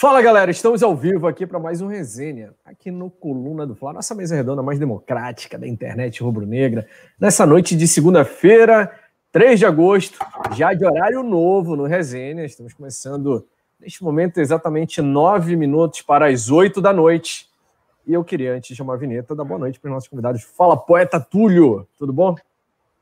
[0.00, 3.92] Fala galera, estamos ao vivo aqui para mais um resenha, aqui no Coluna do Fla,
[3.92, 6.88] nossa mesa redonda mais democrática da internet rubro-negra,
[7.20, 8.90] nessa noite de segunda-feira,
[9.30, 10.18] 3 de agosto,
[10.56, 12.46] já de horário novo no resenha.
[12.46, 13.46] Estamos começando
[13.78, 17.46] neste momento exatamente 9 minutos para as 8 da noite.
[18.06, 20.42] E eu queria, antes de chamar a vinheta, dar boa noite para os nossos convidados.
[20.42, 22.34] Fala, poeta Túlio, tudo bom?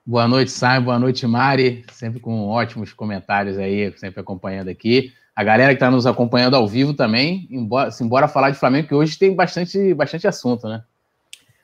[0.04, 0.82] Boa noite, Simon.
[0.82, 1.84] Boa noite, Mari.
[1.92, 5.12] Sempre com ótimos comentários aí, sempre acompanhando aqui.
[5.38, 8.94] A galera que está nos acompanhando ao vivo também, embora, embora falar de Flamengo, que
[8.96, 10.82] hoje tem bastante, bastante assunto, né?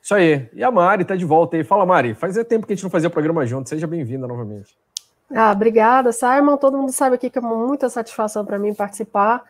[0.01, 0.48] Isso aí.
[0.55, 1.65] E a Mari está de volta aí.
[1.65, 2.15] Fala, Mari.
[2.15, 3.68] Fazia tempo que a gente não fazia programa junto.
[3.68, 4.77] Seja bem-vinda novamente.
[5.34, 6.56] Ah, obrigada, Simon.
[6.56, 9.42] Todo mundo sabe aqui que é muita satisfação para mim participar,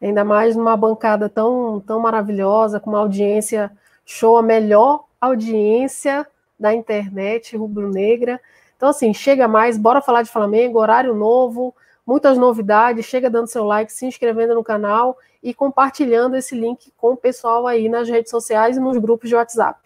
[0.00, 3.70] ainda mais numa bancada tão, tão maravilhosa, com uma audiência
[4.06, 6.26] show, a melhor audiência
[6.58, 8.40] da internet rubro-negra.
[8.74, 11.74] Então, assim, chega mais, bora falar de Flamengo, horário novo,
[12.06, 13.04] muitas novidades.
[13.04, 17.66] Chega dando seu like, se inscrevendo no canal e compartilhando esse link com o pessoal
[17.66, 19.80] aí nas redes sociais e nos grupos de WhatsApp.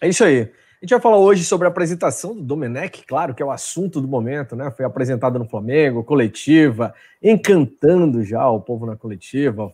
[0.00, 0.40] É isso aí.
[0.82, 4.00] A gente vai falar hoje sobre a apresentação do Domenech, claro que é o assunto
[4.00, 4.68] do momento, né?
[4.72, 9.66] Foi apresentado no Flamengo, coletiva, encantando já o povo na coletiva.
[9.66, 9.72] O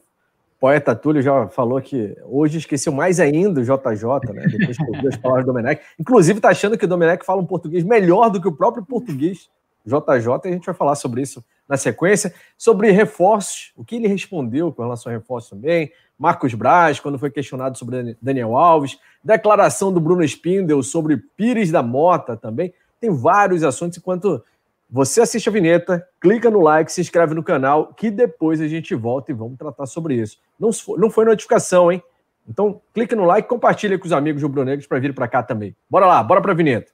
[0.60, 4.46] poeta Túlio já falou que hoje esqueceu mais ainda o JJ, né?
[4.50, 5.80] Depois que ouviu as palavras do Domenech.
[5.98, 9.48] Inclusive, tá achando que o Domenech fala um português melhor do que o próprio português
[9.88, 14.08] JJ, e a gente vai falar sobre isso na sequência, sobre reforços, o que ele
[14.08, 19.92] respondeu com relação a reforços também, Marcos Braz, quando foi questionado sobre Daniel Alves, declaração
[19.92, 24.42] do Bruno Spindel sobre Pires da Mota também, tem vários assuntos, enquanto
[24.90, 28.94] você assiste a vinheta, clica no like, se inscreve no canal, que depois a gente
[28.94, 30.38] volta e vamos tratar sobre isso.
[30.58, 32.02] Não foi, não foi notificação, hein?
[32.48, 35.76] Então, clica no like, compartilha com os amigos rubro-negros para vir para cá também.
[35.90, 36.90] Bora lá, bora para a vinheta.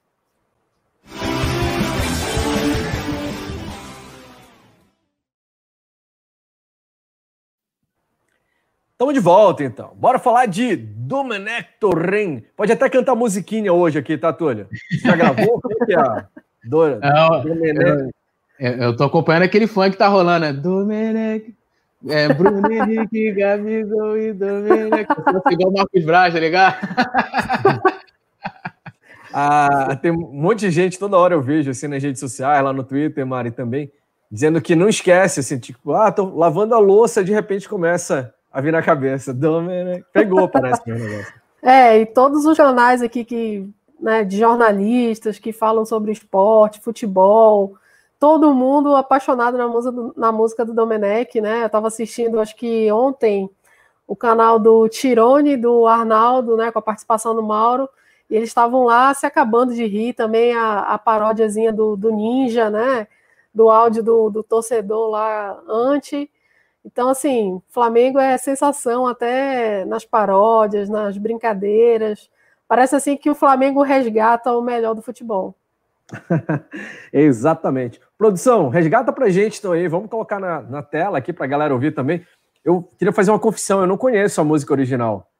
[9.05, 9.92] Estamos de volta, então.
[9.97, 12.42] Bora falar de Domenech Torren.
[12.56, 14.66] Pode até cantar musiquinha hoje aqui, tá, Túlio?
[15.02, 15.60] Já gravou?
[15.60, 16.25] Como é que é?
[16.65, 18.10] Dora, Não, Domenech.
[18.59, 20.54] Eu, eu tô acompanhando aquele funk que tá rolando, né?
[20.54, 21.54] Domenech.
[22.09, 25.06] É, Bruno Henrique, Gabigol e Domenech.
[25.50, 26.76] Igual o Marcos Braz, tá ligado?
[29.34, 32.72] ah, tem um monte de gente, toda hora eu vejo assim nas redes sociais, lá
[32.72, 33.93] no Twitter, Mari também,
[34.32, 38.60] dizendo que não esquece, assim, tipo, ah, tô lavando a louça, de repente começa a
[38.60, 39.34] vir na cabeça.
[39.34, 40.04] Dominic.
[40.12, 41.34] Pegou, parece meu negócio.
[41.60, 43.69] É, e todos os jornais aqui que,
[44.00, 47.75] né, de jornalistas que falam sobre esporte, futebol,
[48.20, 51.62] todo mundo apaixonado na música do, na música do Domenech, né?
[51.62, 53.50] Eu estava assistindo, acho que ontem,
[54.06, 57.88] o canal do Tirone, do Arnaldo, né, com a participação do Mauro,
[58.31, 62.70] e eles estavam lá se acabando de rir também a, a paródiazinha do, do Ninja,
[62.70, 63.09] né?
[63.53, 66.28] Do áudio do, do torcedor lá antes.
[66.84, 72.31] Então, assim, Flamengo é sensação até nas paródias, nas brincadeiras.
[72.69, 75.55] Parece assim que o Flamengo resgata o melhor do futebol.
[77.12, 78.00] Exatamente.
[78.19, 79.89] Produção, resgata pra gente então aí.
[79.89, 82.25] Vamos colocar na, na tela aqui pra galera ouvir também.
[82.65, 85.31] Eu queria fazer uma confissão, eu não conheço a música original.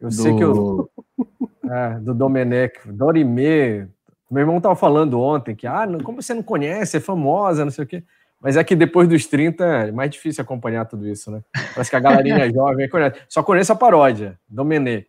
[0.00, 0.14] Eu do...
[0.14, 0.90] sei que eu.
[1.66, 3.88] É, do Domenech, Dorimê.
[4.30, 7.84] Meu irmão tava falando ontem que, ah, como você não conhece, é famosa, não sei
[7.84, 8.04] o quê.
[8.44, 11.40] Mas é que depois dos 30 é mais difícil acompanhar tudo isso, né?
[11.72, 13.18] Parece que a galerinha jovem conhece.
[13.26, 15.06] Só conhece a paródia, Domenê.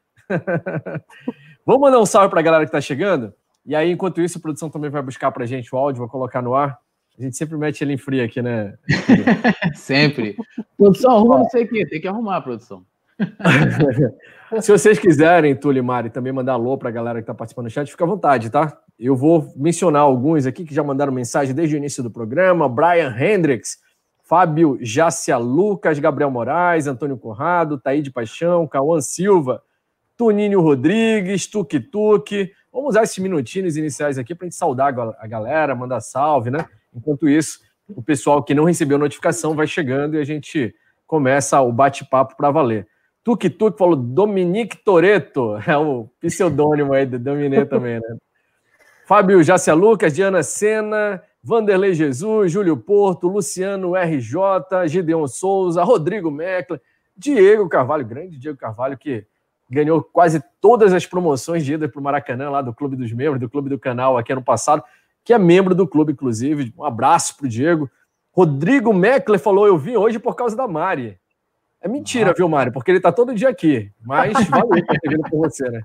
[1.65, 3.33] Vamos mandar um salve para a galera que está chegando?
[3.65, 6.07] E aí, enquanto isso, a produção também vai buscar para a gente o áudio, vou
[6.07, 6.79] colocar no ar.
[7.19, 8.75] A gente sempre mete ele em frio aqui, né?
[9.75, 10.37] sempre.
[10.77, 12.85] Produção, arruma não sei o quê, tem que arrumar a produção.
[14.61, 17.65] Se vocês quiserem, Túlio e Mari, também mandar alô para a galera que está participando
[17.65, 18.79] no chat, fica à vontade, tá?
[18.97, 23.13] Eu vou mencionar alguns aqui que já mandaram mensagem desde o início do programa: Brian
[23.17, 23.77] Hendricks,
[24.23, 29.61] Fábio Jácia Lucas, Gabriel Moraes, Antônio Corrado, Taíde Paixão, Cauã Silva,
[30.15, 32.51] Tuninho Rodrigues, Tuk Tuk.
[32.71, 36.65] Vamos usar esses minutinhos iniciais aqui para a gente saudar a galera, mandar salve, né?
[36.93, 40.73] Enquanto isso, o pessoal que não recebeu notificação vai chegando e a gente
[41.05, 42.87] começa o bate-papo para valer.
[43.23, 48.17] Tuk Tuk falou Dominique Toreto, é o pseudônimo aí do Dominé também, né?
[49.05, 56.81] Fábio Jácia Lucas, Diana Sena, Vanderlei Jesus, Júlio Porto, Luciano RJ, Gideon Souza, Rodrigo Meckler,
[57.15, 59.23] Diego Carvalho, grande Diego Carvalho, que
[59.69, 63.39] ganhou quase todas as promoções de ida para o Maracanã, lá do Clube dos Membros,
[63.39, 64.83] do Clube do Canal, aqui ano passado,
[65.23, 66.73] que é membro do clube, inclusive.
[66.75, 67.89] Um abraço para o Diego.
[68.31, 71.19] Rodrigo Meckler falou: Eu vim hoje por causa da Mari.
[71.79, 72.33] É mentira, ah.
[72.35, 72.71] viu, Mari?
[72.71, 73.91] Porque ele está todo dia aqui.
[74.03, 75.83] Mas valeu por ter vindo por você, né?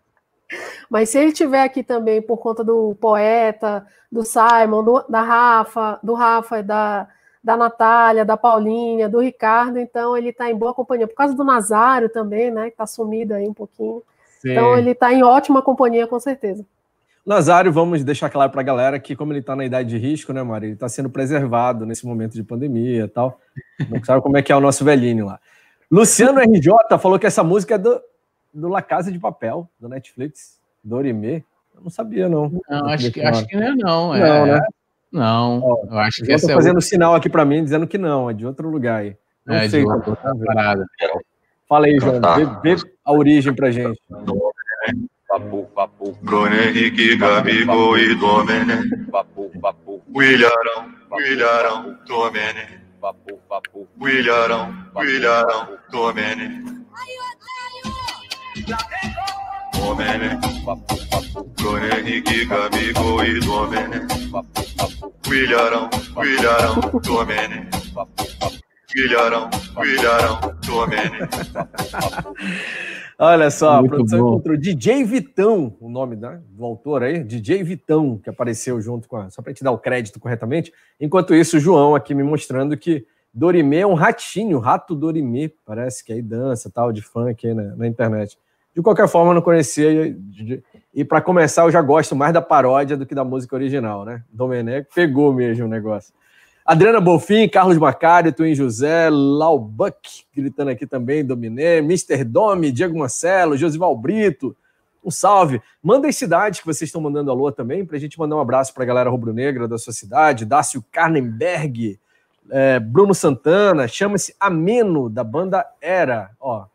[0.89, 5.99] Mas se ele tiver aqui também por conta do poeta, do Simon, do, da Rafa,
[6.03, 7.09] do Rafa da,
[7.43, 11.07] da Natália, da Paulinha, do Ricardo, então ele está em boa companhia.
[11.07, 12.65] Por causa do Nazário também, né?
[12.65, 14.03] Que está sumido aí um pouquinho.
[14.41, 14.53] Sim.
[14.53, 16.65] Então ele está em ótima companhia, com certeza.
[17.25, 20.33] Nazário, vamos deixar claro para a galera que, como ele está na idade de risco,
[20.33, 20.67] né, Mari?
[20.67, 23.39] Ele está sendo preservado nesse momento de pandemia e tal.
[23.89, 25.39] Não sabe como é que é o nosso velhinho lá.
[25.91, 28.01] Luciano RJ falou que essa música é do,
[28.53, 31.45] do La Casa de Papel, do Netflix, Dorime.
[31.75, 32.51] Eu não sabia, não.
[32.69, 34.15] Não, acho que, acho que não é, não.
[34.15, 34.61] É, não, né?
[35.13, 36.83] Não, Ó, eu acho que essa é fazendo o...
[36.83, 39.17] sinal aqui para mim, dizendo que não, é de outro lugar aí.
[39.45, 40.87] Não é, sei, de outra, outra parada.
[41.69, 42.21] Fala aí, João,
[42.63, 44.01] vê, vê a origem pra gente.
[45.29, 48.83] Papo, papo, Bruno Henrique, Gabigol e Domené.
[49.11, 52.81] Papo, papo, Willarão, Willarão, Domené.
[53.01, 56.80] Papo, papo, Willarão, Willarão, Domené.
[60.65, 63.41] Papo, Bruno Henrique, Gabigol e
[65.31, 65.91] Willarão,
[67.03, 67.69] Domené.
[67.95, 68.57] Papo, papo,
[68.95, 71.29] Willarão, Willarão, Domené.
[73.19, 74.29] Olha só, Muito a produção bom.
[74.31, 79.17] encontrou DJ Vitão, o nome né, do autor aí, DJ Vitão, que apareceu junto com
[79.17, 79.29] a.
[79.29, 80.73] Só para te dar o crédito corretamente.
[80.99, 86.03] Enquanto isso, o João aqui me mostrando que Dorimê é um ratinho, rato Dorimê, parece
[86.03, 88.39] que aí dança, tal, de funk aí na, na internet.
[88.75, 90.17] De qualquer forma, eu não conhecia.
[90.95, 94.23] E para começar, eu já gosto mais da paródia do que da música original, né?
[94.33, 96.13] Domenech pegou mesmo o negócio.
[96.65, 102.23] Adriana Bolfin, Carlos Macari, Twin José, Laubuck, gritando aqui também, Dominé, Mr.
[102.23, 104.57] Domi, Diego Marcelo, Josival Brito,
[105.05, 105.61] um salve.
[105.83, 108.85] Mandem cidades que vocês estão mandando alô também, para a gente mandar um abraço para
[108.85, 111.99] a galera rubro-negra da sua cidade, Dácio Karnenberg,
[112.51, 116.67] é, Bruno Santana, chama-se Ameno, da banda Era, ó,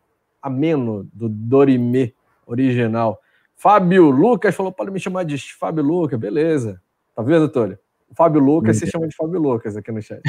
[0.45, 2.13] Ameno, do Dorimê
[2.45, 3.19] original.
[3.55, 6.79] Fábio Lucas falou, pode me chamar de Fábio Lucas, beleza.
[7.15, 7.79] Tá vendo, Túlio?
[8.13, 10.21] Fábio Lucas se chama de Fábio Lucas aqui no chat.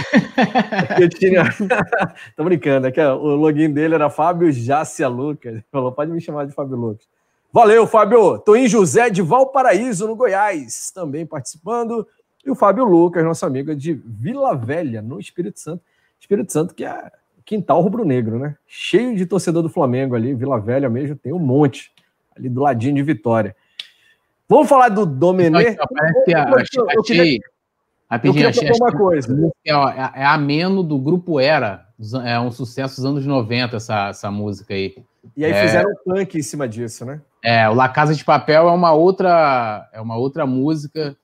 [0.99, 1.45] eu tinha.
[2.35, 5.53] Tô brincando, aqui, o login dele era Fábio Jácia Lucas.
[5.53, 7.07] Ele falou, pode me chamar de Fábio Lucas.
[7.53, 8.39] Valeu, Fábio.
[8.39, 12.09] Tô em José de Valparaíso, no Goiás, também participando.
[12.45, 15.83] E o Fábio Lucas, nosso amigo de Vila Velha, no Espírito Santo.
[16.19, 17.13] Espírito Santo, que é
[17.47, 18.57] quintal rubro-negro, né?
[18.67, 21.93] Cheio de torcedor do Flamengo ali, Vila Velha mesmo, tem um monte
[22.37, 23.57] ali do ladinho de Vitória.
[24.49, 25.77] Vamos falar do Domenech?
[25.95, 27.41] Parece que a, eu, eu, queria,
[28.11, 29.53] Rapidinho, queria uma coisa.
[29.65, 31.87] É, é, é ameno do grupo Era.
[32.25, 34.95] É um sucesso dos anos 90, essa, essa música aí.
[35.37, 37.21] E aí é, fizeram um punk em cima disso, né?
[37.43, 41.17] É, o La Casa de Papel é uma outra, é uma outra música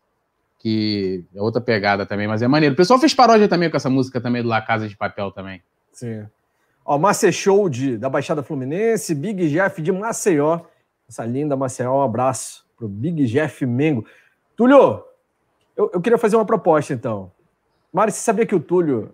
[0.59, 2.73] que é outra pegada também, mas é maneiro.
[2.73, 5.61] O pessoal fez paródia também com essa música também do La Casa de Papel também.
[5.93, 6.27] Sim.
[6.85, 10.61] Ó, Master Show de, da Baixada Fluminense, Big Jeff de Maceió.
[11.09, 14.05] Essa linda Maceió, um abraço pro Big Jeff Mengo.
[14.57, 15.05] Túlio,
[15.77, 17.31] eu, eu queria fazer uma proposta, então.
[17.93, 19.13] Mari, você sabia que o Túlio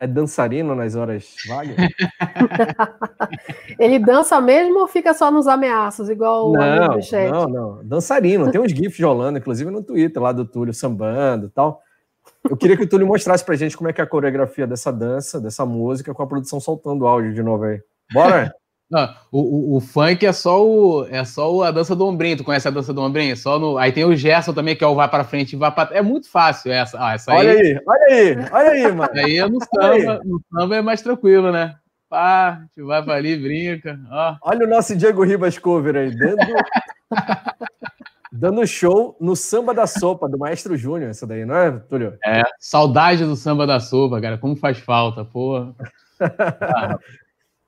[0.00, 1.76] é dançarino nas horas vagas?
[3.78, 7.30] Ele dança mesmo ou fica só nos ameaços, igual o não, chat?
[7.30, 7.84] Não, não.
[7.84, 8.50] Dançarino.
[8.50, 11.82] Tem uns gifs rolando, inclusive no Twitter, lá do Túlio sambando e tal.
[12.48, 14.92] Eu queria que o Túlio mostrasse pra gente como é que é a coreografia dessa
[14.92, 17.80] dança, dessa música, com a produção soltando áudio de novo aí.
[18.12, 18.52] Bora?
[18.90, 22.38] Não, o, o, o, funk é só o é só a dança do ombrinho.
[22.38, 23.36] Tu conhece a dança do ombrinho?
[23.36, 25.70] Só no, aí tem o Gerson também, que é o vai para frente e vai
[25.70, 26.96] para É muito fácil essa.
[26.98, 29.10] Ah, essa olha aí, aí, olha aí, olha aí, mano.
[29.14, 31.76] Aí é no samba, no samba é mais tranquilo, né?
[32.08, 34.00] Pá, a gente vai para ali, brinca.
[34.10, 34.36] Ó.
[34.40, 36.38] Olha o nosso Diego Ribas cover aí, dando,
[38.38, 42.16] dando show no samba da sopa do Maestro Júnior, essa daí, não é, Túlio?
[42.24, 44.38] É, saudade do samba da sopa, cara.
[44.38, 45.74] Como faz falta, porra.
[46.20, 46.98] Ah,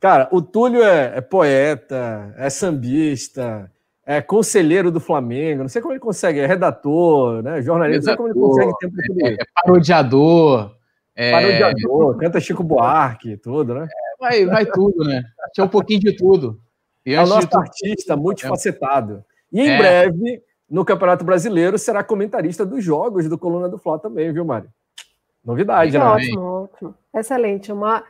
[0.01, 3.71] Cara, o Túlio é, é, poeta, é sambista,
[4.07, 7.61] é conselheiro do Flamengo, não sei como ele consegue, é redator, né?
[7.61, 10.75] Jornalista, não sei como ele consegue tempo de tudo é, É parodiador.
[11.15, 11.31] É...
[11.33, 13.85] Parodiador, canta Chico Buarque, tudo, né?
[13.85, 15.23] É, vai, vai tudo, né?
[15.53, 16.59] Tinha um pouquinho de tudo.
[17.05, 19.23] E é o nosso artista multifacetado.
[19.53, 19.77] E em é.
[19.77, 24.71] breve, no Campeonato Brasileiro, será comentarista dos jogos do Coluna do Fla também, viu, Mário?
[25.45, 26.05] Novidade, né?
[26.05, 26.95] Ótimo, ótimo.
[27.15, 27.73] Excelente.
[27.73, 28.05] Uma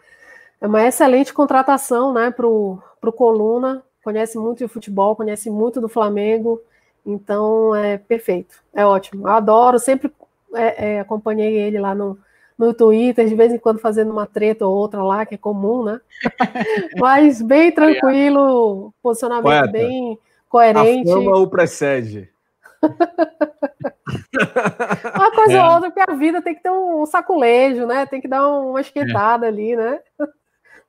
[0.61, 2.83] é uma excelente contratação né, para o
[3.17, 3.83] Coluna.
[4.05, 6.61] Conhece muito de futebol, conhece muito do Flamengo.
[7.05, 9.27] Então é perfeito, é ótimo.
[9.27, 10.13] Eu adoro, sempre
[10.55, 12.19] é, é, acompanhei ele lá no,
[12.59, 15.83] no Twitter, de vez em quando fazendo uma treta ou outra lá, que é comum,
[15.83, 15.99] né?
[17.01, 21.11] Mas bem tranquilo, posicionamento Poeta, bem coerente.
[21.11, 22.29] A fama o precede.
[25.15, 25.63] uma coisa é.
[25.63, 28.07] ou outra, porque a vida tem que ter um saculejo, né?
[28.07, 29.49] Tem que dar uma esquentada é.
[29.49, 29.99] ali, né?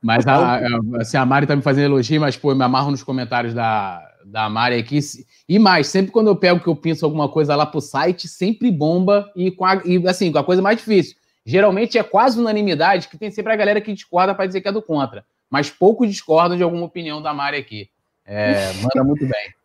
[0.01, 0.59] Mas a,
[0.99, 4.01] assim, a Mari tá me fazendo elogio, mas pô, eu me amarro nos comentários da,
[4.25, 4.99] da Mari aqui.
[5.47, 8.71] E mais, sempre quando eu pego que eu penso alguma coisa lá pro site, sempre
[8.71, 11.15] bomba e com a, e, assim, com a coisa mais difícil.
[11.45, 14.71] Geralmente é quase unanimidade, que tem sempre a galera que discorda para dizer que é
[14.71, 15.25] do contra.
[15.49, 17.89] Mas poucos discordam de alguma opinião da Mari aqui.
[18.25, 19.60] É, manda muito bem.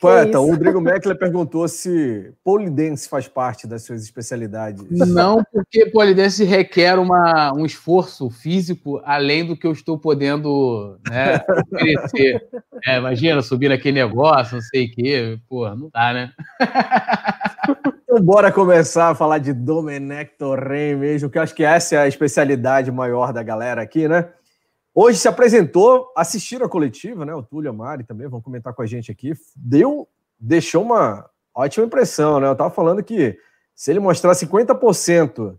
[0.00, 4.82] Poeta, o Rodrigo Meckler perguntou se polidense faz parte das suas especialidades.
[4.90, 11.40] Não, porque polidense requer uma, um esforço físico além do que eu estou podendo né,
[11.72, 12.48] oferecer.
[12.86, 15.38] É, imagina, subir naquele negócio, não sei o quê.
[15.46, 16.32] Pô, não dá, né?
[18.02, 21.98] Então, bora começar a falar de Domenech Torren mesmo, que eu acho que essa é
[21.98, 24.30] a especialidade maior da galera aqui, né?
[24.94, 27.32] Hoje se apresentou, assistiram a coletiva, né?
[27.34, 29.32] O Túlio e a Mari também vão comentar com a gente aqui.
[29.54, 32.48] Deu, deixou uma ótima impressão, né?
[32.48, 33.38] Eu tava falando que
[33.74, 35.56] se ele mostrar 50%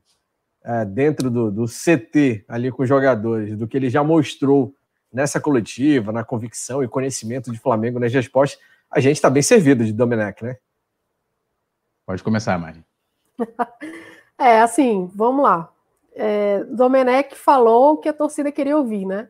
[0.63, 4.75] é, dentro do, do CT ali com os jogadores, do que ele já mostrou
[5.11, 8.59] nessa coletiva, na convicção e conhecimento de Flamengo nas respostas,
[8.89, 10.57] a gente está bem servido de Domenech, né?
[12.05, 12.83] Pode começar, Mari.
[14.37, 15.71] é, assim, vamos lá
[16.23, 19.27] é, Domenech falou o que a torcida queria ouvir, né?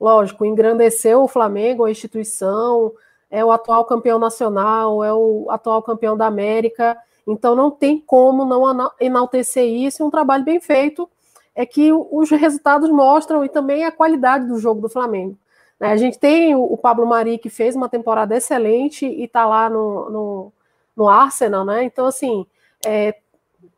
[0.00, 2.92] Lógico, engrandeceu o Flamengo, a instituição,
[3.30, 8.44] é o atual campeão nacional, é o atual campeão da América, então não tem como
[8.44, 8.64] não
[9.00, 11.08] enaltecer isso, um trabalho bem feito
[11.54, 15.38] é que os resultados mostram e também a qualidade do jogo do Flamengo.
[15.78, 15.92] Né?
[15.92, 20.10] A gente tem o Pablo Mari, que fez uma temporada excelente e está lá no,
[20.10, 20.52] no,
[20.96, 21.84] no, Arsenal, né?
[21.84, 22.44] Então, assim,
[22.84, 23.14] é,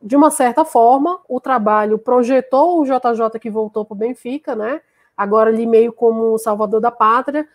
[0.01, 4.81] de uma certa forma, o trabalho projetou o JJ que voltou para o Benfica, né?
[5.15, 7.47] Agora ali meio como salvador da pátria,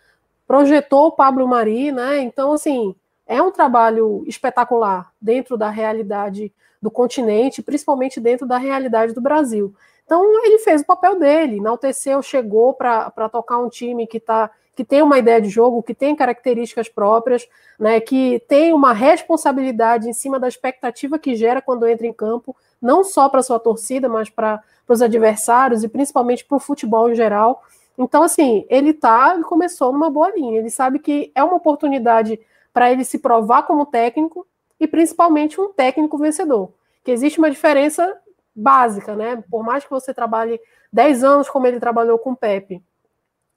[0.45, 2.19] projetou o Pablo Mari, né?
[2.19, 2.95] Então, assim,
[3.25, 9.73] é um trabalho espetacular dentro da realidade do continente, principalmente dentro da realidade do Brasil.
[10.05, 14.83] Então, ele fez o papel dele, enalteceu, chegou para tocar um time que está que
[14.83, 17.47] tem uma ideia de jogo, que tem características próprias,
[17.79, 22.55] né, que tem uma responsabilidade em cima da expectativa que gera quando entra em campo,
[22.81, 27.15] não só para sua torcida, mas para os adversários e principalmente para o futebol em
[27.15, 27.63] geral.
[27.97, 30.59] Então, assim, ele tá, ele começou numa boa linha.
[30.59, 32.39] Ele sabe que é uma oportunidade
[32.73, 34.45] para ele se provar como técnico
[34.79, 36.73] e principalmente um técnico vencedor.
[37.03, 38.17] Que existe uma diferença
[38.55, 39.43] básica, né?
[39.49, 40.59] Por mais que você trabalhe
[40.91, 42.81] 10 anos como ele trabalhou com o Pepe,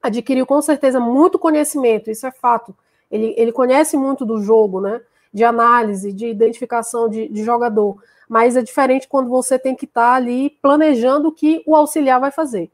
[0.02, 2.74] adquiriu com certeza muito conhecimento, isso é fato.
[3.10, 5.00] Ele, ele conhece muito do jogo, né?
[5.32, 7.96] De análise, de identificação de, de jogador.
[8.28, 12.20] Mas é diferente quando você tem que estar tá ali planejando o que o auxiliar
[12.20, 12.70] vai fazer.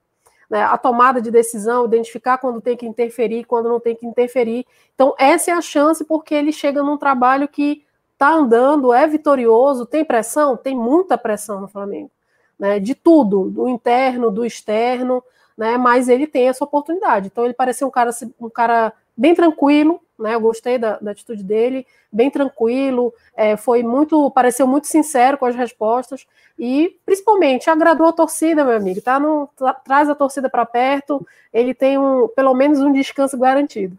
[0.49, 0.63] Né?
[0.63, 4.67] A tomada de decisão, identificar quando tem que interferir, quando não tem que interferir.
[4.95, 9.87] Então, essa é a chance, porque ele chega num trabalho que está andando, é vitorioso,
[9.87, 10.57] tem pressão?
[10.57, 12.11] Tem muita pressão no Flamengo.
[12.59, 12.79] Né?
[12.79, 15.23] De tudo, do interno, do externo
[15.57, 15.77] né?
[15.77, 17.29] Mas ele tem essa oportunidade.
[17.31, 20.35] Então ele pareceu um cara, um cara bem tranquilo, né?
[20.35, 25.47] Eu gostei da, da atitude dele, bem tranquilo, é, foi muito, pareceu muito sincero com
[25.47, 26.27] as respostas
[26.59, 29.01] e principalmente agradou a torcida, meu amigo.
[29.01, 33.39] Tá no, tra, traz a torcida para perto, ele tem um, pelo menos um descanso
[33.39, 33.99] garantido.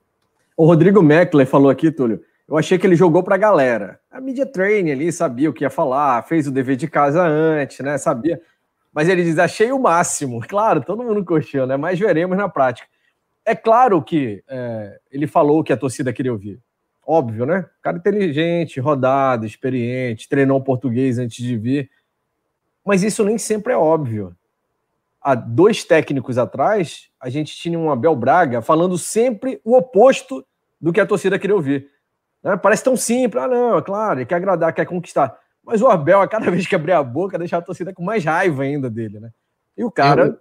[0.56, 2.24] O Rodrigo Meckler falou aqui, Túlio.
[2.48, 4.00] Eu achei que ele jogou para a galera.
[4.12, 7.80] A media training ali sabia o que ia falar, fez o dever de casa antes,
[7.80, 7.98] né?
[7.98, 8.40] Sabia.
[8.94, 10.40] Mas ele diz: achei o máximo.
[10.48, 11.76] Claro, todo mundo curtiu, né?
[11.76, 12.88] Mas veremos na prática.
[13.46, 16.62] É claro que é, ele falou o que a torcida queria ouvir.
[17.06, 17.66] Óbvio, né?
[17.82, 21.90] Cara inteligente, rodado, experiente, treinou português antes de vir.
[22.86, 24.36] Mas isso nem sempre é óbvio.
[25.22, 30.46] Há dois técnicos atrás, a gente tinha um Abel Braga falando sempre o oposto
[30.80, 31.90] do que a torcida queria ouvir.
[32.42, 32.58] Né?
[32.58, 33.44] Parece tão simples.
[33.44, 35.38] Ah, não, é claro, ele quer agradar, quer conquistar.
[35.64, 38.24] Mas o Abel, a cada vez que abria a boca, deixava a torcida com mais
[38.24, 39.30] raiva ainda dele, né?
[39.78, 40.40] E o cara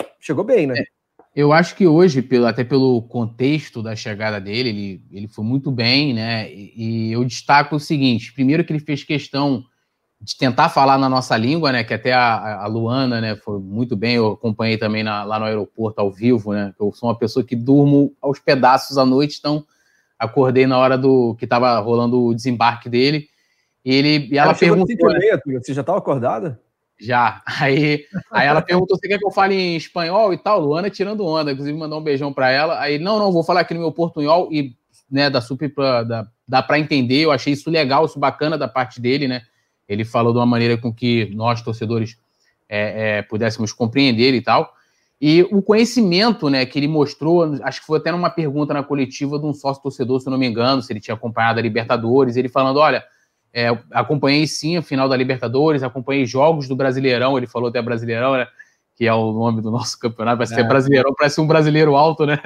[0.00, 0.74] eu, chegou bem, né?
[0.78, 0.84] É,
[1.34, 5.70] eu acho que hoje, pelo, até pelo contexto da chegada dele, ele, ele foi muito
[5.70, 6.52] bem, né?
[6.52, 9.64] E, e eu destaco o seguinte: primeiro, que ele fez questão
[10.22, 11.82] de tentar falar na nossa língua, né?
[11.82, 14.14] Que até a, a Luana, né, foi muito bem.
[14.14, 16.72] Eu acompanhei também na, lá no aeroporto ao vivo, né?
[16.78, 19.64] Eu sou uma pessoa que durmo aos pedaços à noite, então
[20.16, 23.31] acordei na hora do que estava rolando o desembarque dele.
[23.84, 25.12] E, ele, e ela, ela perguntou.
[25.12, 25.18] Né?
[25.18, 26.60] Meia, você já estava acordada?
[27.00, 27.42] Já.
[27.60, 30.60] Aí, aí ela perguntou se quer que eu fale em espanhol e tal.
[30.60, 32.80] Luana tirando onda, inclusive mandou um beijão para ela.
[32.80, 34.76] Aí, não, não, vou falar aqui no meu portunhol e
[35.10, 37.22] né, dá super pra, dá, dá para entender.
[37.22, 39.42] Eu achei isso legal, isso bacana da parte dele, né?
[39.88, 42.16] Ele falou de uma maneira com que nós, torcedores,
[42.68, 44.72] é, é, pudéssemos compreender e tal.
[45.20, 49.38] E o conhecimento né, que ele mostrou, acho que foi até numa pergunta na coletiva
[49.38, 52.36] de um sócio torcedor, se eu não me engano, se ele tinha acompanhado a Libertadores,
[52.36, 53.04] ele falando: olha,
[53.52, 58.32] é, acompanhei sim a final da Libertadores, acompanhei jogos do Brasileirão, ele falou até Brasileirão,
[58.32, 58.46] né,
[58.94, 60.64] que é o nome do nosso campeonato, vai ser é.
[60.64, 62.38] Brasileirão, parece um brasileiro alto, né?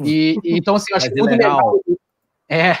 [0.00, 1.80] E, e então, assim, acho que muito legal.
[2.48, 2.76] É,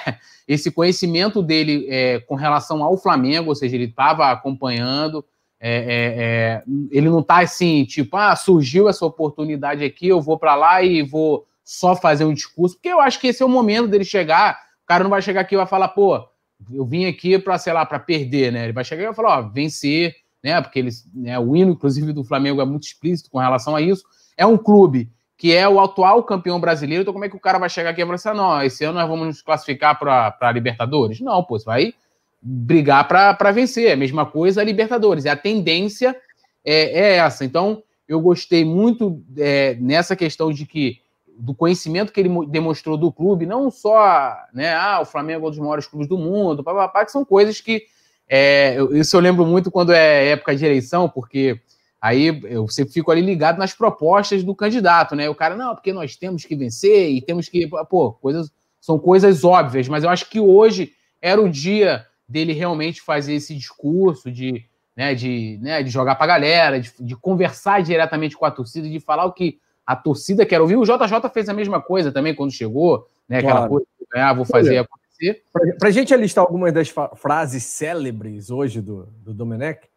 [0.46, 5.24] esse conhecimento dele é, com relação ao Flamengo, ou seja, ele estava acompanhando,
[5.58, 10.38] é, é, é, ele não tá assim, tipo, ah, surgiu essa oportunidade aqui, eu vou
[10.38, 13.48] para lá e vou só fazer um discurso, porque eu acho que esse é o
[13.48, 14.56] momento dele chegar.
[14.84, 16.28] O cara não vai chegar aqui e vai falar, pô,
[16.72, 18.64] eu vim aqui para, sei lá, para perder, né?
[18.64, 20.60] Ele vai chegar e vai falar, ó, vencer, né?
[20.60, 24.04] Porque eles, né, o hino, inclusive, do Flamengo é muito explícito com relação a isso.
[24.36, 27.58] É um clube que é o atual campeão brasileiro, então como é que o cara
[27.58, 30.52] vai chegar aqui e falar assim, ah, não, esse ano nós vamos nos classificar para
[30.52, 31.20] Libertadores?
[31.20, 31.94] Não, pô, você vai
[32.40, 33.88] brigar para vencer.
[33.88, 35.26] É a mesma coisa a Libertadores.
[35.26, 36.16] É a tendência
[36.64, 37.44] é, é essa.
[37.44, 41.00] Então, eu gostei muito é, nessa questão de que
[41.38, 45.50] do conhecimento que ele demonstrou do clube, não só, né, ah, o Flamengo é um
[45.50, 47.84] dos maiores clubes do mundo, papapá, que são coisas que
[48.28, 51.60] é, isso eu lembro muito quando é época de eleição, porque
[52.00, 55.28] aí eu sempre fico ali ligado nas propostas do candidato, né?
[55.28, 58.50] O cara, não, porque nós temos que vencer e temos que, pô, coisas
[58.80, 63.54] são coisas óbvias, mas eu acho que hoje era o dia dele realmente fazer esse
[63.54, 64.64] discurso de,
[64.96, 68.88] né, de, né, de jogar para a galera, de, de, conversar diretamente com a torcida,
[68.88, 70.76] de falar o que a torcida quer ouvir.
[70.76, 73.70] O JJ fez a mesma coisa também quando chegou, né, aquela claro.
[73.70, 75.42] coisa de ah, vou fazer acontecer.
[75.78, 79.88] Para a gente alistar algumas das frases célebres hoje do, do Domenech,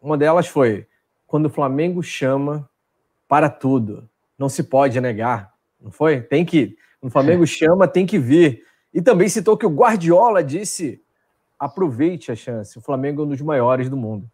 [0.00, 0.86] uma delas foi:
[1.26, 2.68] quando o Flamengo chama
[3.28, 5.54] para tudo, não se pode negar.
[5.80, 6.20] Não foi?
[6.20, 6.76] Tem que.
[7.00, 7.46] Quando o Flamengo é.
[7.48, 8.64] chama, tem que vir.
[8.92, 11.02] E também citou que o Guardiola disse
[11.58, 12.78] aproveite a chance.
[12.78, 14.30] O Flamengo é um dos maiores do mundo.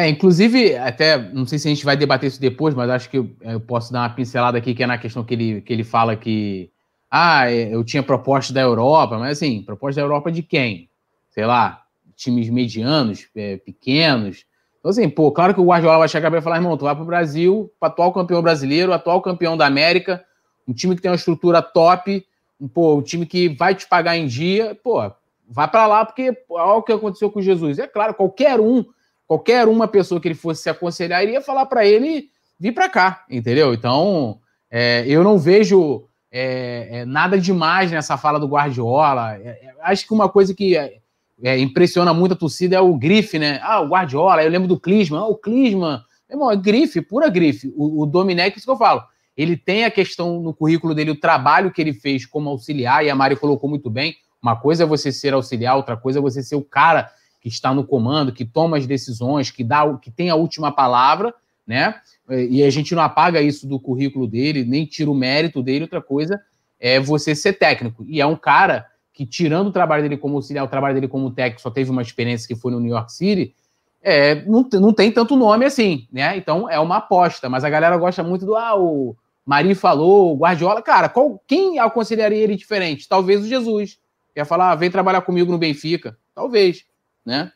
[0.00, 3.18] É, inclusive, até não sei se a gente vai debater isso depois, mas acho que
[3.18, 5.84] eu, eu, posso dar uma pincelada aqui, que é na questão que ele, que ele
[5.84, 6.70] fala que
[7.10, 10.88] ah, é, eu tinha proposta da Europa, mas assim, proposta da Europa de quem?
[11.28, 11.82] Sei lá,
[12.16, 14.46] times medianos, é, pequenos.
[14.78, 17.04] Então, assim, pô, claro que o Guardiola vai chegar e falar, irmão, tu vai pro
[17.04, 20.24] Brasil, pro atual campeão brasileiro, atual campeão da América,
[20.66, 22.24] um time que tem uma estrutura top,
[22.58, 25.12] um, pô, um time que vai te pagar em dia, pô,
[25.52, 27.80] Vai para lá porque olha o que aconteceu com Jesus.
[27.80, 28.84] É claro, qualquer um,
[29.30, 33.24] qualquer uma pessoa que ele fosse se aconselhar iria falar para ele vir para cá,
[33.30, 33.72] entendeu?
[33.72, 39.36] Então, é, eu não vejo é, é, nada demais nessa fala do Guardiola.
[39.36, 43.38] É, é, acho que uma coisa que é, impressiona muito a torcida é o grife,
[43.38, 43.60] né?
[43.62, 45.20] Ah, o Guardiola, eu lembro do Klinsmann.
[45.22, 46.00] Ah, o Klinsmann.
[46.28, 47.72] Irmão, é grife, pura grife.
[47.76, 49.04] O, o Domenech, isso que eu falo.
[49.36, 53.10] Ele tem a questão no currículo dele, o trabalho que ele fez como auxiliar, e
[53.10, 54.16] a Mari colocou muito bem.
[54.42, 57.08] Uma coisa é você ser auxiliar, outra coisa é você ser o cara
[57.40, 61.34] que está no comando, que toma as decisões, que dá, que tem a última palavra,
[61.66, 61.94] né?
[62.28, 65.84] E a gente não apaga isso do currículo dele, nem tira o mérito dele.
[65.84, 66.40] Outra coisa
[66.78, 68.04] é você ser técnico.
[68.06, 71.30] E é um cara que, tirando o trabalho dele como auxiliar, o trabalho dele como
[71.30, 73.54] técnico, só teve uma experiência que foi no New York City,
[74.02, 76.36] é, não, não tem tanto nome assim, né?
[76.36, 80.38] Então é uma aposta, mas a galera gosta muito do ah, o Mari falou, o
[80.38, 80.80] Guardiola.
[80.80, 83.08] Cara, qual, quem aconselharia ele diferente?
[83.08, 83.98] Talvez o Jesus.
[84.34, 86.16] Ia falar, ah, vem trabalhar comigo no Benfica.
[86.34, 86.84] Talvez,
[87.30, 87.52] né?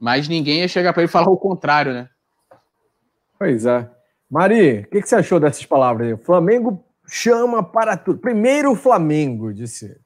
[0.00, 2.08] Mas ninguém ia chegar para ele falar o contrário, né?
[3.38, 3.88] Pois é.
[4.30, 6.14] Mari, o que, que, você achou dessas palavras aí?
[6.14, 8.18] O Flamengo chama para tudo.
[8.18, 10.00] Primeiro o Flamengo, disse.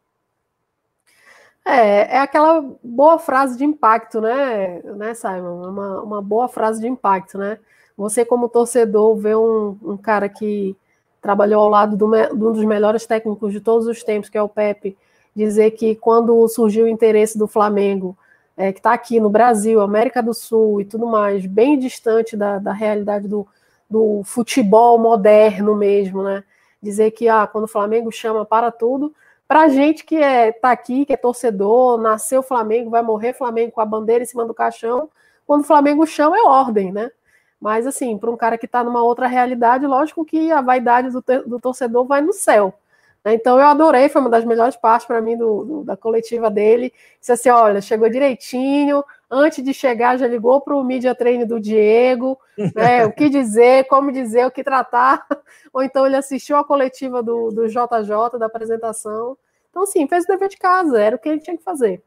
[1.64, 5.64] É, é aquela boa frase de impacto, né, né Simon?
[5.64, 7.58] É uma, uma boa frase de impacto, né?
[7.96, 10.76] Você, como torcedor, vê um, um cara que
[11.20, 14.42] trabalhou ao lado do, de um dos melhores técnicos de todos os tempos, que é
[14.42, 14.96] o Pepe,
[15.34, 18.16] dizer que quando surgiu o interesse do Flamengo,
[18.58, 22.58] é, que está aqui no Brasil, América do Sul e tudo mais, bem distante da,
[22.58, 23.46] da realidade do,
[23.88, 26.42] do futebol moderno mesmo, né?
[26.82, 29.14] Dizer que ah, quando o Flamengo chama para tudo,
[29.46, 33.80] para gente que é tá aqui, que é torcedor, nasceu Flamengo, vai morrer Flamengo com
[33.80, 35.08] a bandeira em cima do caixão,
[35.46, 37.12] quando o Flamengo chama é ordem, né?
[37.60, 41.22] Mas assim, para um cara que está numa outra realidade, lógico que a vaidade do,
[41.46, 42.74] do torcedor vai no céu.
[43.24, 43.34] Né?
[43.34, 46.92] Então eu adorei, foi uma das melhores partes para mim do, do, da coletiva dele.
[47.20, 51.60] Disse assim: olha, chegou direitinho, antes de chegar, já ligou para o media treino do
[51.60, 52.38] Diego,
[52.74, 53.04] né?
[53.06, 55.26] o que dizer, como dizer, o que tratar.
[55.72, 59.36] Ou então ele assistiu a coletiva do, do JJ, da apresentação.
[59.70, 62.02] Então, assim, fez o dever de casa, era o que ele tinha que fazer.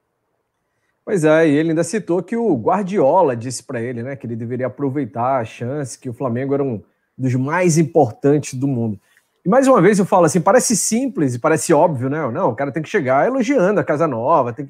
[1.04, 4.36] Pois é, e ele ainda citou que o Guardiola disse para ele, né, que ele
[4.36, 6.82] deveria aproveitar a chance, que o Flamengo era um
[7.17, 9.00] dos mais importantes do mundo.
[9.45, 12.30] E mais uma vez eu falo assim, parece simples e parece óbvio, né?
[12.30, 14.67] Não, o cara tem que chegar elogiando a casa nova, que...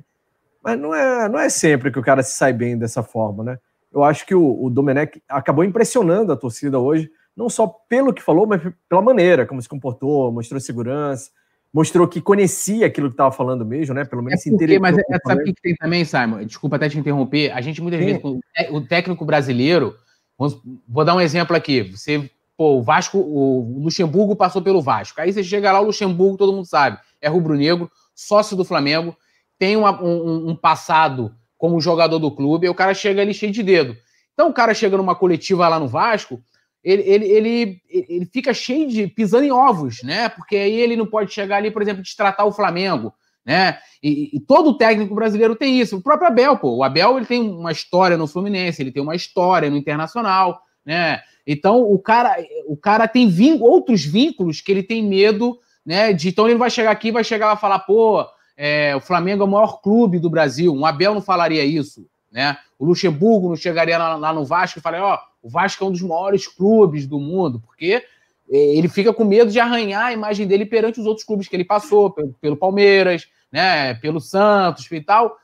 [0.63, 3.59] mas não é, não é sempre que o cara se sai bem dessa forma, né?
[3.91, 8.21] Eu acho que o, o Domenech acabou impressionando a torcida hoje, não só pelo que
[8.21, 11.29] falou, mas pela maneira como se comportou, mostrou segurança,
[11.73, 14.05] mostrou que conhecia aquilo que estava falando mesmo, né?
[14.05, 16.45] Pelo menos é porque, Mas é, sabe o que tem também, Simon?
[16.45, 17.51] Desculpa até te interromper.
[17.51, 18.05] A gente muitas Sim.
[18.05, 18.21] vezes,
[18.71, 19.95] o técnico brasileiro,
[20.87, 21.83] vou dar um exemplo aqui.
[21.83, 22.29] Você
[22.61, 25.19] Pô, o Vasco, o Luxemburgo passou pelo Vasco.
[25.19, 29.17] Aí você chega lá, o Luxemburgo, todo mundo sabe, é rubro-negro, sócio do Flamengo,
[29.57, 33.51] tem uma, um, um, passado como jogador do clube, e o cara chega ali cheio
[33.51, 33.97] de dedo.
[34.35, 36.39] Então o cara chega numa coletiva lá no Vasco,
[36.83, 40.29] ele, ele, ele, ele fica cheio de pisando em ovos, né?
[40.29, 43.11] Porque aí ele não pode chegar ali, por exemplo, destratar o Flamengo,
[43.43, 43.79] né?
[44.03, 45.97] E, e, todo técnico brasileiro tem isso.
[45.97, 46.75] O próprio Abel, pô.
[46.75, 51.21] O Abel ele tem uma história no Fluminense, ele tem uma história no Internacional, né?
[51.45, 53.29] Então o cara, o cara tem
[53.61, 56.13] outros vínculos que ele tem medo, né?
[56.13, 59.43] De então ele vai chegar aqui, vai chegar lá e falar, pô, é, o Flamengo
[59.43, 60.73] é o maior clube do Brasil.
[60.73, 62.57] Um Abel não falaria isso, né?
[62.77, 65.91] O Luxemburgo não chegaria lá, lá no Vasco e falaria, ó, o Vasco é um
[65.91, 68.03] dos maiores clubes do mundo, porque
[68.49, 71.55] é, ele fica com medo de arranhar a imagem dele perante os outros clubes que
[71.55, 75.37] ele passou, pelo, pelo Palmeiras, né, pelo Santos e tal.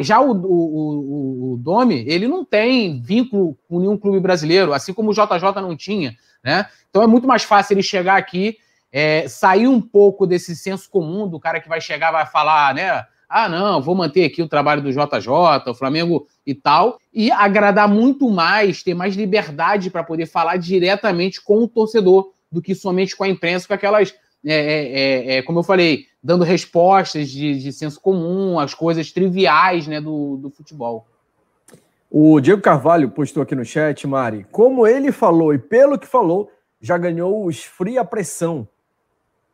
[0.00, 4.92] Já o, o, o, o Domi, ele não tem vínculo com nenhum clube brasileiro, assim
[4.92, 6.66] como o JJ não tinha, né?
[6.88, 8.56] Então é muito mais fácil ele chegar aqui
[8.92, 13.04] é, sair um pouco desse senso comum do cara que vai chegar vai falar, né?
[13.28, 15.28] Ah, não, vou manter aqui o trabalho do JJ,
[15.68, 21.40] o Flamengo e tal, e agradar muito mais, ter mais liberdade para poder falar diretamente
[21.40, 24.12] com o torcedor do que somente com a imprensa, com aquelas,
[24.44, 29.10] é, é, é, é como eu falei, dando respostas de, de, senso comum, as coisas
[29.12, 31.06] triviais né, do, do futebol.
[32.10, 36.50] O Diego Carvalho postou aqui no chat, Mari, como ele falou e pelo que falou,
[36.80, 38.66] já ganhou os fria pressão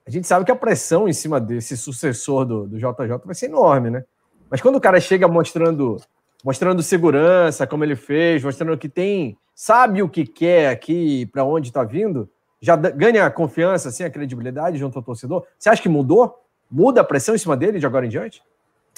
[0.07, 3.46] a gente sabe que a pressão em cima desse sucessor do, do JJ vai ser
[3.46, 4.05] enorme, né?
[4.49, 6.01] Mas quando o cara chega mostrando,
[6.44, 11.70] mostrando segurança, como ele fez, mostrando que tem, sabe o que quer aqui, para onde
[11.70, 15.44] está vindo, já ganha confiança, assim, a credibilidade junto ao torcedor.
[15.58, 16.42] Você acha que mudou?
[16.70, 18.42] Muda a pressão em cima dele de agora em diante?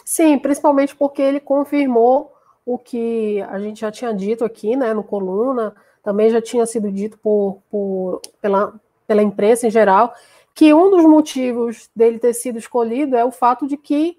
[0.04, 2.32] Sim, principalmente porque ele confirmou
[2.64, 6.90] o que a gente já tinha dito aqui, né, no coluna, também já tinha sido
[6.90, 8.74] dito por, por pela,
[9.06, 10.14] pela imprensa em geral,
[10.54, 14.18] que um dos motivos dele ter sido escolhido é o fato de que,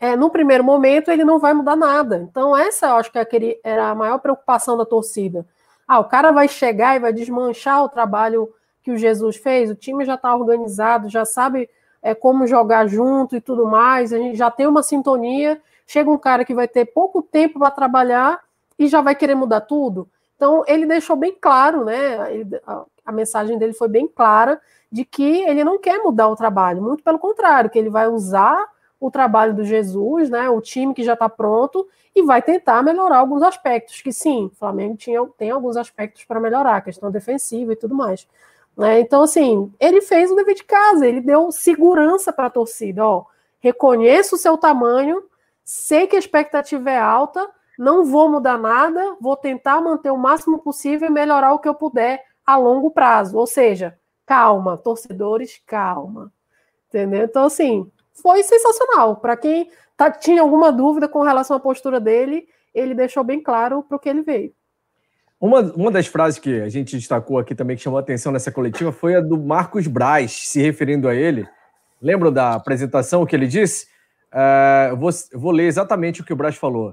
[0.00, 2.26] é, no primeiro momento, ele não vai mudar nada.
[2.28, 5.46] Então, essa eu acho que era a maior preocupação da torcida.
[5.86, 8.52] Ah, o cara vai chegar e vai desmanchar o trabalho
[8.86, 11.68] que o Jesus fez, o time já está organizado, já sabe
[12.00, 15.60] é, como jogar junto e tudo mais, a gente já tem uma sintonia.
[15.84, 18.40] Chega um cara que vai ter pouco tempo para trabalhar
[18.78, 20.08] e já vai querer mudar tudo.
[20.36, 22.32] Então, ele deixou bem claro, né?
[22.32, 26.36] Ele, a, a mensagem dele foi bem clara de que ele não quer mudar o
[26.36, 28.66] trabalho, muito pelo contrário, que ele vai usar
[29.00, 33.18] o trabalho do Jesus, né, o time que já está pronto, e vai tentar melhorar
[33.18, 37.76] alguns aspectos, que sim, o Flamengo tinha, tem alguns aspectos para melhorar, questão defensiva e
[37.76, 38.26] tudo mais.
[38.76, 39.00] Né?
[39.00, 43.24] Então, assim, ele fez o dever de casa, ele deu segurança para a torcida, ó,
[43.58, 45.24] reconheço o seu tamanho,
[45.64, 50.58] sei que a expectativa é alta, não vou mudar nada, vou tentar manter o máximo
[50.58, 56.32] possível e melhorar o que eu puder a longo prazo, ou seja, calma, torcedores, calma.
[56.88, 57.24] Entendeu?
[57.24, 59.16] Então, assim, foi sensacional.
[59.16, 63.82] Para quem tá, tinha alguma dúvida com relação à postura dele, ele deixou bem claro
[63.82, 64.54] para o que ele veio.
[65.40, 68.50] Uma, uma das frases que a gente destacou aqui também, que chamou a atenção nessa
[68.50, 71.46] coletiva, foi a do Marcos Braz, se referindo a ele.
[72.00, 73.86] Lembram da apresentação que ele disse?
[74.32, 76.88] Uh, eu, vou, eu vou ler exatamente o que o Braz falou.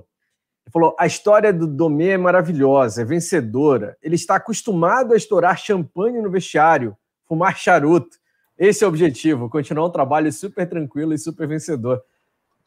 [0.66, 3.98] Ele falou: a história do Domê é maravilhosa, é vencedora.
[4.02, 8.18] Ele está acostumado a estourar champanhe no vestiário fumar charuto.
[8.58, 12.02] Esse é o objetivo, continuar um trabalho super tranquilo e super vencedor.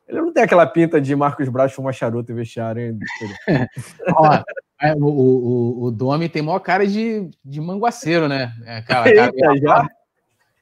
[0.08, 2.98] Ele não tem aquela pinta de Marcos Braz fumar charuto e vestiário, hein?
[4.14, 4.42] Ó,
[4.80, 8.52] é, o, o, o Domi tem maior cara de, de manguaceiro, né?
[8.64, 9.88] É, cara, Eita, cara, já?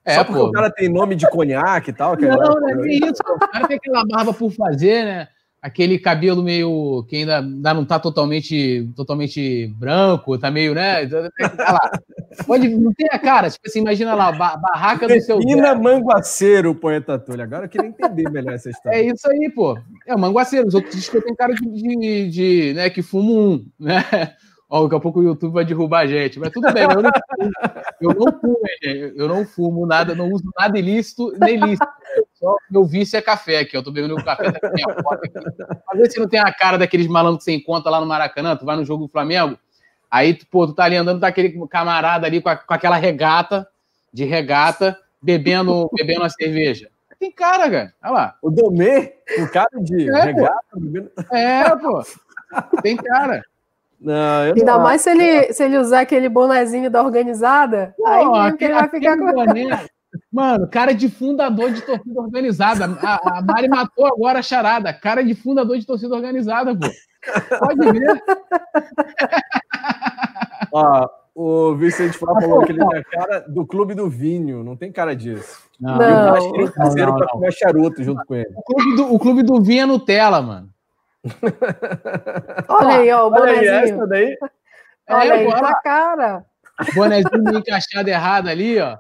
[0.05, 0.49] É, Só porque pô.
[0.49, 2.17] o cara tem nome de conhaque e tal.
[2.17, 3.23] Não, não é isso.
[3.27, 5.29] O cara tem aquela barba por fazer, né?
[5.65, 11.07] Aquele cabelo meio que ainda, ainda não está totalmente, totalmente branco, tá meio, né?
[11.07, 11.91] Tá lá.
[12.47, 15.39] Pode, não tem a cara, tipo assim, imagina lá, barraca do seu.
[15.39, 17.45] Pina Manguaceiro, o poeta Túlio.
[17.45, 18.95] Agora eu queria entender melhor essa história.
[18.95, 19.79] É isso aí, pô.
[20.07, 20.69] É o Manguaceiro.
[20.69, 24.05] Os outros dizem que eu tenho cara de, de, de, né, que fumo um, né?
[24.69, 27.13] Ó, daqui a pouco o YouTube vai derrubar a gente, mas tudo bem, eu não
[27.13, 27.53] fumo,
[28.01, 28.59] eu não fumo,
[29.17, 31.87] eu não fumo nada, não uso nada ilícito nem lícito.
[32.45, 35.33] Só meu vício é café aqui, eu tô bebendo um café da minha foto aqui.
[35.33, 38.55] Pra ver se não tem a cara daqueles malandros que você encontra lá no Maracanã,
[38.55, 39.59] tu vai no jogo do Flamengo,
[40.11, 43.67] aí, pô, tu tá ali andando, tá aquele camarada ali com, a, com aquela regata,
[44.13, 46.91] de regata, bebendo, bebendo uma cerveja.
[47.19, 47.95] Tem cara, cara.
[48.03, 48.37] Olha lá.
[48.43, 50.81] O Domê, o cara de é, regata, pô.
[50.81, 51.11] bebendo.
[51.33, 52.03] É, pô.
[52.83, 53.43] Tem cara.
[53.99, 58.29] Não, Ainda não mais se ele, se ele usar aquele bonezinho da organizada, Pô, aí
[58.29, 59.33] mesmo que ele vai ficar com.
[59.33, 59.87] Boné,
[60.33, 62.85] mano, cara de fundador de torcida organizada.
[63.03, 64.93] A, a Mari matou agora a charada.
[64.93, 66.87] Cara de fundador de torcida organizada, pô.
[67.59, 68.23] Pode ver.
[70.73, 74.77] Ó, o Vicente Flá falou que ele tem a cara do clube do vinho, não
[74.77, 75.63] tem cara disso.
[75.81, 76.29] Não, não.
[76.29, 78.53] Eu acho caseiro pra comer charuto junto com ele.
[78.55, 80.69] O clube do, o clube do vinho é Nutella, mano.
[82.69, 84.37] Olha aí, ó, o Olha aí, essa daí.
[85.07, 86.45] É, Olha aí, tua cara.
[86.95, 88.99] Bonezinho encaixado errado ali, ó.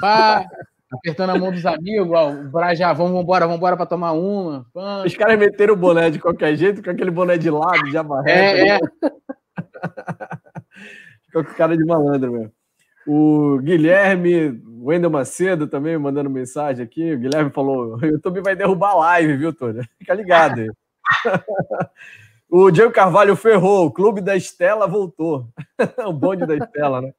[0.00, 0.44] Pá,
[0.92, 4.66] apertando a mão dos amigos, ó, o Brajá, vamos embora para tomar uma.
[4.72, 5.02] Pá.
[5.04, 8.28] Os caras meteram o boné de qualquer jeito, com aquele boné de lado, de amarrado.
[8.28, 8.78] É, é.
[11.26, 12.52] Ficou com cara de malandro mesmo.
[13.06, 17.14] O Guilherme Wendel Macedo também mandando mensagem aqui.
[17.14, 19.82] O Guilherme falou: o YouTube vai derrubar a live, viu, Tony?
[19.98, 20.70] Fica ligado aí.
[22.50, 25.48] o Diego Carvalho ferrou, o clube da Estela voltou.
[26.04, 27.12] o bonde da Estela, né?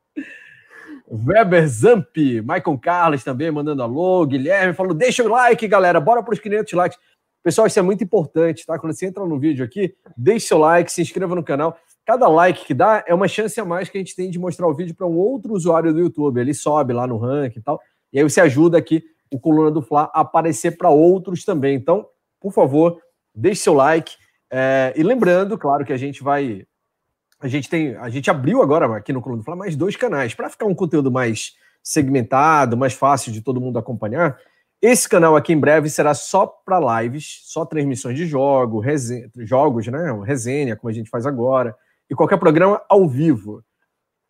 [1.09, 4.25] Weber Zamp, Michael Carlos também mandando alô.
[4.25, 6.99] Guilherme falou: deixa o like, galera, bora para os 500 likes.
[7.43, 8.77] Pessoal, isso é muito importante, tá?
[8.77, 11.77] Quando você entra no vídeo aqui, deixe seu like, se inscreva no canal.
[12.05, 14.67] Cada like que dá é uma chance a mais que a gente tem de mostrar
[14.67, 16.39] o vídeo para um outro usuário do YouTube.
[16.39, 17.79] Ele sobe lá no ranking e tal.
[18.11, 21.75] E aí você ajuda aqui o Coluna do Fla a aparecer para outros também.
[21.75, 22.05] Então,
[22.39, 23.01] por favor,
[23.33, 24.15] deixe seu like.
[24.51, 26.65] É, e lembrando, claro, que a gente vai.
[27.39, 27.95] A gente tem.
[27.95, 30.75] A gente abriu agora aqui no Coluna do Fla mais dois canais para ficar um
[30.75, 34.37] conteúdo mais segmentado, mais fácil de todo mundo acompanhar.
[34.81, 39.87] Esse canal aqui em breve será só para lives, só transmissões de jogo, resenha, jogos,
[39.87, 40.11] né?
[40.23, 41.75] Resenha, como a gente faz agora
[42.09, 43.63] e qualquer programa ao vivo.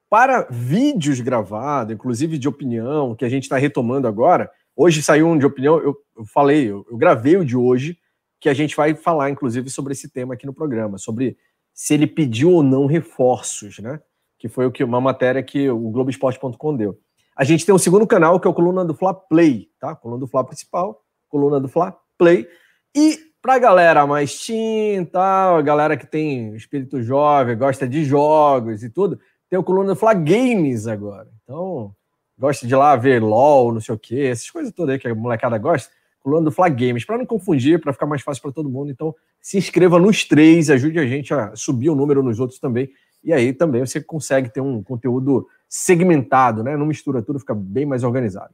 [0.09, 5.37] Para vídeos gravados, inclusive de opinião, que a gente está retomando agora, hoje saiu um
[5.37, 7.97] de opinião, eu, eu falei, eu, eu, gravei o de hoje,
[8.39, 11.37] que a gente vai falar, inclusive, sobre esse tema aqui no programa, sobre
[11.77, 14.01] se ele pediu ou não reforços, né?
[14.39, 16.99] Que foi o que uma matéria que o Globoesporte.com deu.
[17.35, 19.95] A gente tem um segundo canal, que é o Coluna do Fla Play, tá?
[19.95, 22.47] Coluna do Fla principal, Coluna do Fla Play.
[22.95, 28.83] E Pra galera mais teen tal, a galera que tem espírito jovem, gosta de jogos
[28.83, 31.29] e tudo, tem o coluna do Fla Games agora.
[31.43, 31.95] Então,
[32.37, 35.15] gosta de lá ver LOL, não sei o quê, essas coisas todas aí que a
[35.15, 35.89] molecada gosta.
[36.21, 38.91] Coluna do Fla Games, para não confundir, para ficar mais fácil para todo mundo.
[38.91, 42.89] Então, se inscreva nos três, ajude a gente a subir o número nos outros também.
[43.23, 46.77] E aí também você consegue ter um conteúdo segmentado, né?
[46.77, 48.53] Não mistura tudo, fica bem mais organizado.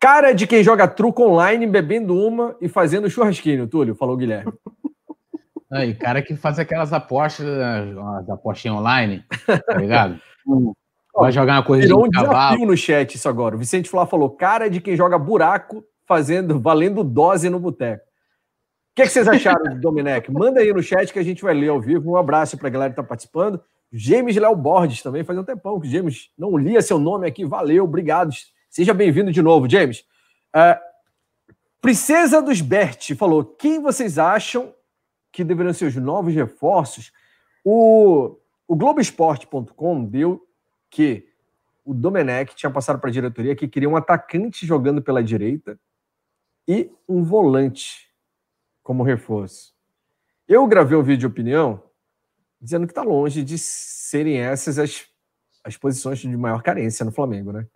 [0.00, 4.52] Cara de quem joga truco online, bebendo uma e fazendo churrasquinho, Túlio, falou o Guilherme.
[5.70, 10.18] Aí, cara que faz aquelas apostas, as apostinhas online, tá ligado?
[11.14, 12.32] Vai jogar uma corrida Virou de um cavalo.
[12.32, 13.56] desafio no chat isso agora.
[13.56, 18.02] O Vicente Flá falou, cara de quem joga buraco, fazendo, valendo dose no boteco.
[18.02, 20.32] O que, que, vocês acharam do Domenech?
[20.32, 22.10] Manda aí no chat que a gente vai ler ao vivo.
[22.10, 23.62] Um abraço para a galera que está participando.
[23.92, 27.44] James Léo Borges também, faz um tempão que o James não lia seu nome aqui.
[27.44, 28.30] Valeu, obrigado
[28.68, 30.00] Seja bem-vindo de novo, James.
[30.54, 30.78] Uh,
[31.80, 34.74] Princesa dos Bert falou: quem vocês acham
[35.32, 37.12] que deveriam ser os novos reforços?
[37.64, 40.46] O, o Globoesporte.com deu
[40.90, 41.26] que
[41.84, 45.78] o Domenech tinha passado para a diretoria que queria um atacante jogando pela direita
[46.68, 48.08] e um volante
[48.82, 49.72] como reforço.
[50.46, 51.82] Eu gravei um vídeo de opinião
[52.60, 55.06] dizendo que está longe de serem essas as,
[55.64, 57.66] as posições de maior carência no Flamengo, né?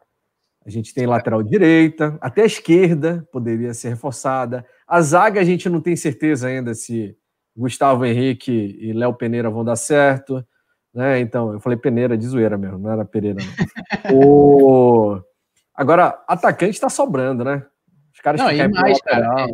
[0.65, 4.65] A gente tem lateral direita, até a esquerda poderia ser reforçada.
[4.87, 7.17] A zaga a gente não tem certeza ainda se
[7.57, 10.47] Gustavo Henrique e Léo Peneira vão dar certo.
[10.95, 11.19] Né?
[11.21, 13.41] Então, eu falei Peneira de zoeira mesmo, não era Pereira.
[14.05, 14.15] Não.
[14.15, 15.21] o...
[15.75, 17.67] Agora, atacante está sobrando, né?
[18.23, 19.47] Caras não, e mais, cara, é,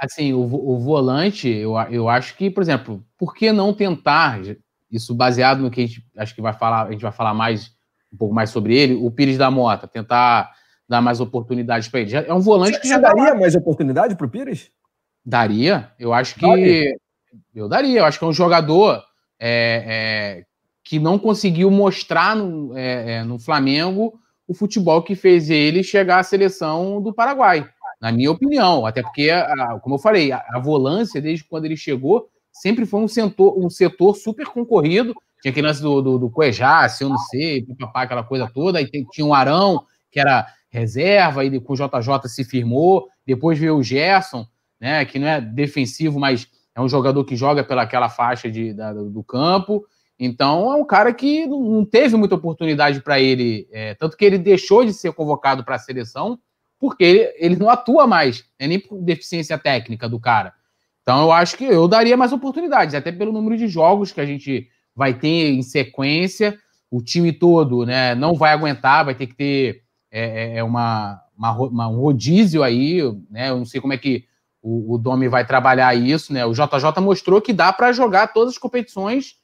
[0.00, 4.40] assim, o, o volante, eu, eu acho que, por exemplo, por que não tentar,
[4.90, 7.72] isso baseado no que a gente acho que vai falar, a gente vai falar mais
[8.12, 10.52] um pouco mais sobre ele, o Pires da Mota, tentar
[10.88, 12.16] dar mais oportunidades para ele.
[12.16, 14.70] É um volante Você que já daria mais oportunidade para o Pires?
[15.24, 16.96] Daria, eu acho que daria.
[17.54, 18.00] eu daria.
[18.00, 19.00] Eu acho que é um jogador
[19.38, 19.84] é,
[20.40, 20.44] é,
[20.82, 26.18] que não conseguiu mostrar no, é, é, no Flamengo o futebol que fez ele chegar
[26.18, 27.68] à seleção do Paraguai,
[28.00, 28.86] na minha opinião.
[28.86, 29.28] Até porque,
[29.82, 34.16] como eu falei, a, volância desde quando ele chegou sempre foi um setor, um setor
[34.16, 38.22] super concorrido tinha aquele lance do, do, do Cuejá, se eu não sei, papá, aquela
[38.22, 38.86] coisa toda.
[38.86, 43.08] Tem, tinha o um Arão, que era reserva, e com o JJ se firmou.
[43.26, 44.46] Depois veio o Gerson,
[44.78, 48.92] né, que não é defensivo, mas é um jogador que joga pelaquela faixa de, da,
[48.92, 49.84] do campo.
[50.18, 54.36] Então é um cara que não teve muita oportunidade para ele, é, tanto que ele
[54.36, 56.38] deixou de ser convocado para a seleção,
[56.80, 60.54] porque ele, ele, não atua mais, é nem por deficiência técnica do cara.
[61.02, 64.26] Então eu acho que eu daria mais oportunidades, até pelo número de jogos que a
[64.26, 64.66] gente
[64.96, 66.58] vai ter em sequência.
[66.90, 71.22] O time todo né, não vai aguentar, vai ter que ter é, é, é uma,
[71.36, 73.00] uma, uma, um rodízio aí.
[73.30, 74.24] Né, eu não sei como é que
[74.62, 76.32] o, o Domi vai trabalhar isso.
[76.32, 76.44] Né?
[76.46, 79.36] O JJ mostrou que dá para jogar todas as competições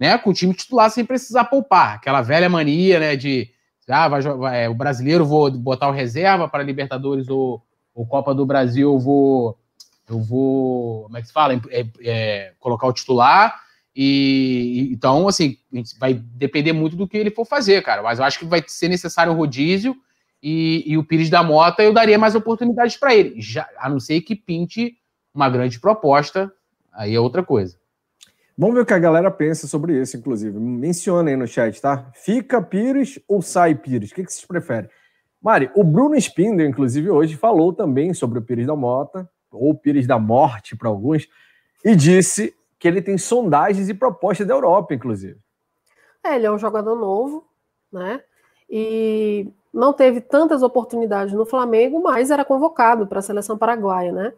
[0.00, 1.96] né, com o time titular sem precisar poupar.
[1.96, 3.50] Aquela velha mania né, de
[3.88, 4.20] ah, vai,
[4.62, 7.62] é, o brasileiro vou botar o reserva para Libertadores ou,
[7.94, 9.58] ou Copa do Brasil, eu vou,
[10.08, 11.54] eu vou, como é que se fala?
[11.70, 13.60] É, é, colocar o titular
[13.94, 15.56] E então, assim,
[15.98, 18.02] vai depender muito do que ele for fazer, cara.
[18.02, 19.96] Mas eu acho que vai ser necessário o rodízio
[20.42, 23.98] e, e o Pires da Mota eu daria mais oportunidades para ele, já, a não
[23.98, 24.96] ser que pinte
[25.34, 26.52] uma grande proposta,
[26.92, 27.77] aí é outra coisa.
[28.60, 30.58] Vamos ver o que a galera pensa sobre isso, inclusive.
[30.58, 32.10] Menciona aí no chat, tá?
[32.12, 34.10] Fica Pires ou sai Pires?
[34.10, 34.90] O que, vocês preferem?
[35.40, 40.08] Mari, o Bruno Spinder, inclusive, hoje falou também sobre o Pires da Mota, ou Pires
[40.08, 41.28] da Morte para alguns,
[41.84, 45.38] e disse que ele tem sondagens e propostas da Europa, inclusive.
[46.24, 47.46] É, ele é um jogador novo,
[47.92, 48.20] né?
[48.68, 54.32] E não teve tantas oportunidades no Flamengo, mas era convocado para a seleção paraguaia, né?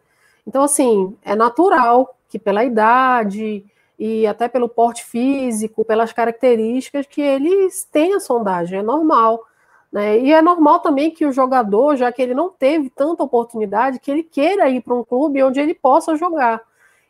[0.45, 3.65] Então, assim, é natural que pela idade
[4.03, 9.45] e até pelo porte físico, pelas características, que eles tenham sondagem, é normal.
[9.91, 10.17] Né?
[10.17, 14.09] E é normal também que o jogador, já que ele não teve tanta oportunidade, que
[14.09, 16.63] ele queira ir para um clube onde ele possa jogar.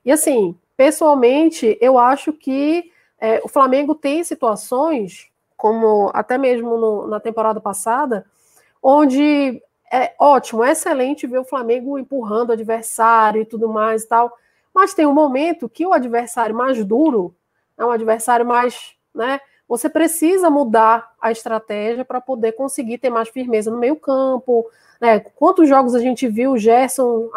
[0.04, 7.08] E assim, pessoalmente, eu acho que é, o Flamengo tem situações, como até mesmo no,
[7.08, 8.26] na temporada passada,
[8.84, 14.10] onde é ótimo, é excelente ver o Flamengo empurrando o adversário e tudo mais e
[14.10, 14.38] tal,
[14.74, 17.36] mas tem um momento que o adversário mais duro,
[17.78, 19.40] é um adversário mais, né,
[19.72, 24.70] você precisa mudar a estratégia para poder conseguir ter mais firmeza no meio campo.
[25.00, 25.22] Né?
[25.22, 27.30] Quantos jogos a gente viu o Gerson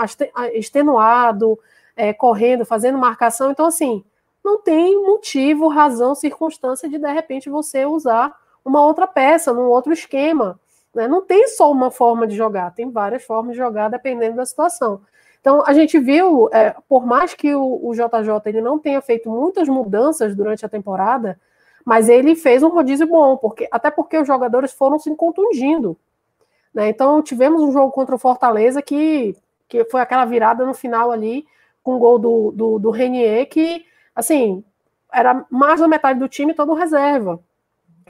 [0.53, 1.57] extenuado,
[1.95, 3.53] é, correndo, fazendo marcação?
[3.53, 4.05] Então, assim,
[4.43, 9.93] não tem motivo, razão, circunstância de, de repente, você usar uma outra peça, num outro
[9.93, 10.59] esquema.
[10.93, 11.07] Né?
[11.07, 15.03] Não tem só uma forma de jogar, tem várias formas de jogar dependendo da situação.
[15.45, 19.29] Então, a gente viu, é, por mais que o, o JJ ele não tenha feito
[19.29, 21.39] muitas mudanças durante a temporada,
[21.85, 25.99] mas ele fez um rodízio bom, porque até porque os jogadores foram se contundindo.
[26.73, 26.89] Né?
[26.89, 29.37] Então tivemos um jogo contra o Fortaleza que,
[29.69, 31.47] que foi aquela virada no final ali,
[31.83, 33.85] com o gol do, do, do Renier, que
[34.17, 34.65] assim,
[35.13, 37.39] era mais da metade do time todo reserva.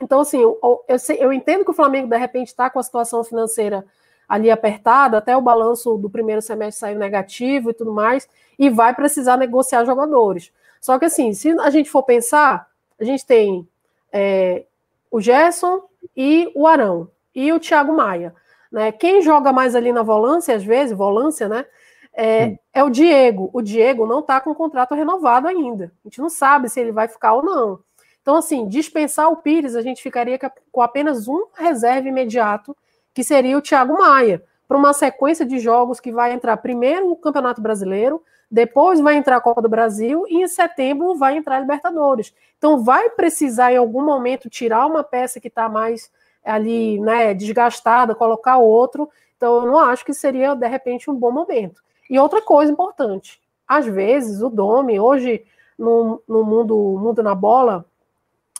[0.01, 3.25] Então, assim, eu, eu, eu entendo que o Flamengo, de repente, está com a situação
[3.25, 3.85] financeira
[4.29, 8.95] ali apertada, até o balanço do primeiro semestre saiu negativo e tudo mais, e vai
[8.95, 10.53] precisar negociar jogadores.
[10.81, 12.69] Só que, assim, se a gente for pensar,
[13.01, 13.67] a gente tem
[14.13, 14.65] é,
[15.11, 15.83] o Gerson
[16.17, 18.35] e o Arão, e o Thiago Maia.
[18.71, 18.93] Né?
[18.93, 21.65] Quem joga mais ali na volância, às vezes, volância, né?
[22.13, 23.51] É, é o Diego.
[23.53, 25.93] O Diego não está com o contrato renovado ainda.
[26.05, 27.81] A gente não sabe se ele vai ficar ou não.
[28.23, 30.39] Então, assim, dispensar o Pires, a gente ficaria
[30.73, 32.77] com apenas um reserva imediato,
[33.15, 37.17] que seria o Thiago Maia, para uma sequência de jogos que vai entrar primeiro o
[37.17, 41.61] Campeonato Brasileiro, depois vai entrar a Copa do Brasil e em setembro vai entrar a
[41.61, 42.35] Libertadores.
[42.59, 46.11] Então vai precisar em algum momento tirar uma peça que está mais
[46.45, 49.09] ali, né, desgastada, colocar outro.
[49.37, 51.83] Então eu não acho que seria de repente um bom momento.
[52.09, 55.45] E outra coisa importante, às vezes o Domi hoje
[55.79, 57.85] no, no mundo mundo na bola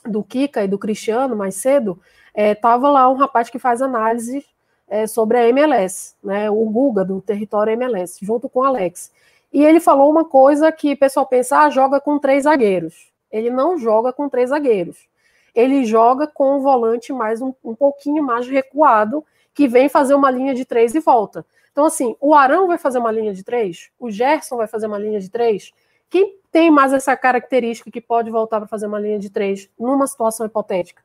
[0.03, 1.99] do Kika e do Cristiano mais cedo,
[2.35, 4.45] estava é, lá um rapaz que faz análise
[4.87, 9.11] é, sobre a MLS, né, o Guga do território MLS, junto com o Alex.
[9.51, 13.11] E ele falou uma coisa que o pessoal pensa, ah, joga com três zagueiros.
[13.31, 15.07] Ele não joga com três zagueiros.
[15.53, 20.29] Ele joga com um volante mais um, um pouquinho mais recuado, que vem fazer uma
[20.29, 21.45] linha de três e volta.
[21.71, 24.97] Então, assim, o Arão vai fazer uma linha de três, o Gerson vai fazer uma
[24.97, 25.71] linha de três.
[26.09, 30.07] Quem tem mais essa característica que pode voltar para fazer uma linha de três numa
[30.07, 31.04] situação hipotética?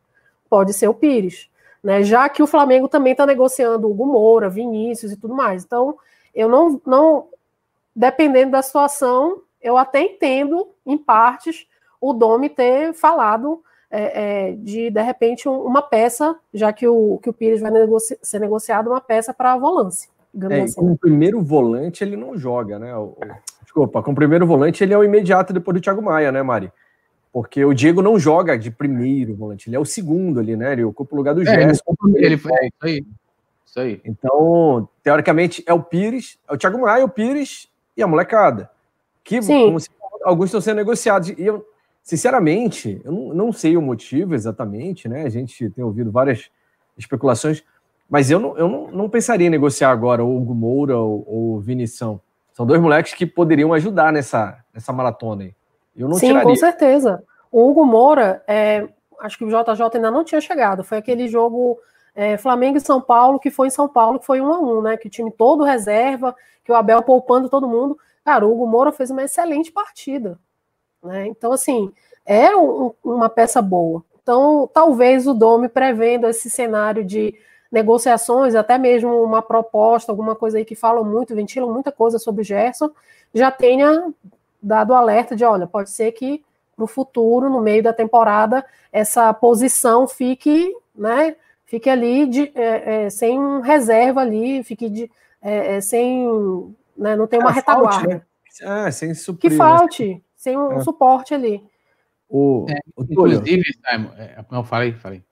[0.50, 1.48] Pode ser o Pires.
[1.82, 2.02] Né?
[2.02, 5.64] Já que o Flamengo também está negociando o Hugo Moura, Vinícius e tudo mais.
[5.64, 5.96] Então,
[6.34, 7.28] eu não, não
[7.96, 11.66] dependendo da situação, eu até entendo, em partes,
[12.00, 17.18] o Domi ter falado é, é, de, de repente, um, uma peça, já que o,
[17.22, 20.08] que o Pires vai negoci ser negociado, uma peça para a volância.
[20.48, 20.80] É, assim.
[20.80, 22.96] Com o primeiro volante, ele não joga, né?
[22.96, 23.16] O,
[23.64, 26.72] desculpa, com o primeiro volante, ele é o imediato depois do Thiago Maia, né, Mari?
[27.33, 30.73] Porque o Diego não joga de primeiro volante, ele é o segundo ali, né?
[30.73, 31.95] Ele ocupa o lugar do é, Gerson.
[32.09, 33.05] Ele, ele foi, é, isso aí.
[33.64, 34.01] Isso aí.
[34.05, 38.69] Então, teoricamente, é o Pires, é o Thiago Maia, o Pires e a molecada.
[39.23, 39.53] Que se,
[40.25, 41.29] alguns estão sendo negociados.
[41.29, 41.64] E eu,
[42.03, 45.22] sinceramente, eu não, não, sei o motivo exatamente, né?
[45.22, 46.51] A gente tem ouvido várias
[46.99, 47.62] especulações,
[48.09, 51.61] mas eu não, eu não, não pensaria em negociar agora o Hugo Moura ou o
[51.61, 52.20] Vinição.
[52.53, 55.55] São dois moleques que poderiam ajudar nessa, nessa maratona aí.
[55.97, 56.49] Eu não Sim, tiraria.
[56.49, 57.22] com certeza.
[57.51, 58.88] O Hugo Moura, é,
[59.20, 60.84] acho que o JJ ainda não tinha chegado.
[60.84, 61.78] Foi aquele jogo
[62.14, 64.82] é, Flamengo e São Paulo, que foi em São Paulo, que foi um a um,
[64.82, 64.97] né?
[64.97, 66.34] Que o time todo reserva,
[66.64, 67.99] que o Abel poupando todo mundo.
[68.24, 70.38] Cara, o Hugo Moura fez uma excelente partida.
[71.03, 71.26] Né?
[71.26, 71.93] Então, assim,
[72.24, 74.05] é um, uma peça boa.
[74.22, 77.34] Então, talvez o Domi prevendo esse cenário de
[77.70, 82.43] negociações, até mesmo uma proposta, alguma coisa aí que falam muito, ventilam muita coisa sobre
[82.43, 82.91] o Gerson,
[83.32, 84.12] já tenha
[84.62, 86.42] dado alerta de, olha, pode ser que
[86.74, 91.36] para o futuro, no meio da temporada, essa posição fique, né,
[91.66, 95.11] fique ali de, é, é, sem reserva ali, fique de,
[95.42, 96.26] é, é sem,
[96.96, 97.90] né, não tem uma retaguarda.
[97.90, 98.22] Falte, né?
[98.62, 99.56] Ah, sem suprir, que né?
[99.56, 100.20] falte, né?
[100.36, 100.80] sem um é.
[100.80, 101.62] suporte ali.
[102.28, 104.11] O, o inclusive, Simon,
[104.50, 105.22] não, falei, falei.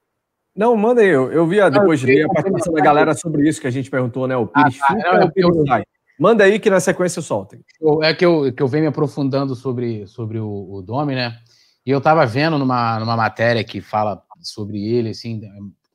[0.55, 3.61] Não, manda aí, eu, eu vi depois de ler a participação da galera sobre isso
[3.61, 4.37] que a gente perguntou, né?
[4.37, 5.85] O Pires ah, tá, não, é o Pires sai.
[6.19, 7.57] Manda aí que na sequência eu solto.
[8.03, 11.39] É que eu, que eu venho me aprofundando sobre, sobre o, o Domi, né?
[11.87, 15.41] E eu estava vendo numa, numa matéria que fala sobre ele, assim,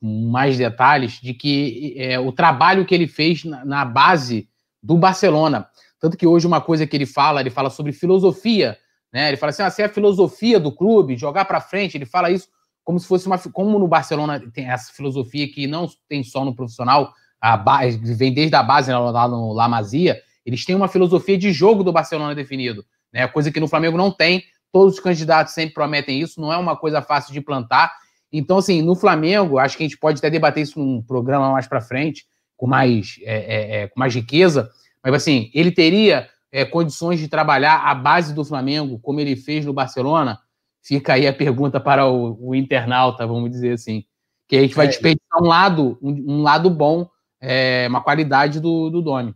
[0.00, 4.48] com mais detalhes, de que é, o trabalho que ele fez na, na, base
[4.82, 5.68] do Barcelona.
[6.00, 8.78] Tanto que hoje uma coisa que ele fala, ele fala sobre filosofia,
[9.12, 9.28] né?
[9.28, 12.48] Ele fala assim, ah, é a filosofia do clube, jogar para frente, ele fala isso
[12.82, 13.38] como se fosse uma...
[13.38, 17.14] Como no Barcelona tem essa filosofia que não tem só no profissional,
[17.44, 21.52] a base, vem desde a base lá no La Masia, eles têm uma filosofia de
[21.52, 22.82] jogo do Barcelona definido,
[23.12, 23.28] né?
[23.28, 24.42] Coisa que no Flamengo não tem.
[24.72, 27.92] Todos os candidatos sempre prometem isso, não é uma coisa fácil de plantar.
[28.32, 31.66] Então, assim, no Flamengo, acho que a gente pode até debater isso num programa mais
[31.66, 32.24] para frente,
[32.56, 34.70] com mais, é, é, é, com mais riqueza.
[35.02, 39.66] Mas, assim, ele teria é, condições de trabalhar a base do Flamengo, como ele fez
[39.66, 40.38] no Barcelona?
[40.82, 44.02] Fica aí a pergunta para o, o internauta, vamos dizer assim.
[44.48, 44.88] Que a gente vai é.
[44.88, 47.06] desperdiçar um lado, um, um lado bom
[47.44, 49.34] é, uma qualidade do, do Doni.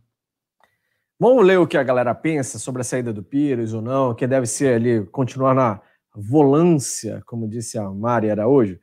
[1.21, 4.27] Vamos ler o que a galera pensa sobre a saída do Pires ou não, que
[4.27, 5.81] deve ser ali, continuar na
[6.15, 8.79] volância, como disse a Mari Araújo.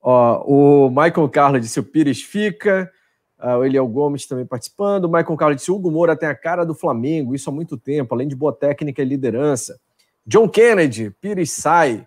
[0.00, 2.90] Ó, o Michael Carlos disse o Pires fica,
[3.38, 6.64] uh, o Eliel Gomes também participando, o Michael Carlos disse Hugo Moura tem a cara
[6.64, 9.78] do Flamengo, isso há muito tempo, além de boa técnica e liderança.
[10.26, 12.06] John Kennedy, Pires sai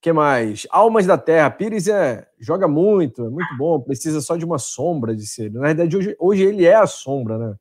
[0.00, 0.66] que mais?
[0.70, 1.50] Almas da Terra.
[1.50, 5.52] Pires é, joga muito, é muito bom, precisa só de uma sombra de ser.
[5.52, 7.54] Na verdade, hoje, hoje ele é a sombra, né?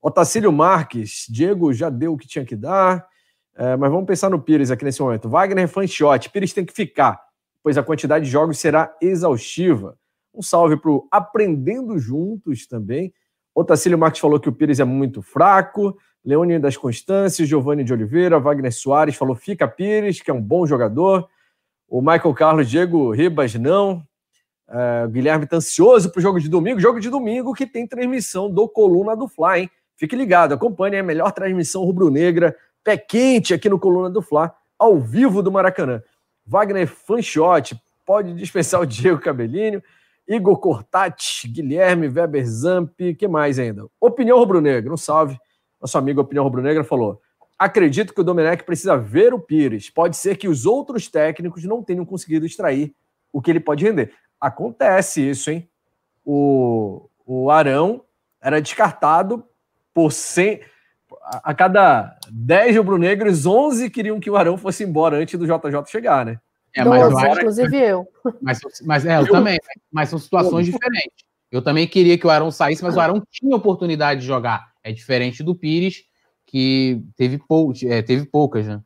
[0.00, 3.06] Otacílio Marques, Diego já deu o que tinha que dar,
[3.56, 5.30] é, mas vamos pensar no Pires aqui nesse momento.
[5.30, 7.18] Wagner Fanchotti, Pires tem que ficar,
[7.62, 9.96] pois a quantidade de jogos será exaustiva.
[10.34, 13.14] Um salve para o Aprendendo Juntos também.
[13.54, 15.96] Otacílio Marques falou que o Pires é muito fraco.
[16.24, 20.66] Leone das Constâncias, Giovanni de Oliveira, Wagner Soares falou: fica Pires, que é um bom
[20.66, 21.28] jogador.
[21.88, 24.02] O Michael Carlos, Diego Ribas, não.
[24.68, 26.80] Uh, o Guilherme está ansioso para o jogo de domingo.
[26.80, 29.70] Jogo de domingo que tem transmissão do Coluna do Fla, hein?
[29.96, 34.98] Fique ligado, acompanhe a melhor transmissão rubro-negra, pé quente aqui no Coluna do Fla, ao
[34.98, 36.02] vivo do Maracanã.
[36.44, 39.82] Wagner Fanchotti, pode dispensar o Diego Cabelinho.
[40.26, 43.86] Igor Cortati, Guilherme Weber Zamp, que mais ainda?
[44.00, 45.38] Opinião Rubro-Negra, um salve.
[45.80, 47.20] Nosso amigo Opinião Rubro-Negra falou:
[47.58, 49.88] Acredito que o Domenech precisa ver o Pires.
[49.88, 52.94] Pode ser que os outros técnicos não tenham conseguido extrair
[53.32, 54.12] o que ele pode render.
[54.40, 55.68] Acontece isso, hein?
[56.24, 58.04] O, o Arão
[58.40, 59.44] era descartado
[59.92, 60.60] por 100.
[61.22, 66.26] A cada 10 rubro-negros, 11 queriam que o Arão fosse embora antes do JJ chegar,
[66.26, 66.38] né?
[66.76, 68.08] É, mas Doze, inclusive eu.
[68.42, 69.58] Mas, mas é, eu, eu também.
[69.92, 71.24] Mas são situações diferentes.
[71.50, 74.72] Eu também queria que o Arão saísse, mas o Arão tinha oportunidade de jogar.
[74.82, 76.04] É diferente do Pires,
[76.54, 78.80] que teve, pou, é, teve poucas, né?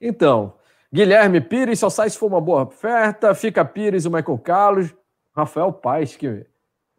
[0.00, 0.54] Então,
[0.90, 4.94] Guilherme Pires só sai se for uma boa oferta, fica Pires e o Michael Carlos,
[5.36, 6.46] Rafael Paes, que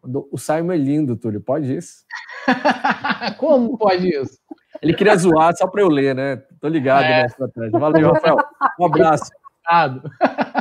[0.04, 2.04] o Simon é lindo, Túlio, pode isso?
[3.38, 4.38] Como pode isso?
[4.80, 6.36] Ele queria zoar só para eu ler, né?
[6.60, 7.22] Tô ligado é.
[7.22, 7.76] na estratégia.
[7.76, 8.36] Valeu, Rafael.
[8.78, 9.32] Um abraço.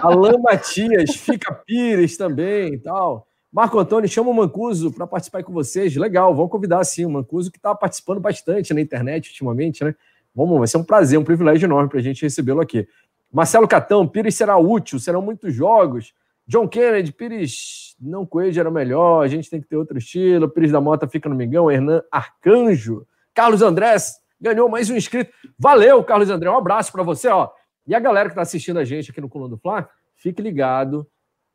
[0.02, 3.29] Alan Matias, fica Pires também e tal.
[3.52, 5.96] Marco Antônio, chama o Mancuso para participar com vocês.
[5.96, 9.96] Legal, vamos convidar sim o Mancuso, que está participando bastante na internet ultimamente, né?
[10.36, 12.88] Vamos, vai ser um prazer, um privilégio enorme para a gente recebê-lo aqui.
[13.32, 16.14] Marcelo Catão, Pires será útil, serão muitos jogos.
[16.48, 20.48] John Kennedy, Pires não Coelho era melhor, a gente tem que ter outro estilo.
[20.48, 23.08] Pires da Mota fica no Mingão, Hernan Arcanjo.
[23.34, 25.32] Carlos Andrés ganhou mais um inscrito.
[25.58, 27.50] Valeu, Carlos André, um abraço para você, ó.
[27.88, 31.08] E a galera que está assistindo a gente aqui no Coluna do Fla, fique ligado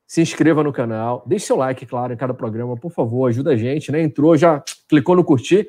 [0.06, 3.56] se inscreva no canal, deixe seu like, claro, em cada programa, por favor, ajuda a
[3.56, 4.02] gente, né?
[4.02, 5.68] Entrou, já clicou no curtir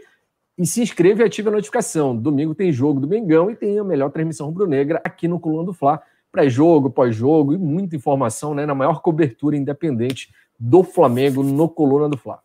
[0.57, 2.15] e se inscreva e ative a notificação.
[2.15, 5.73] Domingo tem jogo do Mengão e tem a melhor transmissão rubro-negra aqui no Coluna do
[5.73, 8.65] Fla, pré-jogo, pós-jogo e muita informação, né?
[8.65, 12.39] Na maior cobertura independente do Flamengo no Coluna do Fla.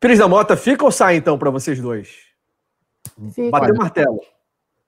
[0.00, 2.24] Pires da Mota, fica ou sai então para vocês dois?
[3.32, 3.50] Fica.
[3.50, 4.20] Bateu o martelo.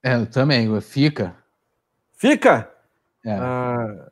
[0.03, 1.34] É, também, fica.
[2.12, 2.70] Fica?
[3.24, 3.32] É.
[3.32, 4.11] Ah,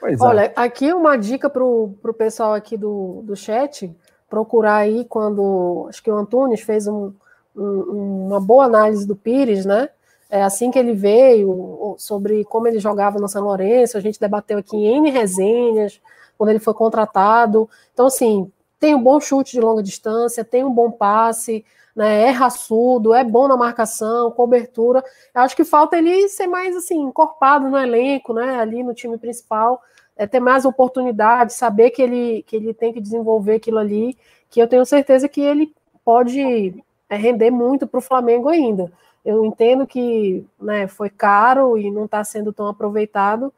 [0.00, 0.52] Pois Olha, é.
[0.54, 3.94] aqui uma dica para o pessoal aqui do, do chat,
[4.28, 7.12] procurar aí quando, acho que o Antunes fez um,
[7.56, 9.88] um, uma boa análise do Pires, né?
[10.30, 14.58] É, assim que ele veio, sobre como ele jogava no São Lourenço, a gente debateu
[14.58, 16.00] aqui em N resenhas,
[16.36, 17.68] quando ele foi contratado.
[17.92, 21.64] Então, assim, tem um bom chute de longa distância, tem um bom passe,
[21.94, 25.02] né, é raçudo, é bom na marcação, cobertura.
[25.34, 29.18] Eu acho que falta ele ser mais assim encorpado no elenco, né, ali no time
[29.18, 29.82] principal,
[30.16, 34.16] é ter mais oportunidade, saber que ele que ele tem que desenvolver aquilo ali,
[34.50, 35.72] que eu tenho certeza que ele
[36.04, 38.92] pode é, render muito para o Flamengo ainda.
[39.24, 43.52] Eu entendo que né, foi caro e não está sendo tão aproveitado,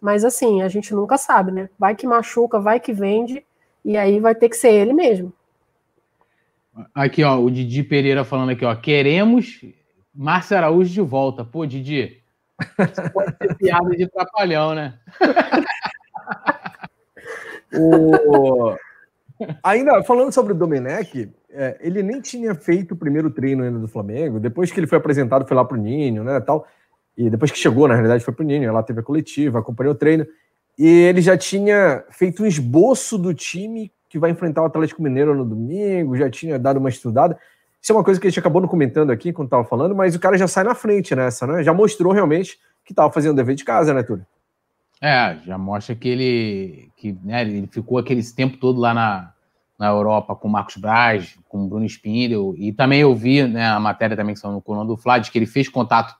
[0.00, 1.70] mas assim, a gente nunca sabe, né?
[1.78, 3.44] Vai que machuca, vai que vende,
[3.88, 5.32] e aí vai ter que ser ele mesmo.
[6.94, 8.74] Aqui, ó, o Didi Pereira falando aqui, ó.
[8.74, 9.64] Queremos
[10.14, 11.42] Márcio Araújo de volta.
[11.42, 12.22] Pô, Didi,
[12.60, 14.98] isso pode ser piada de trapalhão, né?
[17.74, 18.76] o...
[19.64, 23.88] Ainda falando sobre o Domenech, é, ele nem tinha feito o primeiro treino ainda do
[23.88, 24.38] Flamengo.
[24.38, 26.38] Depois que ele foi apresentado, foi lá pro Ninho, né?
[26.40, 26.68] Tal.
[27.16, 28.70] E depois que chegou, na realidade, foi pro Ninho.
[28.70, 30.26] Lá teve a coletiva, acompanhou o treino.
[30.78, 35.34] E ele já tinha feito um esboço do time que vai enfrentar o Atlético Mineiro
[35.34, 37.38] no domingo, já tinha dado uma estudada.
[37.82, 40.14] Isso é uma coisa que a gente acabou não comentando aqui quando estava falando, mas
[40.14, 41.62] o cara já sai na frente nessa, né?
[41.62, 44.26] Já mostrou realmente que estava fazendo dever de casa, né, Túlio?
[45.00, 49.32] É, já mostra que ele, que, né, ele ficou aquele tempo todo lá na,
[49.78, 53.66] na Europa com o Marcos Braz, com o Bruno Spindel, e também eu vi né,
[53.66, 56.14] a matéria também que são no coluna do Flávio, que ele fez contato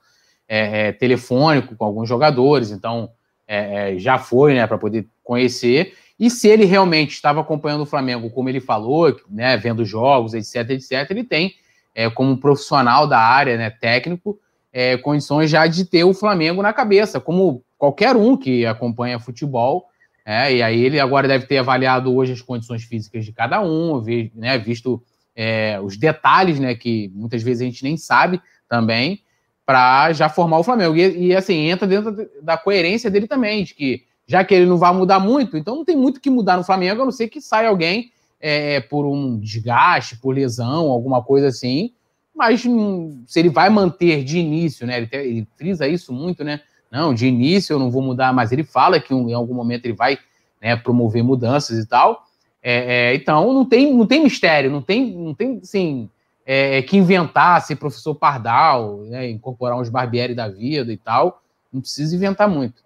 [0.46, 3.10] é, é, telefônico com alguns jogadores, então
[3.48, 7.86] é, é já foi né, para poder conhecer, e se ele realmente estava acompanhando o
[7.86, 11.54] Flamengo, como ele falou, né, vendo jogos, etc, etc, ele tem,
[11.94, 14.38] é, como profissional da área, né, técnico,
[14.72, 19.86] é, condições já de ter o Flamengo na cabeça, como qualquer um que acompanha futebol.
[20.26, 24.02] É, e aí ele agora deve ter avaliado hoje as condições físicas de cada um,
[24.34, 25.02] né, visto
[25.34, 29.22] é, os detalhes, né, que muitas vezes a gente nem sabe também,
[29.68, 30.96] para já formar o Flamengo.
[30.96, 34.78] E, e, assim, entra dentro da coerência dele também, de que já que ele não
[34.78, 37.38] vai mudar muito, então não tem muito que mudar no Flamengo, a não ser que
[37.38, 38.10] saia alguém
[38.40, 41.92] é, por um desgaste, por lesão, alguma coisa assim.
[42.34, 44.96] Mas hum, se ele vai manter de início, né?
[44.96, 46.62] Ele, ele, frisa isso muito, né?
[46.90, 49.94] Não, de início eu não vou mudar, mas ele fala que em algum momento ele
[49.94, 50.18] vai
[50.62, 52.24] né, promover mudanças e tal.
[52.62, 56.08] É, é, então não tem, não tem mistério, não tem, não tem assim,
[56.50, 61.42] é, que inventar ser professor Pardal, né, incorporar uns Barbieri da vida e tal.
[61.70, 62.82] Não precisa inventar muito.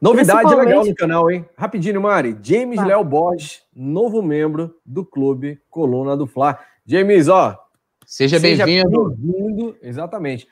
[0.00, 1.44] Novidade legal no canal, hein?
[1.58, 2.38] Rapidinho, Mari.
[2.40, 2.86] James tá.
[2.86, 6.56] Léo Borges, novo membro do clube Coluna do Fla.
[6.86, 7.58] James, ó.
[8.06, 9.16] Seja, seja bem-vindo.
[9.18, 10.46] Bem-vindo, exatamente.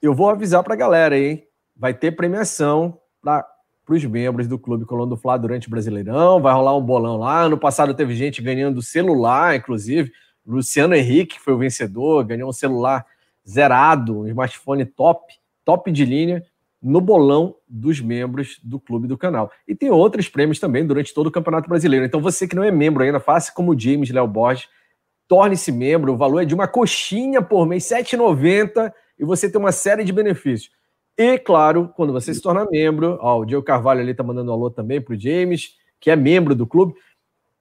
[0.00, 1.46] Eu vou avisar pra galera aí, hein?
[1.76, 3.44] Vai ter premiação para
[3.86, 6.40] os membros do Clube Coluna do Fla durante o Brasileirão.
[6.40, 7.42] Vai rolar um bolão lá.
[7.42, 10.10] Ano passado teve gente ganhando celular, inclusive.
[10.46, 13.06] Luciano Henrique foi o vencedor, ganhou um celular
[13.48, 15.34] zerado, um smartphone top,
[15.64, 16.44] top de linha
[16.82, 19.50] no bolão dos membros do clube do canal.
[19.66, 22.04] E tem outros prêmios também durante todo o Campeonato Brasileiro.
[22.04, 24.68] Então você que não é membro ainda, faça como o James Léo Borges,
[25.26, 26.12] torne-se membro.
[26.12, 30.04] O valor é de uma coxinha por mês, R$ 7,90 e você tem uma série
[30.04, 30.70] de benefícios.
[31.16, 34.54] E, claro, quando você se torna membro, ó, o Diego Carvalho ali está mandando um
[34.54, 36.94] alô também para o James, que é membro do clube.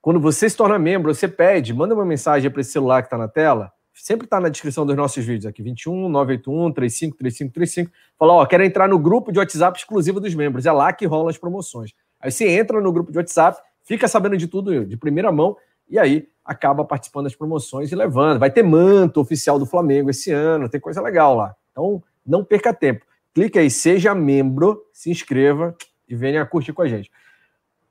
[0.03, 3.17] Quando você se torna membro, você pede, manda uma mensagem para esse celular que está
[3.17, 7.91] na tela, sempre está na descrição dos nossos vídeos aqui, 21 981 35 35 35.
[8.19, 10.65] Fala, ó, quero entrar no grupo de WhatsApp exclusivo dos membros.
[10.65, 11.93] É lá que rolam as promoções.
[12.19, 15.55] Aí você entra no grupo de WhatsApp, fica sabendo de tudo de primeira mão
[15.89, 18.39] e aí acaba participando das promoções e levando.
[18.39, 21.55] Vai ter manto oficial do Flamengo esse ano, tem coisa legal lá.
[21.71, 23.05] Então, não perca tempo.
[23.33, 25.73] Clique aí, seja membro, se inscreva
[26.09, 27.09] e venha curtir com a gente.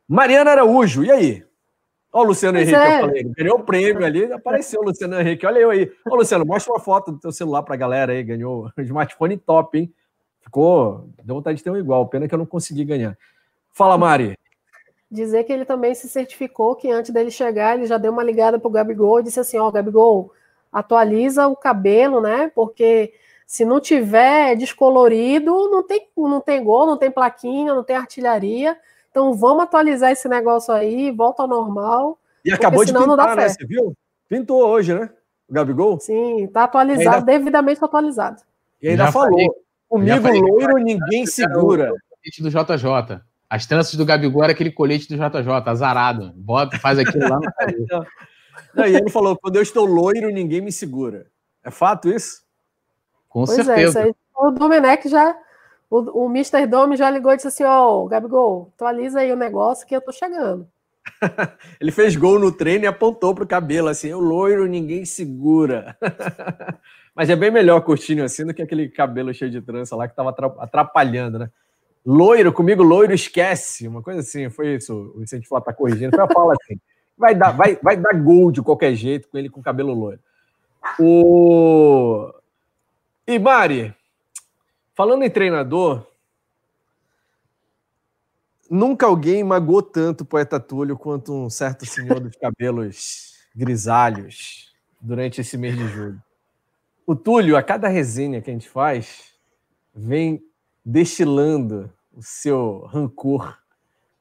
[0.06, 1.51] Mariana Araújo, e aí?
[2.12, 2.96] Olha o Luciano pois Henrique, é.
[2.96, 5.46] eu falei, ganhou o prêmio ali, apareceu o Luciano Henrique.
[5.46, 5.90] Olha eu aí.
[6.06, 8.22] Ô, Luciano, mostra uma foto do teu celular pra galera aí.
[8.22, 9.94] Ganhou um smartphone top, hein?
[10.42, 11.08] Ficou.
[11.24, 12.06] Deu vontade de ter um igual.
[12.08, 13.16] Pena que eu não consegui ganhar.
[13.70, 14.36] Fala, Mari.
[15.10, 18.58] Dizer que ele também se certificou que antes dele chegar, ele já deu uma ligada
[18.58, 20.32] pro Gabigol e disse assim: Ó, oh, Gabigol,
[20.70, 22.50] atualiza o cabelo, né?
[22.54, 23.14] Porque
[23.46, 28.76] se não tiver descolorido, não tem, não tem gol, não tem plaquinha, não tem artilharia.
[29.12, 32.18] Então vamos atualizar esse negócio aí, volta ao normal.
[32.42, 33.48] E acabou de pintar, né?
[33.48, 33.94] Você viu?
[34.26, 35.10] Pintou hoje, né?
[35.46, 36.00] O Gabigol?
[36.00, 37.26] Sim, tá atualizado, ainda...
[37.26, 38.40] devidamente atualizado.
[38.80, 39.48] E ainda já falou, falei,
[39.86, 41.92] comigo loiro ninguém segura.
[41.92, 43.20] O colete do JJ.
[43.50, 46.32] As tranças do Gabigol era aquele colete do JJ, azarado.
[46.34, 47.42] Bota, faz aquilo lá no
[48.74, 51.26] Não, e ele falou, quando eu estou loiro, ninguém me segura.
[51.62, 52.42] É fato isso?
[53.28, 54.00] Com pois certeza.
[54.00, 55.36] É, isso aí, o Domenech já
[55.92, 56.66] o, o Mr.
[56.66, 60.00] Dome já ligou e disse assim: Ó, oh, Gabigol, atualiza aí o negócio que eu
[60.00, 60.66] tô chegando.
[61.78, 65.94] Ele fez gol no treino e apontou pro cabelo assim: o loiro ninguém segura.
[67.14, 70.16] Mas é bem melhor curtinho assim do que aquele cabelo cheio de trança lá que
[70.16, 71.50] tava atrapalhando, né?
[72.06, 75.12] Loiro, comigo loiro esquece, uma coisa assim, foi isso.
[75.14, 76.80] O Vicente Flá tá corrigindo, foi a fala assim.
[77.18, 80.20] vai dar, vai, vai dar gol de qualquer jeito com ele com cabelo loiro.
[80.98, 82.32] O...
[83.28, 83.94] E Mari,
[85.02, 86.06] falando em treinador,
[88.70, 95.40] nunca alguém magoou tanto o poeta Túlio quanto um certo senhor dos cabelos grisalhos durante
[95.40, 96.22] esse mês de julho.
[97.04, 99.32] O Túlio, a cada resenha que a gente faz,
[99.92, 100.40] vem
[100.84, 103.58] destilando o seu rancor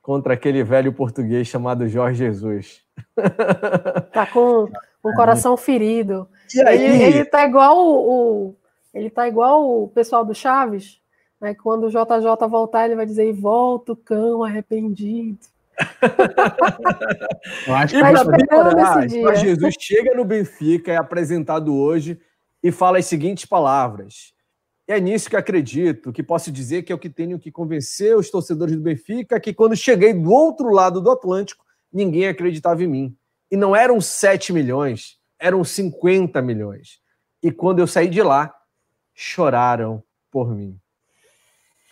[0.01, 2.82] contra aquele velho português chamado Jorge Jesus.
[4.11, 4.67] Tá com
[5.03, 6.27] o coração ferido.
[6.55, 8.55] Ele, ele tá igual o, o,
[8.93, 10.99] ele tá igual o pessoal do Chaves,
[11.39, 11.55] né?
[11.55, 15.39] Quando o JJ voltar, ele vai dizer: "E volta o cão arrependido".
[17.67, 18.13] Eu acho que tá
[19.07, 22.19] Jorge Jesus chega no Benfica, é apresentado hoje
[22.61, 24.33] e fala as seguintes palavras:
[24.87, 28.29] é nisso que acredito, que posso dizer que é o que tenho que convencer os
[28.29, 33.15] torcedores do Benfica, que quando cheguei do outro lado do Atlântico, ninguém acreditava em mim.
[33.49, 36.99] E não eram 7 milhões, eram 50 milhões.
[37.43, 38.53] E quando eu saí de lá,
[39.22, 40.76] choraram por mim.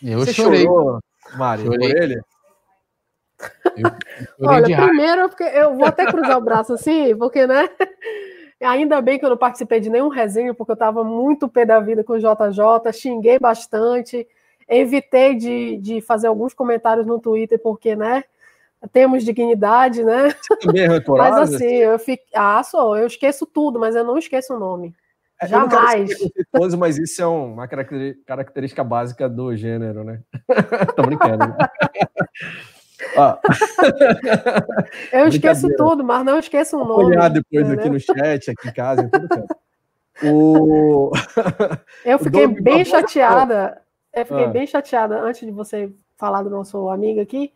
[0.01, 0.63] Eu Você chorei.
[0.63, 0.99] chorou,
[1.35, 2.19] Mário, por ele?
[3.77, 3.89] Eu,
[4.39, 7.69] eu Olha, primeiro, porque eu vou até cruzar o braço assim, porque, né?
[8.61, 11.79] Ainda bem que eu não participei de nenhum resenha, porque eu estava muito pé da
[11.79, 14.27] vida com o JJ, xinguei bastante,
[14.67, 18.23] evitei de, de fazer alguns comentários no Twitter, porque, né,
[18.91, 20.33] temos dignidade, né?
[20.59, 22.23] Também é mas assim, eu fico.
[22.33, 24.93] Ah, sou, eu esqueço tudo, mas eu não esqueço o nome.
[25.41, 26.11] É, Jamais.
[26.53, 30.21] Eu não mas isso é uma característica básica do gênero, né?
[30.95, 31.55] Tô brincando.
[33.17, 33.39] Ah.
[35.13, 37.05] eu esqueço tudo, mas não esqueço o nome.
[37.05, 37.79] Olhar depois entendeu?
[37.79, 39.47] aqui no chat, aqui em casa, em tudo
[40.23, 41.11] o...
[42.03, 43.81] Eu fiquei bem chateada.
[44.13, 44.49] Eu fiquei ah.
[44.49, 47.53] bem chateada antes de você falar do nosso amigo aqui.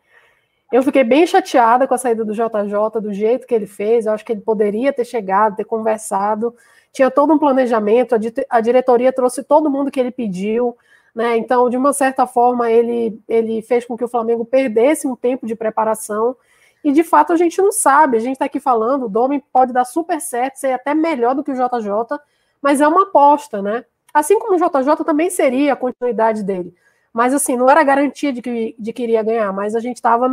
[0.72, 4.06] Eu fiquei bem chateada com a saída do JJ, do jeito que ele fez.
[4.06, 6.54] Eu acho que ele poderia ter chegado, ter conversado.
[6.94, 8.14] Tinha todo um planejamento,
[8.48, 10.76] a diretoria trouxe todo mundo que ele pediu.
[11.12, 11.36] Né?
[11.36, 15.44] Então, de uma certa forma, ele, ele fez com que o Flamengo perdesse um tempo
[15.44, 16.36] de preparação.
[16.84, 18.16] E de fato a gente não sabe.
[18.16, 21.42] A gente está aqui falando, o Domi pode dar super certo, ser até melhor do
[21.42, 22.16] que o JJ,
[22.62, 23.84] mas é uma aposta, né?
[24.12, 26.72] Assim como o JJ também seria a continuidade dele.
[27.12, 30.26] Mas assim, não era garantia de que, de que iria ganhar, mas a gente estava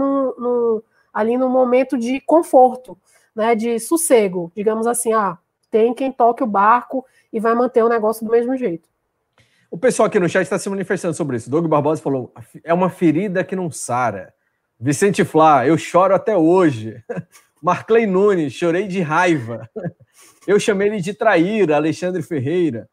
[1.12, 2.95] ali num momento de conforto,
[3.36, 3.55] né?
[3.55, 5.39] De sossego, digamos assim, ah,
[5.72, 8.88] tem quem toque o barco e vai manter o negócio do mesmo jeito.
[9.72, 11.49] O pessoal aqui no chat está se manifestando sobre isso.
[11.49, 14.34] Doug Barbosa falou: é uma ferida que não sara.
[14.78, 17.01] Vicente Flá, eu choro até hoje.
[17.63, 19.69] Marclay Nunes, chorei de raiva.
[20.47, 22.89] Eu chamei ele de traíra, Alexandre Ferreira.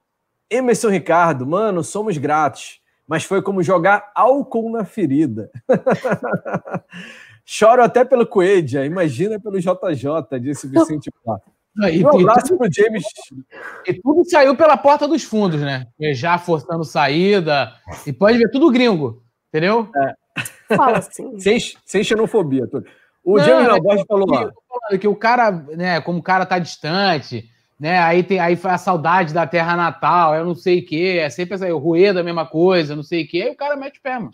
[0.50, 5.50] Emerson Ricardo, mano, somos gratos, mas foi como jogar álcool na ferida.
[7.42, 11.40] Choro até pelo Coelho, imagina pelo JJ, disse Vicente Flá.
[11.92, 13.04] E, um abraço pro James.
[13.86, 15.86] E tudo saiu pela porta dos fundos, né?
[16.12, 17.72] Já forçando saída.
[18.06, 19.88] E pode ver, tudo gringo, entendeu?
[19.96, 20.76] É.
[20.76, 21.38] Fala assim.
[21.40, 22.66] sem, sem xenofobia.
[22.66, 22.86] Tudo.
[23.24, 24.50] O Não, James Laborge é falou lá.
[24.98, 27.48] Que o cara, né, como o cara tá distante,
[27.78, 27.98] né?
[27.98, 31.20] Aí tem aí foi a saudade da terra natal, eu não sei o quê.
[31.20, 33.42] É sempre essa, o Rueda, a mesma coisa, não sei o quê.
[33.42, 34.32] Aí o cara mete o pé, mano.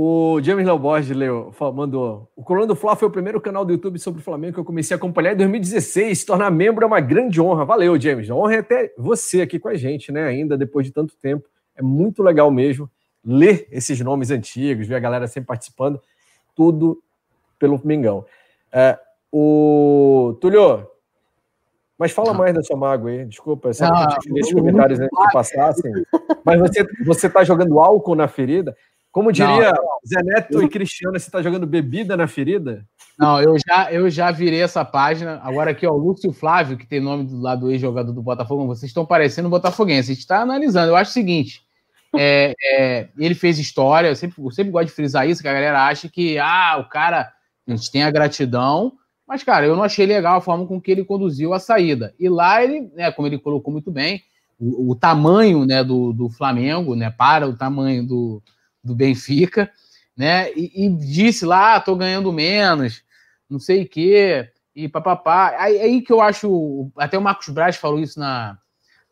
[0.00, 2.30] O James Léo Borges leu, mandou.
[2.36, 4.64] O Coluna do Fla foi o primeiro canal do YouTube sobre o Flamengo que eu
[4.64, 6.20] comecei a acompanhar em 2016.
[6.20, 7.64] Se tornar membro é uma grande honra.
[7.64, 8.30] Valeu, James.
[8.30, 10.22] A honra é até você aqui com a gente, né?
[10.22, 11.48] Ainda depois de tanto tempo.
[11.74, 12.88] É muito legal mesmo
[13.24, 16.00] ler esses nomes antigos, ver a galera sempre participando.
[16.54, 17.02] Tudo
[17.58, 18.24] pelo Mengão.
[18.70, 18.96] É,
[19.32, 20.86] o Tulio,
[21.98, 23.24] mas fala mais da sua mágoa aí.
[23.24, 25.92] Desculpa, só ah, que deixa comentários antes que passassem.
[26.44, 28.76] Mas você, você tá jogando álcool na ferida?
[29.10, 30.62] Como diria não, Zé Neto eu...
[30.62, 32.86] e Cristiano, você está jogando bebida na ferida?
[33.18, 35.40] Não, eu já, eu já virei essa página.
[35.42, 38.66] Agora aqui, ó, o Lúcio Flávio, que tem nome do lado do ex-jogador do Botafogo,
[38.66, 40.12] vocês estão parecendo botafoguense.
[40.12, 40.90] A gente está analisando.
[40.90, 41.62] Eu acho o seguinte:
[42.16, 45.52] é, é, ele fez história, eu sempre, eu sempre gosto de frisar isso, que a
[45.52, 47.32] galera acha que ah, o cara,
[47.66, 48.92] a gente tem a gratidão,
[49.26, 52.14] mas, cara, eu não achei legal a forma com que ele conduziu a saída.
[52.18, 54.22] E lá ele, né, como ele colocou muito bem,
[54.58, 58.42] o, o tamanho né, do, do Flamengo, né, para o tamanho do,
[58.82, 59.70] do Benfica,
[60.16, 60.52] né?
[60.52, 63.02] E, e disse lá, ah, tô ganhando menos,
[63.48, 65.54] não sei o quê, e papapá.
[65.58, 68.58] Aí, aí que eu acho, até o Marcos Braz falou isso na,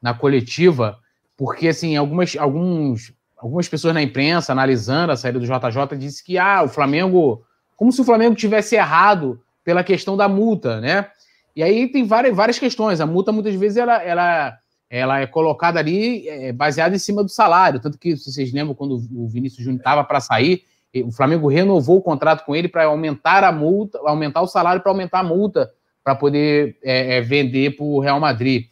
[0.00, 0.98] na coletiva,
[1.36, 6.38] porque assim, algumas, alguns, algumas pessoas na imprensa analisando a saída do JJ disse que
[6.38, 7.44] ah, o Flamengo,
[7.76, 11.10] como se o Flamengo tivesse errado pela questão da multa, né?
[11.54, 13.00] E aí tem várias, várias questões.
[13.00, 14.56] A multa muitas vezes ela, ela
[14.89, 17.80] ela é colocada ali é, baseada em cima do salário.
[17.80, 20.64] Tanto que, se vocês lembram, quando o Vinícius Júnior estava para sair,
[21.05, 24.91] O Flamengo renovou o contrato com ele para aumentar a multa, aumentar o salário para
[24.91, 25.70] aumentar a multa
[26.03, 28.66] para poder é, é, vender para o Real Madrid.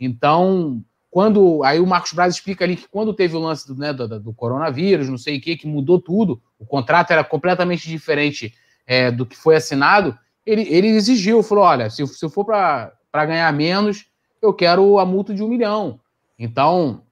[0.00, 3.92] Então, quando aí o Marcos Braz explica ali que quando teve o lance do, né,
[3.92, 8.54] do, do coronavírus, não sei o que, que mudou tudo, o contrato era completamente diferente
[8.86, 13.26] é, do que foi assinado, ele, ele exigiu, falou: olha, se, se eu for para
[13.26, 14.06] ganhar menos,
[14.40, 16.00] eu quero a multa de um milhão.
[16.38, 17.02] Então,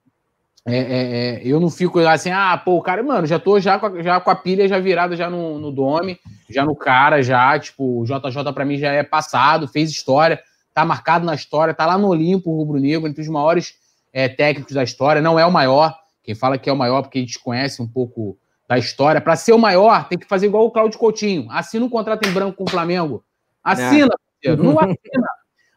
[0.69, 3.85] é, é, é, eu não fico assim, ah, pô, cara, mano, já tô já com
[3.85, 6.19] a, já com a pilha já virada já no, no Dome,
[6.49, 10.41] já no cara, já, tipo, o JJ para mim já é passado, fez história,
[10.73, 13.75] tá marcado na história, tá lá no Olimpo, o Rubro Negro, entre os maiores
[14.11, 17.19] é, técnicos da história, não é o maior, quem fala que é o maior porque
[17.19, 20.65] a gente conhece um pouco da história, para ser o maior tem que fazer igual
[20.65, 23.23] o Cláudio Coutinho, assina um contrato em branco com o Flamengo,
[23.63, 24.13] assina,
[24.43, 24.53] é.
[24.53, 25.27] não assina.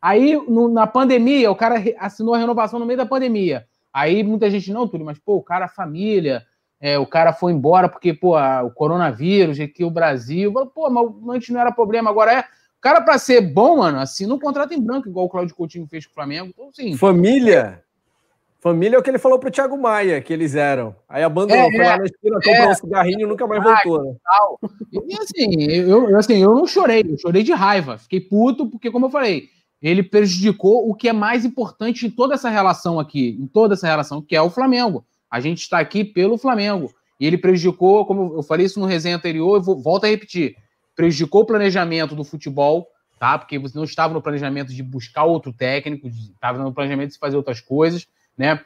[0.01, 4.49] Aí, no, na pandemia, o cara assinou a renovação no meio da pandemia, Aí muita
[4.49, 6.45] gente, não, Túlio, mas pô, o cara, a família,
[6.81, 11.37] é, o cara foi embora porque, pô, a, o coronavírus, aqui o Brasil, pô, mas
[11.37, 12.41] antes não era problema, agora é.
[12.41, 15.87] O cara, para ser bom, mano, assim, não contrata em branco, igual o Claudio Coutinho
[15.87, 16.49] fez com o Flamengo.
[16.49, 17.83] Então, assim, família.
[18.59, 20.95] Família é o que ele falou pro Thiago Maia, que eles eram.
[21.09, 24.05] Aí abandonou, é, foi lá na esquina, é, comprou um cigarrinho e nunca mais voltou.
[24.05, 24.17] Né?
[25.09, 27.97] E assim eu, assim, eu não chorei, eu chorei de raiva.
[27.97, 29.49] Fiquei puto, porque, como eu falei,
[29.83, 33.87] ele prejudicou o que é mais importante em toda essa relação aqui, em toda essa
[33.87, 35.05] relação, que é o Flamengo.
[35.31, 36.93] A gente está aqui pelo Flamengo.
[37.19, 40.57] E ele prejudicou, como eu falei isso no resenha anterior, eu vou, volto a repetir,
[40.97, 43.39] prejudicou o planejamento do futebol, tá?
[43.39, 47.37] Porque você não estava no planejamento de buscar outro técnico, estava no planejamento de fazer
[47.37, 48.07] outras coisas,
[48.37, 48.61] né?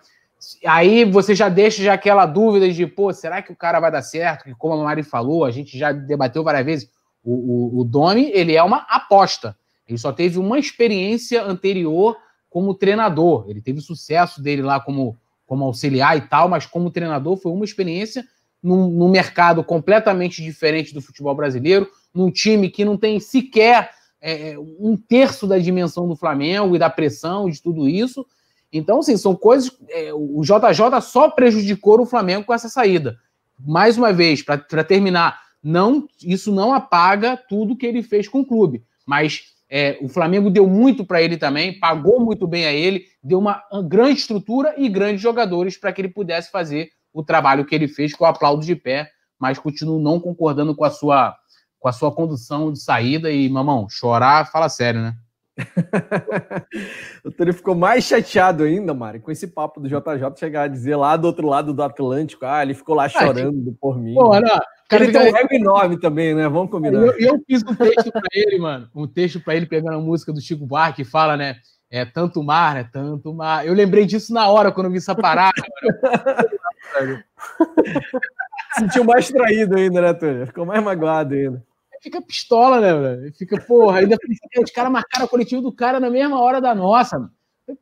[0.67, 4.03] Aí você já deixa já aquela dúvida de, pô, será que o cara vai dar
[4.03, 4.45] certo?
[4.45, 6.91] Que como a Mari falou, a gente já debateu várias vezes,
[7.25, 9.57] o, o, o Domi, ele é uma aposta.
[9.87, 12.17] Ele só teve uma experiência anterior
[12.49, 13.47] como treinador.
[13.49, 17.65] Ele teve sucesso dele lá como, como auxiliar e tal, mas como treinador foi uma
[17.65, 18.25] experiência
[18.63, 24.53] num, num mercado completamente diferente do futebol brasileiro, num time que não tem sequer é,
[24.53, 28.27] é um terço da dimensão do Flamengo e da pressão de tudo isso.
[28.73, 29.71] Então, assim, são coisas.
[29.91, 33.19] É, o JJ só prejudicou o Flamengo com essa saída.
[33.59, 38.47] Mais uma vez, para terminar, não, isso não apaga tudo que ele fez com o
[38.47, 43.07] clube, mas é, o Flamengo deu muito para ele também, pagou muito bem a ele,
[43.21, 47.75] deu uma grande estrutura e grandes jogadores para que ele pudesse fazer o trabalho que
[47.75, 51.35] ele fez, que eu aplaudo de pé, mas continuo não concordando com a sua,
[51.81, 53.33] com a sua condução de saída.
[53.33, 55.17] E, mamão, chorar, fala sério, né?
[57.25, 60.95] o Túlio ficou mais chateado ainda, Mari, com esse papo do JJ chegar a dizer
[60.95, 64.15] lá do outro lado do Atlântico, ah, ele ficou lá ah, chorando ah, por mim.
[64.15, 66.49] Pô, não, Cara, ele tem um ego enorme também, né?
[66.49, 66.99] Vamos combinar.
[67.01, 68.89] Eu, eu fiz um texto para ele, mano.
[68.95, 71.57] Um texto para ele pegando a música do Chico Buarque que fala, né?
[71.91, 73.67] É tanto mar, é tanto mar.
[73.67, 75.53] Eu lembrei disso na hora quando eu vi essa parada.
[78.79, 80.47] Sentiu mais traído ainda, né, Túlio?
[80.47, 81.65] Ficou mais magoado ainda.
[82.03, 83.33] Fica pistola, né, mano?
[83.33, 84.19] Fica, porra, ainda
[84.63, 87.31] os caras marcaram o coletivo do cara na mesma hora da nossa, mano.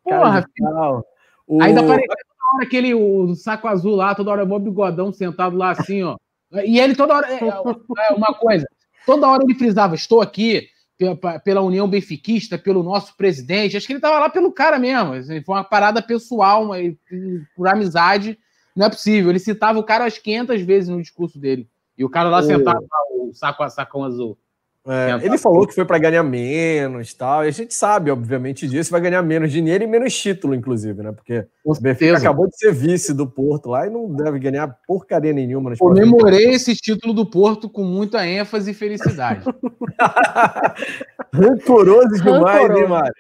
[0.05, 1.03] Porra, cara,
[1.47, 1.63] o...
[1.63, 5.71] ainda apareceu toda hora aquele o saco azul lá, toda hora mó bigodão sentado lá
[5.71, 6.17] assim, ó.
[6.65, 7.33] E ele toda hora.
[7.33, 8.67] É, é uma coisa,
[9.07, 10.69] toda hora ele frisava: estou aqui
[11.45, 13.77] pela União Benfiquista, pelo nosso presidente.
[13.77, 15.15] Acho que ele estava lá pelo cara mesmo.
[15.15, 16.77] Assim, foi uma parada pessoal, uma,
[17.57, 18.39] por amizade.
[18.77, 19.31] Não é possível.
[19.31, 21.69] Ele citava o cara as 500 vezes no discurso dele.
[21.97, 24.39] E o cara lá sentado, lá, o saco, sacão azul.
[24.85, 27.45] É, ele falou que foi para ganhar menos tal.
[27.45, 28.91] E a gente sabe, obviamente, disso.
[28.91, 31.13] Vai ganhar menos dinheiro e menos título, inclusive, né?
[31.13, 35.33] Porque o Benfica acabou de ser vice do Porto lá e não deve ganhar porcaria
[35.33, 35.71] nenhuma.
[35.71, 39.45] Nas Comemorei esse título do Porto com muita ênfase e felicidade.
[41.33, 43.15] Rancoroso demais, hein, Mário?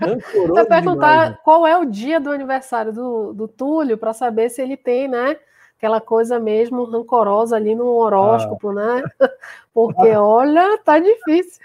[0.00, 4.50] Rancoroso Vou perguntar demais, qual é o dia do aniversário do, do Túlio para saber
[4.50, 5.38] se ele tem, né?
[5.80, 8.74] Aquela coisa mesmo rancorosa ali no horóscopo, ah.
[8.74, 9.02] né?
[9.72, 11.64] Porque, olha, tá difícil.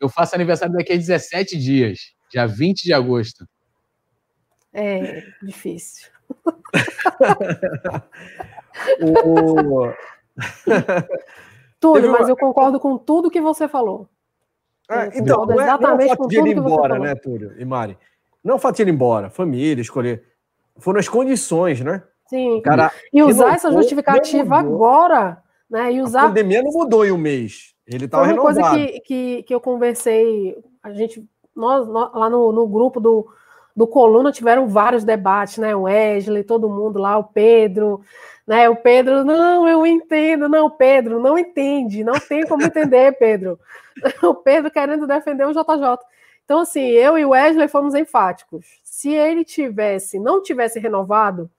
[0.00, 3.46] Eu faço aniversário daqui a 17 dias, dia 20 de agosto.
[4.72, 6.08] É, difícil.
[9.02, 9.92] o...
[11.78, 14.08] Túlio, mas eu concordo com tudo que você falou.
[14.88, 17.64] Ah, então, não é, exatamente não é o fato de ir embora, né, Túlio e
[17.64, 17.98] Mari?
[18.42, 20.24] Não é o fato de ir embora, família, escolher.
[20.78, 22.02] Foram as condições, né?
[22.30, 22.60] Sim.
[22.62, 25.92] Cara, e usar essa justificativa agora, né?
[25.92, 26.22] E usar.
[26.22, 27.74] A pandemia não mudou em um mês.
[27.84, 28.56] Ele estava renovado.
[28.60, 33.00] Uma coisa que, que, que eu conversei, a gente, nós, nós lá no, no grupo
[33.00, 33.28] do,
[33.74, 35.74] do Coluna tiveram vários debates, né?
[35.74, 38.00] O Wesley, todo mundo lá, o Pedro,
[38.46, 38.68] né?
[38.68, 43.58] O Pedro, não, eu entendo, não, Pedro, não entende, não tem como entender, Pedro.
[44.22, 45.98] O Pedro querendo defender o JJ.
[46.44, 48.80] Então, assim, eu e o Wesley fomos enfáticos.
[48.82, 51.50] Se ele tivesse, não tivesse renovado,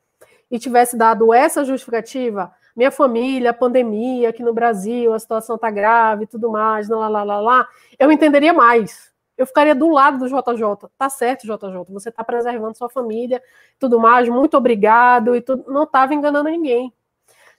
[0.52, 5.72] e tivesse dado essa justificativa, minha família, a pandemia aqui no Brasil, a situação tá
[5.72, 9.12] grave, tudo mais, lá, lá, lá, lá, eu entenderia mais.
[9.38, 10.90] Eu ficaria do lado do JJ.
[10.98, 13.42] Tá certo, JJ, você está preservando sua família,
[13.80, 16.94] tudo mais, muito obrigado e tudo, não estava enganando ninguém.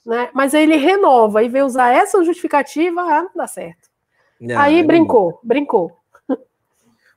[0.05, 0.30] Né?
[0.32, 3.90] Mas aí ele renova e vem usar essa justificativa, ah, não dá certo.
[4.40, 5.97] Não, aí brincou, brincou.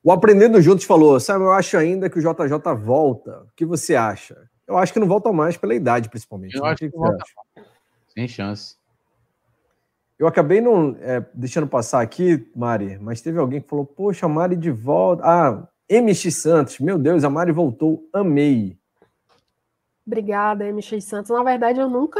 [0.03, 3.41] O Aprendendo Juntos falou, sabe, eu acho ainda que o JJ volta.
[3.41, 4.37] O que você acha?
[4.67, 6.55] Eu acho que não volta mais pela idade, principalmente.
[6.55, 6.69] Eu né?
[6.69, 7.23] acho que, que volta.
[8.07, 8.77] Sem chance.
[10.17, 14.29] Eu acabei não é, deixando passar aqui, Mari, mas teve alguém que falou: Poxa, a
[14.29, 15.23] Mari de volta.
[15.25, 18.77] Ah, MX Santos, meu Deus, a Mari voltou, amei.
[20.07, 21.31] Obrigada, MX Santos.
[21.31, 22.19] Na verdade, eu nunca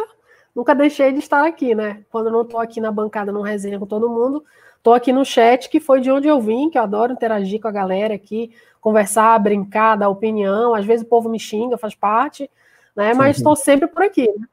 [0.56, 2.06] nunca deixei de estar aqui, né?
[2.10, 4.44] Quando eu não estou aqui na bancada, no resenha com todo mundo,
[4.78, 7.68] estou aqui no chat, que foi de onde eu vim, que eu adoro interagir com
[7.68, 8.56] a galera aqui,
[8.86, 10.76] conversar, brincar, dar opinião.
[10.76, 12.48] Às vezes o povo me xinga, faz parte,
[12.96, 13.16] né?
[13.16, 14.28] Mas estou sempre por aqui.
[14.28, 14.46] Né?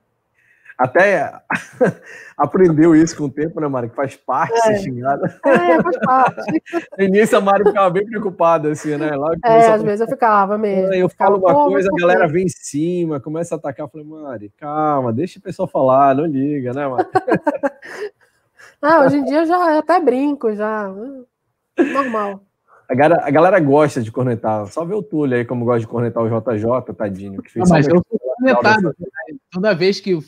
[0.78, 1.30] Até
[2.34, 3.90] aprendeu isso com o tempo, né, Mari?
[3.90, 4.60] Que faz parte é.
[4.60, 5.38] ser xingada.
[5.44, 6.62] É, faz parte.
[6.98, 9.14] no início a Mari ficava bem preocupada, assim, né?
[9.14, 10.94] Logo é, às vezes eu ficava mesmo.
[10.94, 13.84] Eu falo uma coisa, a galera vem em cima, começa a atacar.
[13.84, 17.06] Eu falei, Mari, calma, deixa o pessoal falar, não liga, né, Mari?
[18.80, 20.90] ah, hoje em dia eu já até brinco, já.
[21.78, 22.40] Normal.
[22.92, 24.66] A galera, a galera gosta de cornetar.
[24.66, 27.40] Só vê o Túlio aí como gosta de cornetar o JJ, tadinho.
[27.40, 28.94] Que fez não, mas eu sou cornetado.
[29.50, 30.18] Toda vez que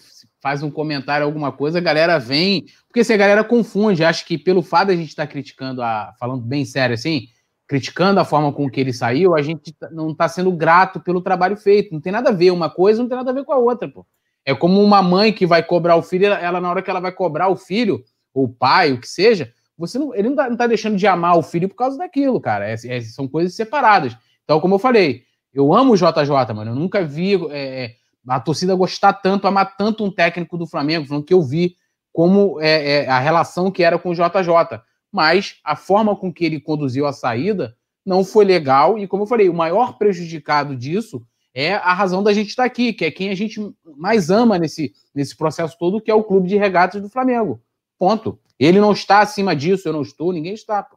[0.41, 2.65] faz um comentário, alguma coisa, a galera vem.
[2.89, 5.31] Porque se assim, a galera confunde, acho que pelo fato de a gente estar tá
[5.31, 7.27] criticando, a, falando bem sério assim,
[7.69, 11.21] criticando a forma com que ele saiu, a gente tá, não está sendo grato pelo
[11.21, 11.93] trabalho feito.
[11.93, 13.87] Não tem nada a ver, uma coisa não tem nada a ver com a outra,
[13.87, 14.07] pô.
[14.43, 17.13] É como uma mãe que vai cobrar o filho, ela, na hora que ela vai
[17.13, 18.03] cobrar o filho,
[18.33, 21.37] ou o pai, o que seja, você não, ele não está tá deixando de amar
[21.37, 22.69] o filho por causa daquilo, cara.
[22.69, 24.17] É, é, são coisas separadas.
[24.45, 25.23] Então, como eu falei,
[25.53, 26.71] eu amo o JJ, mano.
[26.71, 27.35] Eu nunca vi.
[27.51, 27.95] É, é
[28.27, 31.77] a torcida gostar tanto, amar tanto um técnico do Flamengo, falando que eu vi
[32.13, 34.81] como é, é, a relação que era com o JJ.
[35.13, 39.27] Mas a forma com que ele conduziu a saída não foi legal, e como eu
[39.27, 41.23] falei, o maior prejudicado disso
[41.55, 43.61] é a razão da gente estar aqui, que é quem a gente
[43.97, 47.63] mais ama nesse, nesse processo todo, que é o clube de regatas do Flamengo.
[47.99, 48.39] Ponto.
[48.65, 50.83] Ele não está acima disso, eu não estou, ninguém está.
[50.83, 50.97] Pô.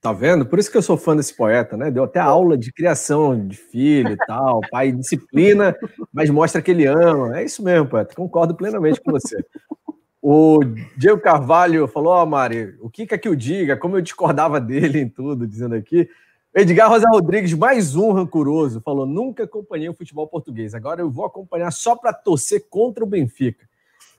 [0.00, 0.44] Tá vendo?
[0.44, 1.90] Por isso que eu sou fã desse poeta, né?
[1.90, 5.74] Deu até aula de criação de filho e tal, pai disciplina,
[6.12, 7.38] mas mostra que ele ama.
[7.38, 8.14] É isso mesmo, poeta.
[8.14, 9.42] Concordo plenamente com você.
[10.20, 10.60] O
[10.96, 13.76] Diego Carvalho falou: Ó, oh, Mari, o que quer que eu diga?
[13.76, 16.08] Como eu discordava dele em tudo, dizendo aqui.
[16.54, 20.74] Edgar Rosa Rodrigues, mais um rancoroso, falou: nunca acompanhei o futebol português.
[20.74, 23.66] Agora eu vou acompanhar só para torcer contra o Benfica.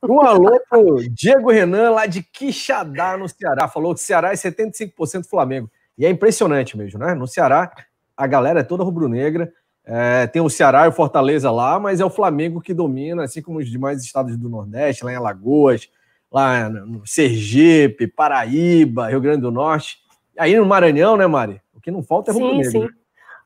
[0.09, 3.67] Um alô pro Diego Renan, lá de Quixadá, no Ceará.
[3.67, 5.69] Falou que Ceará é 75% Flamengo.
[5.97, 7.13] E é impressionante mesmo, né?
[7.13, 7.71] No Ceará,
[8.15, 9.51] a galera é toda rubro-negra.
[9.85, 13.41] É, tem o Ceará e o Fortaleza lá, mas é o Flamengo que domina, assim
[13.41, 15.89] como os demais estados do Nordeste, lá em Alagoas,
[16.31, 19.99] lá no Sergipe, Paraíba, Rio Grande do Norte.
[20.37, 21.61] Aí no Maranhão, né, Mari?
[21.73, 22.71] O que não falta é rubro-negro.
[22.71, 22.89] Sim, sim.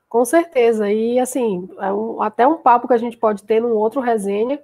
[0.07, 0.91] Com certeza.
[0.91, 4.59] E assim, é um, até um papo que a gente pode ter num outro resenha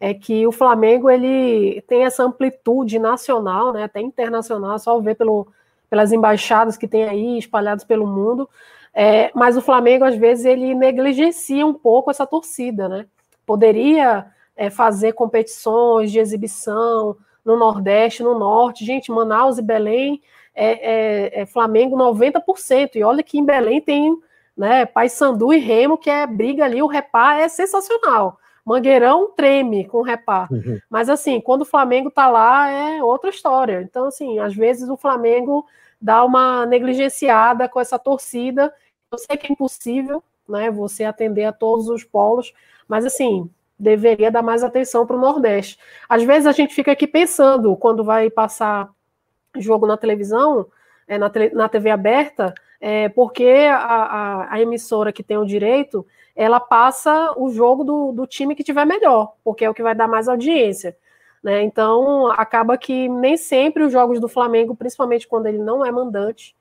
[0.00, 5.46] é que o Flamengo ele tem essa amplitude nacional, né, até internacional, só ver pelo
[5.88, 8.48] pelas embaixadas que tem aí espalhadas pelo mundo.
[8.92, 13.06] É, mas o Flamengo, às vezes, ele negligencia um pouco essa torcida, né?
[13.44, 14.26] Poderia
[14.56, 18.84] é, fazer competições de exibição no Nordeste, no Norte.
[18.84, 20.22] Gente, Manaus e Belém
[20.54, 22.96] é, é, é Flamengo 90%.
[22.96, 24.18] E olha que em Belém tem
[24.56, 28.38] né, Paysandu e Remo, que é briga ali, o repá é sensacional.
[28.66, 30.48] Mangueirão treme com repá.
[30.50, 30.80] Uhum.
[30.90, 33.80] Mas assim, quando o Flamengo tá lá é outra história.
[33.80, 35.64] Então, assim, às vezes o Flamengo
[36.02, 38.74] dá uma negligenciada com essa torcida.
[39.12, 42.52] Eu sei que é impossível, né, você atender a todos os polos,
[42.88, 43.48] mas assim,
[43.78, 45.78] deveria dar mais atenção para o Nordeste.
[46.08, 48.90] Às vezes a gente fica aqui pensando, quando vai passar
[49.56, 50.66] jogo na televisão,
[51.06, 56.06] é, na, na TV aberta, é, porque a, a, a, emissora que tem o direito,
[56.34, 59.94] ela passa o jogo do, do time que tiver melhor, porque é o que vai
[59.94, 60.96] dar mais audiência.
[61.42, 61.62] Né?
[61.62, 66.56] Então, acaba que nem sempre os jogos do Flamengo, principalmente quando ele não é mandante,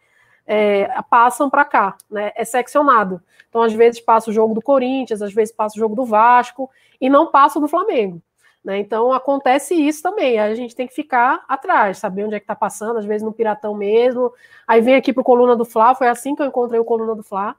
[0.45, 2.31] é, passam para cá, né?
[2.35, 3.19] É seccionado.
[3.49, 6.69] Então, às vezes passa o jogo do Corinthians, às vezes passa o jogo do Vasco
[7.01, 8.21] e não passa o do Flamengo.
[8.65, 8.79] Né?
[8.79, 10.39] Então acontece isso também.
[10.39, 13.31] A gente tem que ficar atrás, saber onde é que está passando, às vezes no
[13.31, 14.33] Piratão mesmo.
[14.67, 17.15] Aí vem aqui para o Coluna do Fla, foi assim que eu encontrei o Coluna
[17.15, 17.55] do Fla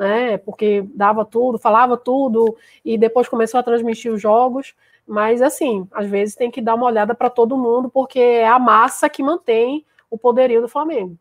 [0.00, 0.38] né?
[0.38, 4.74] Porque dava tudo, falava tudo e depois começou a transmitir os jogos.
[5.06, 8.58] Mas assim, às vezes tem que dar uma olhada para todo mundo, porque é a
[8.58, 11.18] massa que mantém o poderio do Flamengo.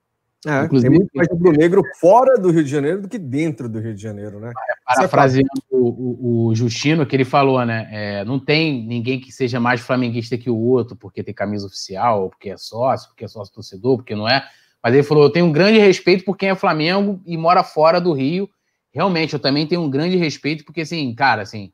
[0.47, 3.79] É, Inclusive, tem muito mais rubro-negro fora do Rio de Janeiro do que dentro do
[3.79, 4.53] Rio de Janeiro, né?
[4.85, 7.89] Parafraseando o, o, Justino, que ele falou, né?
[7.91, 12.23] É, não tem ninguém que seja mais flamenguista que o outro, porque tem camisa oficial,
[12.23, 14.47] ou porque é sócio, porque é sócio torcedor, porque não é.
[14.81, 17.99] Mas ele falou: eu tenho um grande respeito por quem é Flamengo e mora fora
[17.99, 18.49] do Rio.
[18.93, 21.71] Realmente, eu também tenho um grande respeito, porque, assim, cara, assim,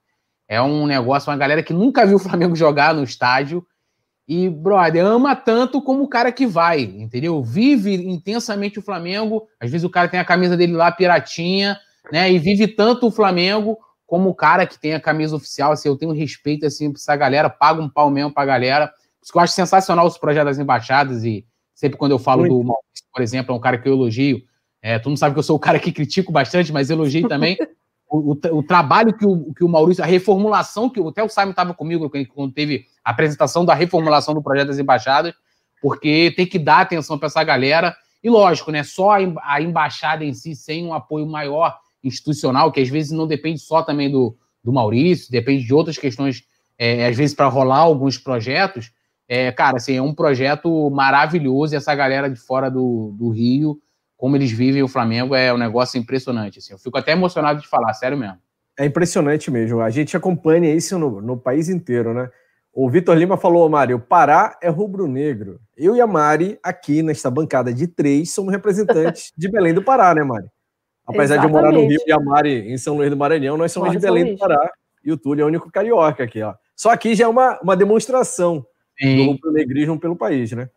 [0.47, 3.65] é um negócio, uma galera que nunca viu o Flamengo jogar no estádio.
[4.27, 7.43] E, brother, ama tanto como o cara que vai, entendeu?
[7.43, 9.47] Vive intensamente o Flamengo.
[9.59, 11.77] Às vezes o cara tem a camisa dele lá, piratinha,
[12.11, 12.31] né?
[12.31, 15.71] E vive tanto o Flamengo como o cara que tem a camisa oficial.
[15.71, 18.87] Assim, eu tenho respeito assim pra essa galera, paga um pau mesmo pra galera.
[18.87, 21.45] Por isso que eu acho sensacional os projetos das embaixadas e
[21.75, 22.57] sempre quando eu falo Muito.
[22.57, 24.41] do Maurício, por exemplo, é um cara que eu elogio.
[24.81, 27.57] É, tu não sabe que eu sou o cara que critico bastante, mas elogio também.
[28.09, 31.51] o, o, o, trabalho que o, que o Maurício, a reformulação, que até o Simon
[31.51, 35.33] estava comigo quando teve a apresentação da reformulação do projeto das embaixadas,
[35.79, 37.95] porque tem que dar atenção para essa galera.
[38.23, 38.83] E lógico, né?
[38.83, 39.11] Só
[39.43, 43.83] a, embaixada em si, sem um apoio maior institucional, que às vezes não depende só
[43.83, 46.43] também do, do Maurício, depende de outras questões,
[46.77, 48.91] é, às vezes para rolar alguns projetos.
[49.27, 53.79] É, cara, assim, é um projeto maravilhoso e essa galera de fora do, do Rio,
[54.17, 56.59] como eles vivem o Flamengo, é um negócio impressionante.
[56.59, 56.73] Assim.
[56.73, 58.37] Eu fico até emocionado de falar, sério mesmo.
[58.77, 59.81] É impressionante mesmo.
[59.81, 62.29] A gente acompanha isso no, no país inteiro, né?
[62.77, 65.61] O Vitor Lima falou, Mário, Pará é rubro-negro.
[65.77, 70.13] Eu e a Mari, aqui nesta bancada de três, somos representantes de Belém do Pará,
[70.13, 70.47] né, Mari?
[71.07, 71.39] Apesar Exatamente.
[71.39, 73.93] de eu morar no Rio e a Mari em São Luís do Maranhão, nós somos
[73.93, 74.69] de Belém do Pará.
[75.01, 76.53] E o Túlio é o único carioca aqui, ó.
[76.75, 78.65] Só aqui já é uma, uma demonstração
[78.99, 79.15] Sim.
[79.15, 80.69] do rubro-negrismo pelo país, né?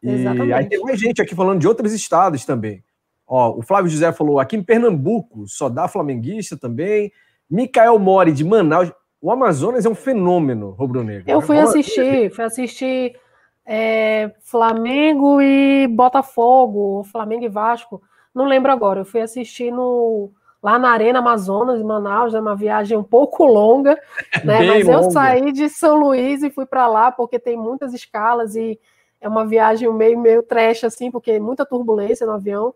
[0.00, 0.52] E Exatamente.
[0.52, 2.84] aí tem mais gente aqui falando de outros estados também.
[3.26, 7.10] Ó, o Flávio José falou, aqui em Pernambuco só dá flamenguista também.
[7.50, 8.92] Micael Mori, de Manaus.
[9.22, 11.30] O Amazonas é um fenômeno rubro-negro.
[11.30, 13.16] Eu fui assistir, fui assistir
[13.64, 18.02] é, Flamengo e Botafogo, Flamengo e Vasco
[18.34, 20.30] não lembro agora, eu fui assistir no,
[20.62, 24.00] lá na Arena Amazonas, em Manaus, é uma viagem um pouco longa,
[24.44, 24.62] né?
[24.62, 25.04] mas longa.
[25.04, 28.80] eu saí de São Luís e fui para lá porque tem muitas escalas e
[29.20, 32.74] é uma viagem meio, meio trash, assim, porque muita turbulência no avião.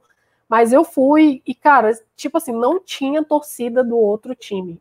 [0.49, 4.81] Mas eu fui e, cara, tipo assim, não tinha torcida do outro time.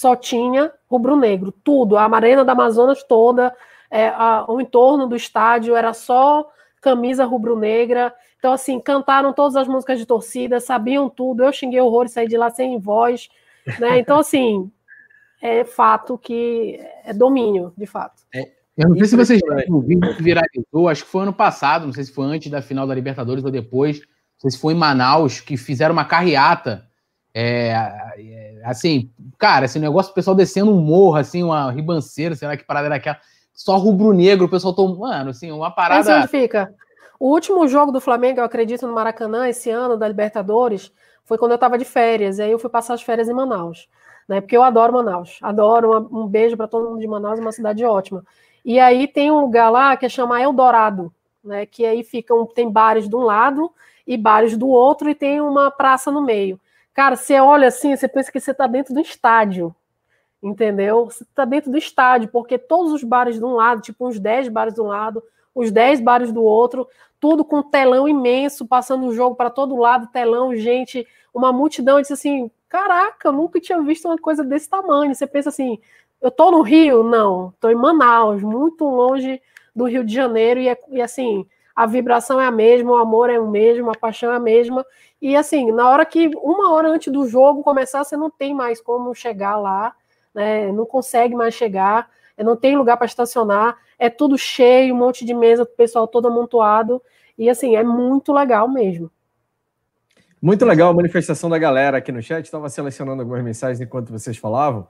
[0.00, 1.98] Só tinha rubro-negro, tudo.
[1.98, 3.54] A Arena da Amazonas toda,
[3.90, 8.10] é, a, o entorno do estádio era só camisa rubro-negra.
[8.38, 11.44] Então, assim, cantaram todas as músicas de torcida, sabiam tudo.
[11.44, 13.28] Eu xinguei horror e saí de lá sem voz.
[13.78, 13.98] Né?
[13.98, 14.72] Então, assim,
[15.42, 18.22] é fato que é domínio, de fato.
[18.34, 21.34] É, eu não sei se vocês viram o vídeo que viralizou, acho que foi ano
[21.34, 24.58] passado, não sei se foi antes da final da Libertadores ou depois, não sei se
[24.58, 26.88] foi em Manaus, que fizeram uma carreata.
[27.34, 27.72] É,
[28.16, 32.56] é, assim, cara, esse negócio, o pessoal descendo um morro, assim, uma ribanceira, sei lá
[32.56, 33.18] que parada era aquela
[33.52, 36.04] só rubro-negro, o pessoal tomou, mano, assim, uma parada.
[36.04, 36.74] Mas onde fica?
[37.18, 40.90] O último jogo do Flamengo, eu acredito, no Maracanã, esse ano, da Libertadores,
[41.24, 43.88] foi quando eu estava de férias, e aí eu fui passar as férias em Manaus,
[44.26, 44.40] né?
[44.40, 47.84] Porque eu adoro Manaus, adoro, um beijo para todo mundo de Manaus, é uma cidade
[47.84, 48.24] ótima.
[48.64, 51.12] E aí tem um lugar lá que é chamado Eldorado,
[51.44, 51.66] né?
[51.66, 53.70] Que aí ficam, tem bares de um lado
[54.06, 56.58] e bares do outro, e tem uma praça no meio.
[56.94, 59.74] Cara, você olha assim, você pensa que você está dentro do estádio,
[60.42, 61.06] entendeu?
[61.06, 64.48] Você está dentro do estádio, porque todos os bares de um lado, tipo uns 10
[64.48, 65.22] bares de um lado,
[65.54, 66.88] os 10 bares do outro,
[67.20, 71.96] tudo com telão imenso, passando o jogo para todo lado, telão, gente, uma multidão.
[71.96, 75.14] Eu disse assim: caraca, eu nunca tinha visto uma coisa desse tamanho.
[75.14, 75.78] Você pensa assim:
[76.20, 77.02] eu tô no Rio?
[77.02, 79.40] Não, tô em Manaus, muito longe
[79.74, 83.30] do Rio de Janeiro, e, é, e assim, a vibração é a mesma, o amor
[83.30, 84.84] é o mesmo, a paixão é a mesma.
[85.20, 88.80] E assim, na hora que, uma hora antes do jogo começar, você não tem mais
[88.80, 89.94] como chegar lá
[90.34, 90.70] né?
[90.72, 92.08] Não consegue mais chegar,
[92.38, 96.28] não tem lugar para estacionar, é tudo cheio, um monte de mesa, o pessoal todo
[96.28, 97.02] amontoado,
[97.36, 99.10] e assim, é muito legal mesmo.
[100.40, 102.44] Muito legal a manifestação da galera aqui no chat.
[102.44, 104.88] Estava selecionando algumas mensagens enquanto vocês falavam.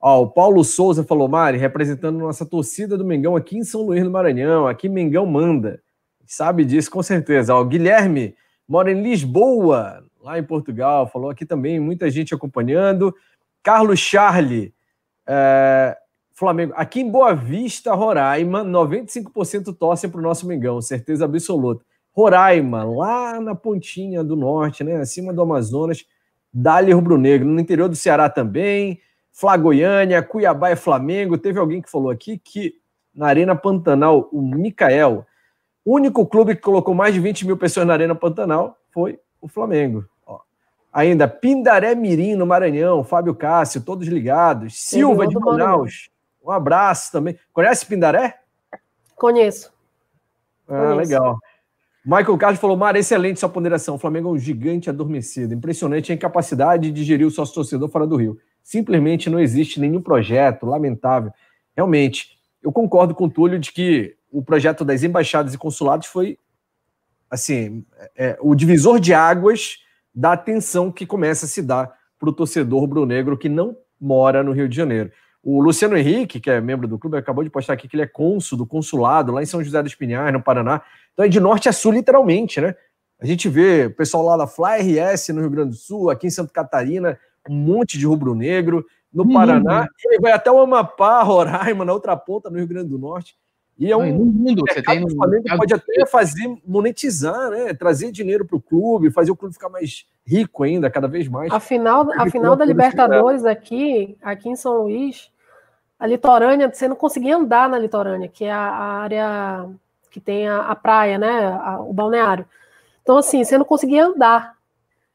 [0.00, 4.04] Ó, o Paulo Souza falou, Mari, representando nossa torcida do Mengão aqui em São Luís
[4.04, 4.68] do Maranhão.
[4.68, 5.82] Aqui Mengão manda.
[6.24, 7.52] Sabe disso com certeza.
[7.52, 8.36] Ó, o Guilherme
[8.68, 11.06] mora em Lisboa, lá em Portugal.
[11.06, 13.14] Falou aqui também, muita gente acompanhando.
[13.62, 14.74] Carlos Charlie
[15.26, 15.96] é,
[16.32, 21.84] Flamengo, aqui em Boa Vista, Roraima, 95% torcem para o nosso Mengão, certeza absoluta.
[22.10, 26.04] Roraima, lá na pontinha do norte, né, acima do Amazonas,
[26.52, 27.48] Dali Rubro-Negro.
[27.48, 29.00] No interior do Ceará também,
[29.30, 31.38] Flagoiânia, Cuiabá e Flamengo.
[31.38, 32.74] Teve alguém que falou aqui que
[33.14, 35.26] na Arena Pantanal, o Micael,
[35.84, 39.48] o único clube que colocou mais de 20 mil pessoas na Arena Pantanal foi o
[39.48, 40.04] Flamengo.
[40.92, 44.78] Ainda Pindaré Mirim, no Maranhão, Fábio Cássio, todos ligados.
[44.78, 46.10] Silva de Manaus,
[46.44, 47.38] um abraço também.
[47.52, 48.40] Conhece Pindaré?
[49.16, 49.72] Conheço.
[50.68, 50.96] Ah, Conheço.
[50.96, 51.38] legal.
[52.04, 53.94] Michael Carlos falou: Mar, excelente sua ponderação.
[53.94, 55.54] O Flamengo é um gigante adormecido.
[55.54, 58.38] Impressionante a incapacidade de gerir o sócio torcedor fora do Rio.
[58.62, 61.32] Simplesmente não existe nenhum projeto, lamentável.
[61.74, 66.38] Realmente, eu concordo com o Túlio de que o projeto das embaixadas e consulados foi
[67.30, 67.84] assim
[68.16, 69.78] é, o divisor de águas
[70.14, 74.52] da atenção que começa a se dar para o torcedor rubro-negro que não mora no
[74.52, 75.12] Rio de Janeiro.
[75.42, 78.06] O Luciano Henrique, que é membro do clube, acabou de postar aqui que ele é
[78.06, 80.82] cônsul do consulado lá em São José dos Pinhais, no Paraná.
[81.12, 82.76] Então é de norte a sul, literalmente, né?
[83.20, 86.26] A gente vê o pessoal lá da Fly RS no Rio Grande do Sul, aqui
[86.26, 87.18] em Santa Catarina,
[87.48, 88.84] um monte de rubro-negro.
[89.12, 92.98] No Paraná, ele vai até o Amapá, Roraima, na outra ponta, no Rio Grande do
[92.98, 93.36] Norte.
[93.82, 97.74] E é um no mundo, você tem Flamengo pode até fazer monetizar, né?
[97.74, 101.52] Trazer dinheiro para o clube, fazer o clube ficar mais rico ainda, cada vez mais.
[101.52, 105.32] A final, a final da Libertadores aqui, aqui em São Luís,
[105.98, 109.68] a litorânea, você não conseguia andar na litorânea, que é a, área
[110.12, 111.48] que tem a, a praia, né?
[111.60, 112.46] A, o balneário.
[113.02, 114.54] Então, assim, você não conseguia andar.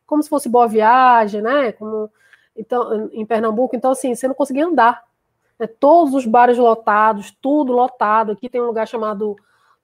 [0.05, 1.72] Como se fosse boa viagem, né?
[1.72, 2.11] Como,
[2.53, 3.78] então, em Pernambuco.
[3.78, 5.03] Então, assim, você não conseguia andar.
[5.60, 5.68] Né?
[5.68, 8.32] Todos os bares lotados, tudo lotado.
[8.32, 9.36] Aqui tem um lugar chamado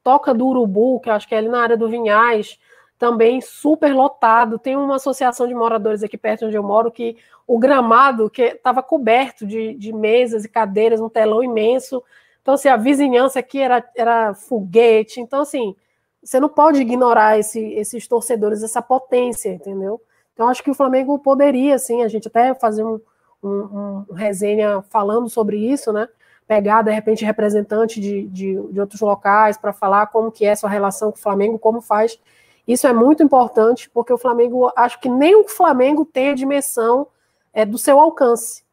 [0.03, 2.59] Toca do Urubu, que acho que é ali na área do Vinhais,
[2.99, 4.59] também super lotado.
[4.59, 7.17] Tem uma associação de moradores aqui perto onde eu moro que
[7.47, 12.03] o gramado que estava coberto de, de mesas e cadeiras, um telão imenso.
[12.41, 15.19] Então, assim, a vizinhança aqui era, era foguete.
[15.19, 15.75] Então, assim,
[16.23, 20.01] você não pode ignorar esse, esses torcedores, essa potência, entendeu?
[20.33, 22.99] Então, acho que o Flamengo poderia, assim, a gente até fazer um,
[23.43, 26.07] um, um resenha falando sobre isso, né?
[26.47, 30.69] Pegar, de repente, representante de, de, de outros locais para falar como que é sua
[30.69, 32.19] relação com o Flamengo, como faz.
[32.67, 37.07] Isso é muito importante, porque o Flamengo, acho que nem o Flamengo tem a dimensão
[37.53, 38.63] é, do seu alcance.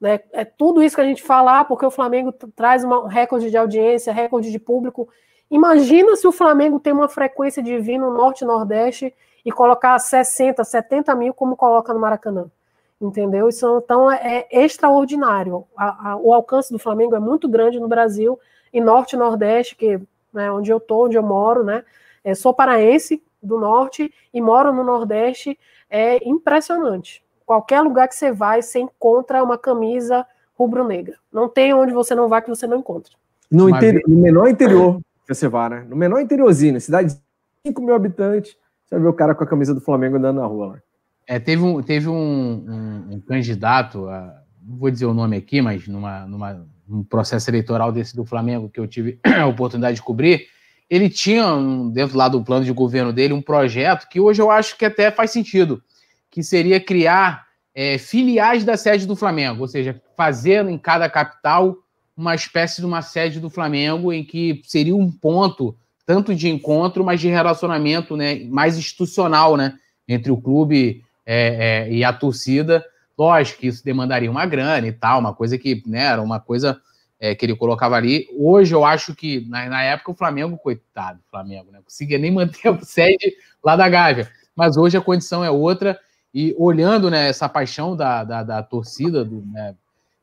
[0.00, 0.20] Né?
[0.32, 3.56] É tudo isso que a gente fala, ah, porque o Flamengo traz um recorde de
[3.56, 5.08] audiência, recorde de público.
[5.50, 9.14] Imagina se o Flamengo tem uma frequência de vir no Norte e Nordeste
[9.44, 12.50] e colocar 60, 70 mil como coloca no Maracanã.
[13.00, 13.48] Entendeu?
[13.48, 15.64] Isso então é, é extraordinário.
[15.76, 18.38] A, a, o alcance do Flamengo é muito grande no Brasil,
[18.72, 20.00] e Norte e Nordeste, que
[20.32, 21.82] né, onde eu estou, onde eu moro, né?
[22.22, 27.24] É, sou paraense do norte e moro no Nordeste, é impressionante.
[27.44, 30.24] Qualquer lugar que você vai, você encontra uma camisa
[30.54, 31.16] rubro-negra.
[31.32, 33.12] Não tem onde você não vá que você não encontre.
[33.50, 35.86] No, interior, no menor interior que você vá, né?
[35.88, 37.20] No menor interiorzinho, cidade de
[37.66, 40.46] 5 mil habitantes, você vai ver o cara com a camisa do Flamengo andando na
[40.46, 40.74] rua.
[40.74, 40.82] Né?
[41.30, 45.62] É, teve um, teve um, um, um candidato, a, não vou dizer o nome aqui,
[45.62, 50.02] mas numa, numa, num processo eleitoral desse do Flamengo que eu tive a oportunidade de
[50.02, 50.48] cobrir,
[50.90, 51.44] ele tinha,
[51.92, 55.08] dentro lá do plano de governo dele, um projeto que hoje eu acho que até
[55.08, 55.80] faz sentido,
[56.28, 61.76] que seria criar é, filiais da sede do Flamengo, ou seja, fazer em cada capital
[62.16, 67.04] uma espécie de uma sede do Flamengo em que seria um ponto tanto de encontro,
[67.04, 69.78] mas de relacionamento né, mais institucional né,
[70.08, 72.84] entre o clube é, é, e a torcida.
[73.16, 76.80] Lógico que isso demandaria uma grana e tal, uma coisa que né, era uma coisa
[77.20, 78.26] é, que ele colocava ali.
[78.36, 82.68] Hoje eu acho que, na, na época, o Flamengo, coitado, Flamengo, né, conseguia nem manter
[82.68, 84.28] a sede lá da Gávea.
[84.56, 86.00] Mas hoje a condição é outra
[86.34, 89.76] e olhando né, essa paixão da, da, da torcida do, né,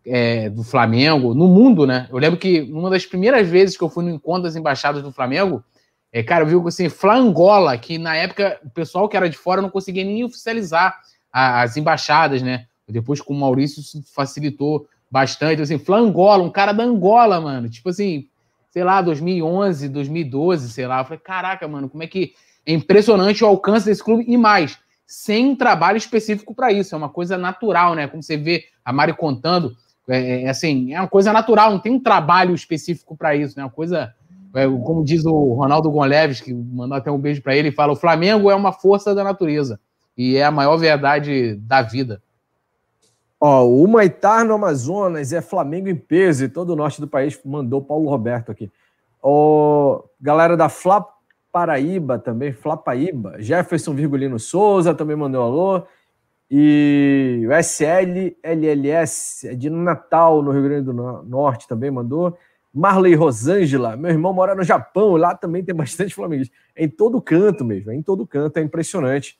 [0.05, 2.07] é, do Flamengo no mundo, né?
[2.11, 5.11] Eu lembro que uma das primeiras vezes que eu fui no encontro das embaixadas do
[5.11, 5.63] Flamengo,
[6.11, 9.61] é, cara, eu vi assim, Flangola, que na época o pessoal que era de fora
[9.61, 10.97] não conseguia nem oficializar
[11.31, 12.65] a, as embaixadas, né?
[12.87, 15.61] Depois com o Maurício isso facilitou bastante.
[15.61, 17.69] Assim, Flangola, um cara da Angola, mano.
[17.69, 18.27] Tipo assim,
[18.71, 20.99] sei lá, 2011, 2012, sei lá.
[20.99, 22.33] Eu falei, caraca, mano, como é que.
[22.65, 26.93] É impressionante o alcance desse clube e mais sem trabalho específico para isso.
[26.93, 28.07] É uma coisa natural, né?
[28.07, 29.75] Como você vê a Mari contando,
[30.07, 33.63] é, é assim, é uma coisa natural, não tem um trabalho específico para isso, né?
[33.63, 34.16] Uma coisa, é,
[34.83, 38.49] como diz o Ronaldo Gonleves, que mandou até um beijo para ele, fala: o Flamengo
[38.49, 39.79] é uma força da natureza
[40.17, 42.21] e é a maior verdade da vida.
[43.39, 47.39] Ó, o Maitar no Amazonas é Flamengo em peso e todo o norte do país
[47.45, 48.71] mandou Paulo Roberto aqui.
[49.21, 51.17] Ó, galera da Flap
[51.51, 53.35] Paraíba também, Flapaíba.
[53.39, 55.83] Jefferson Virgulino Souza também mandou alô.
[56.49, 62.37] E o SLLS é de Natal, no Rio Grande do Norte, também mandou.
[62.77, 66.55] Marley Rosângela, meu irmão mora no Japão, lá também tem bastante flamenguista.
[66.75, 69.39] Em todo canto mesmo, é em todo canto, é impressionante.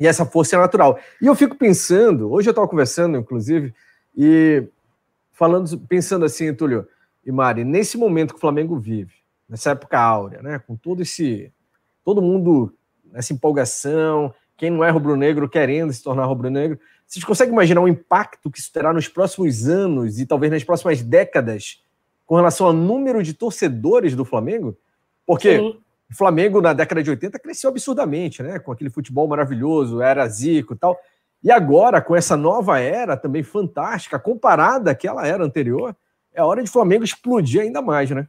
[0.00, 0.98] E essa força é natural.
[1.20, 3.74] E eu fico pensando, hoje eu estava conversando, inclusive,
[4.16, 4.64] e
[5.32, 6.88] falando, pensando assim, Túlio
[7.22, 9.12] e Mari, nesse momento que o Flamengo vive,
[9.46, 10.58] nessa época áurea, né?
[10.58, 11.52] Com todo esse.
[12.02, 12.72] Todo mundo
[13.12, 16.78] nessa empolgação, quem não é rubro-negro querendo se tornar rubro-negro.
[17.06, 21.02] Vocês conseguem imaginar o impacto que isso terá nos próximos anos e talvez nas próximas
[21.02, 21.82] décadas
[22.28, 24.76] com relação ao número de torcedores do Flamengo?
[25.26, 25.80] Porque Sim.
[26.10, 28.58] O Flamengo, na década de 80, cresceu absurdamente, né?
[28.58, 30.98] Com aquele futebol maravilhoso, era Zico e tal.
[31.42, 35.94] E agora, com essa nova era também fantástica, comparada àquela era anterior,
[36.34, 38.26] é hora de Flamengo explodir ainda mais, né?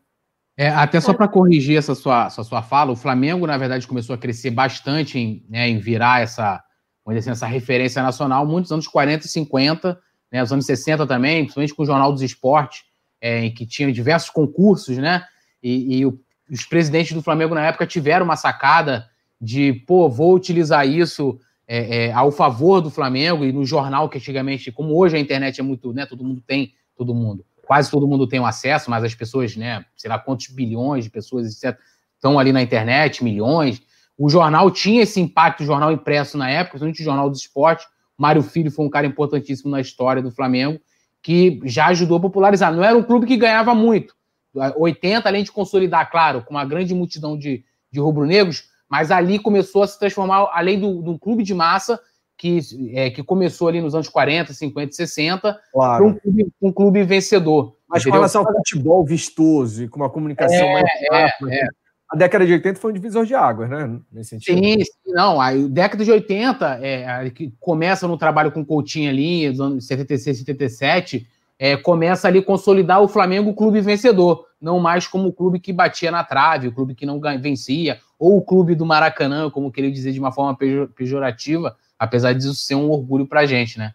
[0.57, 4.13] É, até só para corrigir essa sua, essa sua fala, o Flamengo, na verdade, começou
[4.13, 6.61] a crescer bastante em, né, em virar essa,
[7.07, 9.97] assim, essa referência nacional, muitos anos 40 e 50,
[10.29, 12.83] né, os anos 60 também, principalmente com o Jornal dos Esportes,
[13.21, 15.23] é, em que tinha diversos concursos, né?
[15.61, 16.19] E, e o,
[16.49, 19.07] os presidentes do Flamengo na época tiveram uma sacada
[19.39, 24.17] de, pô, vou utilizar isso é, é, ao favor do Flamengo e no jornal que
[24.17, 26.05] antigamente, como hoje a internet é muito, né?
[26.05, 29.85] Todo mundo tem, todo mundo, quase todo mundo tem um acesso, mas as pessoas, né?
[29.95, 31.79] Sei lá quantos bilhões de pessoas, etc.,
[32.15, 33.81] estão ali na internet, milhões.
[34.17, 37.85] O jornal tinha esse impacto, o jornal impresso na época, principalmente o Jornal do Esporte.
[38.17, 40.81] Mário Filho foi um cara importantíssimo na história do Flamengo,
[41.21, 42.73] que já ajudou a popularizar.
[42.73, 44.15] Não era um clube que ganhava muito.
[44.53, 49.83] 80, além de consolidar, claro, com uma grande multidão de, de rubro-negros, mas ali começou
[49.83, 51.99] a se transformar, além do, do clube de massa,
[52.35, 52.59] que,
[52.93, 56.03] é, que começou ali nos anos 40, 50 60, claro.
[56.03, 57.75] para um clube, um clube vencedor.
[57.87, 58.11] Mas entendeu?
[58.11, 61.67] com relação ao futebol vistoso e com uma comunicação é, mais rápida, é, é.
[62.09, 63.99] A década de 80 foi um divisor de águas, né?
[64.11, 64.57] Nesse sentido.
[64.57, 65.39] Sim, sim não.
[65.39, 69.85] A década de 80, é, que começa no trabalho com o Coutinho ali, nos anos
[69.85, 71.27] 76, 77,
[71.59, 75.71] é, começa ali a consolidar o Flamengo clube vencedor, não mais como o clube que
[75.71, 79.91] batia na trave, o clube que não vencia, ou o clube do Maracanã, como queria
[79.91, 80.57] dizer de uma forma
[80.95, 83.93] pejorativa, apesar disso ser um orgulho para a gente, né?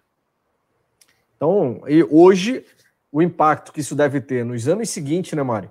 [1.36, 2.64] Então, e hoje,
[3.10, 5.68] o impacto que isso deve ter nos anos seguintes, né, Mari?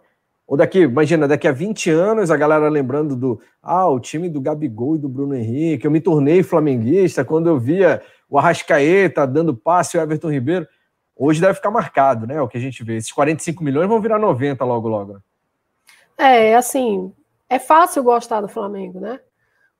[0.53, 4.39] Ou daqui, imagina, daqui a 20 anos, a galera lembrando do ah, o time do
[4.39, 9.55] Gabigol e do Bruno Henrique, eu me tornei flamenguista quando eu via o Arrascaeta dando
[9.55, 10.67] passe o Everton Ribeiro
[11.15, 12.39] hoje deve ficar marcado, né?
[12.39, 12.97] O que a gente vê.
[12.97, 15.17] Esses 45 milhões vão virar 90 logo, logo.
[16.15, 17.11] É, assim,
[17.49, 19.19] é fácil gostar do Flamengo, né?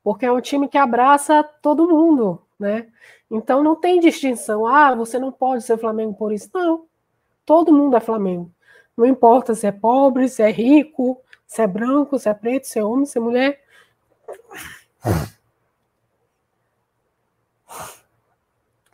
[0.04, 2.88] Porque é um time que abraça todo mundo, né?
[3.30, 4.66] Então não tem distinção.
[4.66, 6.50] Ah, você não pode ser Flamengo por isso.
[6.52, 6.86] Não.
[7.46, 8.52] Todo mundo é Flamengo.
[8.96, 12.80] Não importa se é pobre, se é rico, se é branco, se é preto, se
[12.80, 13.64] é homem, se é mulher.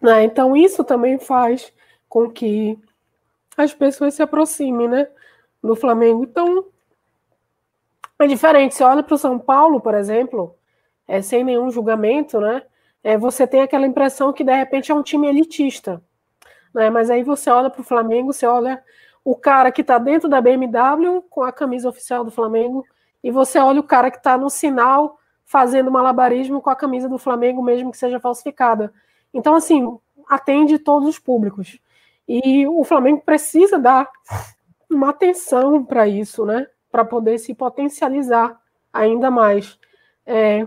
[0.02, 0.24] Né?
[0.24, 1.74] Então isso também faz
[2.08, 2.80] com que
[3.58, 5.08] as pessoas se aproximem, né,
[5.62, 6.24] do Flamengo.
[6.24, 6.66] Então,
[8.18, 8.76] é diferente.
[8.76, 10.56] Você olha para o São Paulo, por exemplo,
[11.08, 12.64] é, sem nenhum julgamento, né,
[13.04, 16.02] é, você tem aquela impressão que, de repente, é um time elitista.
[16.74, 18.82] Né, mas aí você olha para o Flamengo, você olha
[19.30, 22.84] o cara que está dentro da BMW com a camisa oficial do Flamengo,
[23.24, 27.20] e você olha o cara que está no sinal fazendo malabarismo com a camisa do
[27.20, 28.92] Flamengo, mesmo que seja falsificada.
[29.32, 31.80] Então, assim, atende todos os públicos.
[32.28, 34.10] E o Flamengo precisa dar
[34.90, 36.66] uma atenção para isso, né?
[36.92, 38.60] Para poder se potencializar
[38.92, 39.78] ainda mais.
[40.26, 40.66] É,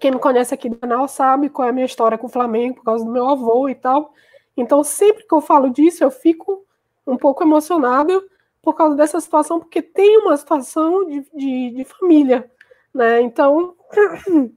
[0.00, 2.74] quem me conhece aqui do canal sabe qual é a minha história com o Flamengo,
[2.76, 4.12] por causa do meu avô e tal.
[4.56, 6.65] Então, sempre que eu falo disso, eu fico
[7.06, 8.22] um pouco emocionada
[8.62, 12.50] por causa dessa situação, porque tem uma situação de, de, de família,
[12.92, 13.20] né?
[13.20, 13.76] Então,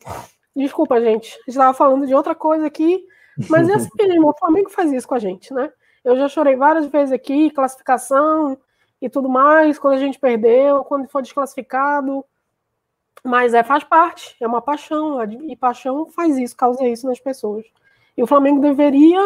[0.55, 3.05] desculpa, gente, estava falando de outra coisa aqui,
[3.49, 5.71] mas é assim mesmo, o Flamengo faz isso com a gente, né?
[6.03, 8.57] Eu já chorei várias vezes aqui, classificação
[9.01, 12.25] e tudo mais, quando a gente perdeu, quando foi desclassificado.
[13.23, 17.65] Mas é, faz parte, é uma paixão, e paixão faz isso, causa isso nas pessoas.
[18.17, 19.21] E o Flamengo deveria,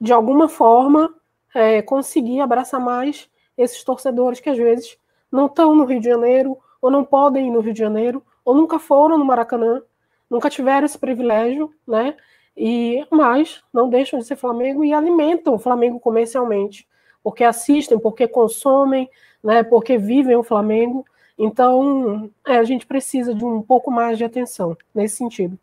[0.00, 1.14] de alguma forma,
[1.54, 4.96] é, conseguir abraçar mais esses torcedores que às vezes
[5.30, 8.54] não estão no Rio de Janeiro, ou não podem ir no Rio de Janeiro, ou
[8.54, 9.82] nunca foram no Maracanã,
[10.28, 12.16] nunca tiveram esse privilégio, né?
[12.56, 16.86] e mais não deixam de ser Flamengo e alimentam o Flamengo comercialmente,
[17.22, 19.08] porque assistem, porque consomem,
[19.42, 21.04] né, porque vivem o Flamengo.
[21.38, 25.58] Então, é, a gente precisa de um pouco mais de atenção nesse sentido.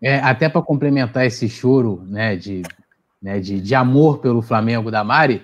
[0.00, 2.62] É, até para complementar esse choro né, de,
[3.20, 5.42] né, de, de amor pelo Flamengo da Mari,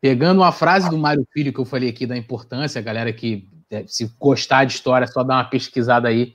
[0.00, 3.84] pegando uma frase do Mário Filho que eu falei aqui da importância, galera que é,
[3.86, 6.34] se gostar de história, só dá uma pesquisada aí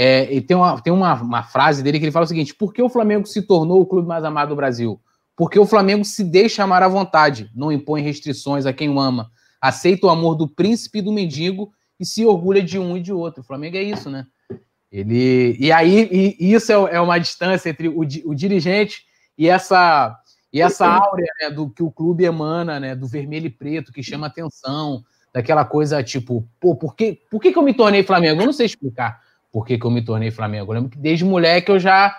[0.00, 2.72] é, e tem, uma, tem uma, uma frase dele que ele fala o seguinte: por
[2.72, 5.00] que o Flamengo se tornou o clube mais amado do Brasil?
[5.34, 9.28] Porque o Flamengo se deixa amar à vontade, não impõe restrições a quem o ama,
[9.60, 13.12] aceita o amor do príncipe e do mendigo e se orgulha de um e de
[13.12, 13.42] outro.
[13.42, 14.24] O Flamengo é isso, né?
[14.90, 19.02] Ele e aí e isso é, é uma distância entre o, o dirigente
[19.36, 20.16] e essa
[20.52, 24.02] e essa áurea né, do que o clube emana, né, do vermelho e preto que
[24.02, 28.42] chama atenção, daquela coisa tipo, pô, por que, por que, que eu me tornei Flamengo?
[28.42, 29.20] Eu não sei explicar
[29.52, 30.72] por que, que eu me tornei Flamengo.
[30.72, 32.14] Eu lembro que desde moleque eu já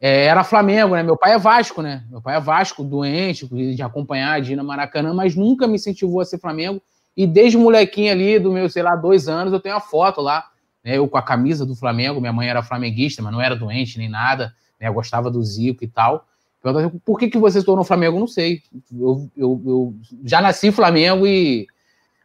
[0.00, 1.02] é, era Flamengo, né?
[1.02, 2.04] Meu pai é Vasco, né?
[2.10, 6.20] Meu pai é Vasco, doente, de acompanhar, de ir na Maracanã, mas nunca me incentivou
[6.20, 6.82] a ser Flamengo.
[7.16, 10.50] E desde molequinho ali, do meu, sei lá, dois anos, eu tenho a foto lá
[10.84, 13.98] né, eu com a camisa do Flamengo, minha mãe era flamenguista, mas não era doente
[13.98, 16.26] nem nada, né, eu gostava do Zico e tal.
[17.04, 18.20] Por que, que você se tornou Flamengo?
[18.20, 18.62] Não sei.
[18.92, 21.66] Eu, eu, eu já nasci Flamengo e.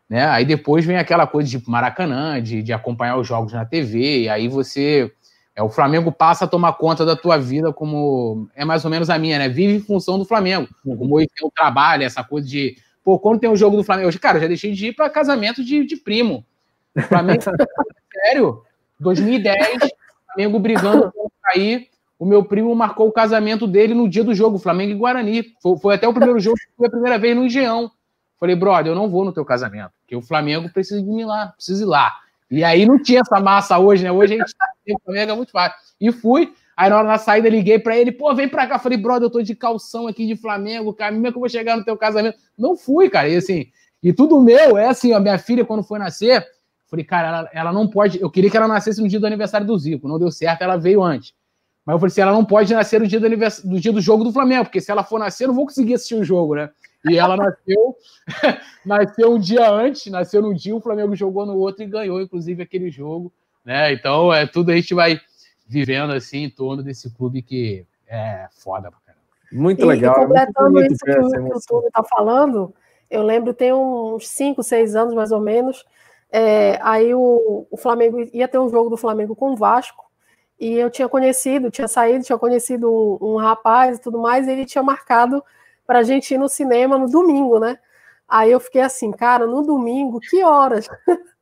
[0.08, 4.24] Né, aí depois vem aquela coisa de Maracanã, de, de acompanhar os jogos na TV,
[4.24, 5.12] e aí você.
[5.56, 8.50] É, o Flamengo passa a tomar conta da tua vida como.
[8.54, 9.48] É mais ou menos a minha, né?
[9.48, 10.68] Vive em função do Flamengo.
[10.86, 10.98] Uhum.
[10.98, 12.78] Como hoje tem o trabalho, essa coisa de.
[13.04, 14.10] Pô, quando tem um jogo do Flamengo.
[14.10, 16.46] Hoje, cara, eu já deixei de ir para casamento de, de primo.
[17.08, 17.42] Flamengo.
[18.12, 18.64] sério?
[19.00, 19.90] 2010,
[20.34, 24.58] Flamengo brigando para cair o meu primo marcou o casamento dele no dia do jogo,
[24.58, 25.44] Flamengo e Guarani.
[25.62, 27.92] Foi, foi até o primeiro jogo, foi a primeira vez no Engenhão.
[28.40, 31.48] Falei, brother, eu não vou no teu casamento, porque o Flamengo precisa de mim lá,
[31.48, 32.14] precisa ir lá.
[32.52, 34.12] E aí não tinha essa massa hoje, né?
[34.12, 34.54] Hoje a gente
[34.86, 35.78] tem o Flamengo é muito fácil.
[36.00, 38.78] E fui, aí na hora da saída liguei para ele, pô, vem pra cá.
[38.78, 41.76] Falei, brother, eu tô de calção aqui de Flamengo, como é que eu vou chegar
[41.78, 42.38] no teu casamento?
[42.58, 43.68] Não fui, cara, e assim,
[44.04, 46.46] e tudo meu, é assim, a minha filha quando foi nascer,
[46.88, 49.66] falei, cara, ela, ela não pode, eu queria que ela nascesse no dia do aniversário
[49.66, 51.34] do Zico, não deu certo, ela veio antes.
[51.86, 53.62] Mas eu falei assim: ela não pode nascer no dia do, anivers...
[53.64, 55.94] do dia do jogo do Flamengo, porque se ela for nascer, eu não vou conseguir
[55.94, 56.70] assistir o jogo, né?
[57.08, 57.96] E ela nasceu,
[58.86, 62.64] nasceu um dia antes, nasceu num dia, o Flamengo jogou no outro e ganhou, inclusive,
[62.64, 63.32] aquele jogo.
[63.64, 63.94] Né?
[63.94, 65.20] Então, é tudo a gente vai
[65.68, 69.24] vivendo assim em torno desse clube que é foda pra caramba.
[69.52, 70.14] Muito legal.
[70.14, 72.74] E, completando muito isso que, o, que o Túlio está falando,
[73.10, 75.84] eu lembro, tem uns 5, 6 anos mais ou menos,
[76.32, 80.05] é, aí o, o Flamengo ia ter um jogo do Flamengo com o Vasco,
[80.60, 84.52] e eu tinha conhecido, tinha saído, tinha conhecido um, um rapaz e tudo mais, e
[84.52, 85.44] ele tinha marcado
[85.86, 87.80] para a gente ir no cinema no domingo, né?
[88.28, 90.88] Aí eu fiquei assim, cara, no domingo, que horas?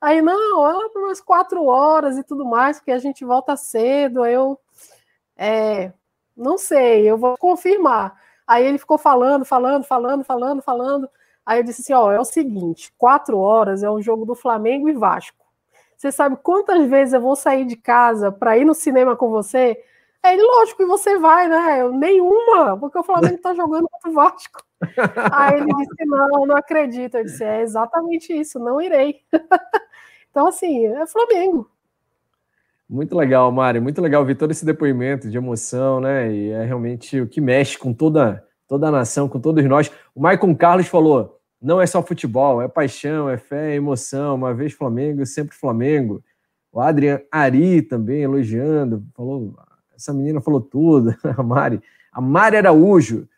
[0.00, 4.24] Aí, não, ela por umas quatro horas e tudo mais, porque a gente volta cedo.
[4.24, 4.58] Eu,
[5.36, 5.92] é,
[6.36, 8.18] não sei, eu vou confirmar.
[8.46, 11.10] Aí ele ficou falando, falando, falando, falando, falando.
[11.44, 14.88] Aí eu disse assim: ó, é o seguinte, quatro horas é um jogo do Flamengo
[14.88, 15.39] e Vasco.
[16.00, 19.78] Você sabe quantas vezes eu vou sair de casa para ir no cinema com você?
[20.22, 21.82] É lógico que você vai, né?
[21.82, 24.64] Eu, nenhuma, porque o Flamengo está jogando contra o Vasco.
[25.30, 27.18] Aí ele disse: Não, não acredito.
[27.18, 29.20] Eu disse: É exatamente isso, não irei.
[30.30, 31.70] então, assim, é Flamengo.
[32.88, 33.82] Muito legal, Mário.
[33.82, 36.32] Muito legal ver todo esse depoimento de emoção, né?
[36.32, 39.92] E é realmente o que mexe com toda, toda a nação, com todos nós.
[40.14, 44.34] O Maicon Carlos falou: não é só futebol, é paixão, é fé, é emoção.
[44.34, 46.24] Uma vez Flamengo, sempre Flamengo.
[46.72, 49.54] O Adrian Ari também elogiando, falou,
[49.94, 51.82] essa menina falou tudo, a Mari.
[52.12, 53.28] A Mari Araújo.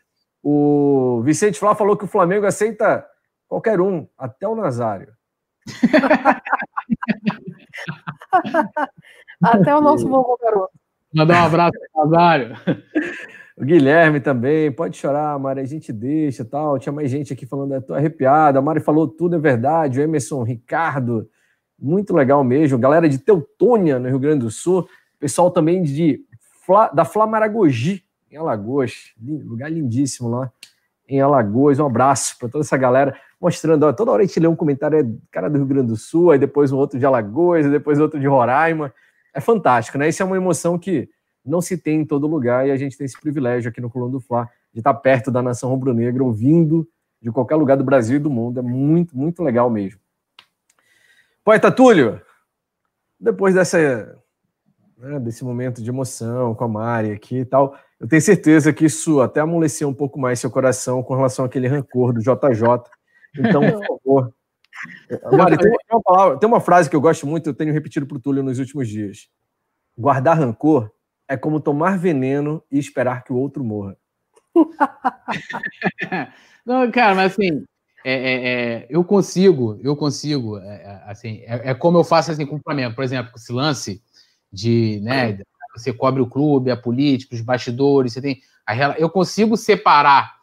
[0.41, 3.05] O Vicente Flá falou que o Flamengo aceita
[3.47, 5.13] qualquer um, até o Nazário.
[9.41, 10.71] até o nosso vovô garoto.
[11.13, 12.55] Mandar um abraço pro Nazário.
[13.55, 16.79] O Guilherme também, pode chorar, Mari, a gente deixa tal.
[16.79, 18.57] Tinha mais gente aqui falando, estou arrepiado.
[18.57, 19.99] A Mari falou tudo é verdade.
[19.99, 21.29] O Emerson, Ricardo,
[21.79, 22.79] muito legal mesmo.
[22.79, 24.87] Galera de Teutônia, no Rio Grande do Sul.
[25.19, 26.25] Pessoal também de
[26.93, 29.13] da Flamaragogi, em Alagoas.
[29.21, 30.51] Lugar lindíssimo lá
[31.07, 31.79] em Alagoas.
[31.79, 33.15] Um abraço para toda essa galera.
[33.39, 35.97] Mostrando, ó, toda hora a gente lê um comentário, é cara do Rio Grande do
[35.97, 38.93] Sul, aí depois um outro de Alagoas, depois outro de Roraima.
[39.33, 40.07] É fantástico, né?
[40.07, 41.09] Isso é uma emoção que
[41.45, 44.11] não se tem em todo lugar e a gente tem esse privilégio aqui no Coluna
[44.11, 46.87] do Fla de estar perto da nação rubro-negra, ouvindo
[47.21, 48.59] de qualquer lugar do Brasil e do mundo.
[48.59, 49.99] É muito, muito legal mesmo.
[51.43, 52.21] Poeta Túlio,
[53.19, 54.17] depois dessa,
[54.97, 58.85] né, desse momento de emoção com a Mari aqui e tal, eu tenho certeza que
[58.85, 62.83] isso até amoleceu um pouco mais seu coração com relação àquele rancor do JJ.
[63.37, 64.33] Então, por favor.
[65.31, 68.17] Mari, tem uma, palavra, tem uma frase que eu gosto muito, eu tenho repetido para
[68.17, 69.29] o Túlio nos últimos dias.
[69.97, 70.91] Guardar rancor
[71.33, 73.97] é como tomar veneno e esperar que o outro morra.
[76.63, 77.65] Não, cara, mas assim,
[78.05, 82.31] é, é, é, eu consigo, eu consigo, é, é, assim, é, é, como eu faço
[82.31, 84.03] assim com o Flamengo, por exemplo, esse lance
[84.51, 85.39] de, né,
[85.75, 90.35] você cobre o clube, a política, os bastidores, você tem, a, eu consigo separar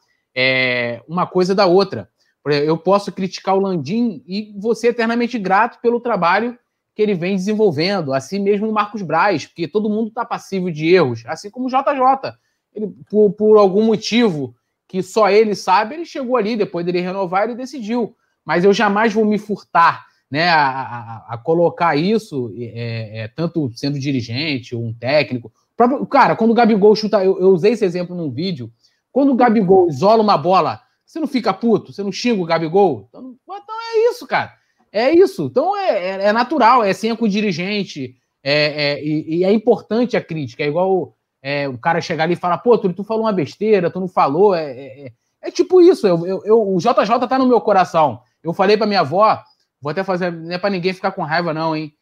[1.06, 2.10] uma coisa da outra.
[2.44, 6.58] Eu posso criticar o Landim e você eternamente grato pelo trabalho
[7.00, 10.86] que ele vem desenvolvendo, assim mesmo o Marcos Braz, porque todo mundo está passivo de
[10.94, 12.34] erros, assim como o JJ.
[12.74, 14.54] Ele, por, por algum motivo
[14.86, 18.14] que só ele sabe, ele chegou ali, depois dele renovar, ele decidiu.
[18.44, 23.70] Mas eu jamais vou me furtar né, a, a, a colocar isso, é, é, tanto
[23.74, 25.50] sendo dirigente ou um técnico.
[25.74, 28.70] Próprio, cara, quando o Gabigol chuta, eu, eu usei esse exemplo num vídeo,
[29.10, 33.06] quando o Gabigol isola uma bola, você não fica puto, você não xinga o Gabigol?
[33.08, 34.59] Então, então é isso, cara.
[34.92, 35.46] É isso.
[35.46, 38.16] Então é, é, é natural, é assim com o dirigente.
[38.42, 38.54] É,
[38.92, 40.62] é, e, e, é importante a crítica.
[40.62, 43.90] É igual é, o cara chegar ali e falar, pô, tu, tu falou uma besteira,
[43.90, 44.54] tu não falou.
[44.54, 45.12] É,
[45.52, 46.06] tipo isso.
[46.06, 48.20] Eu, eu, eu, o JJ tá no meu coração.
[48.42, 49.42] Eu falei pra minha avó,
[49.80, 51.94] vou até fazer, não é pra ninguém ficar com raiva, não, hein?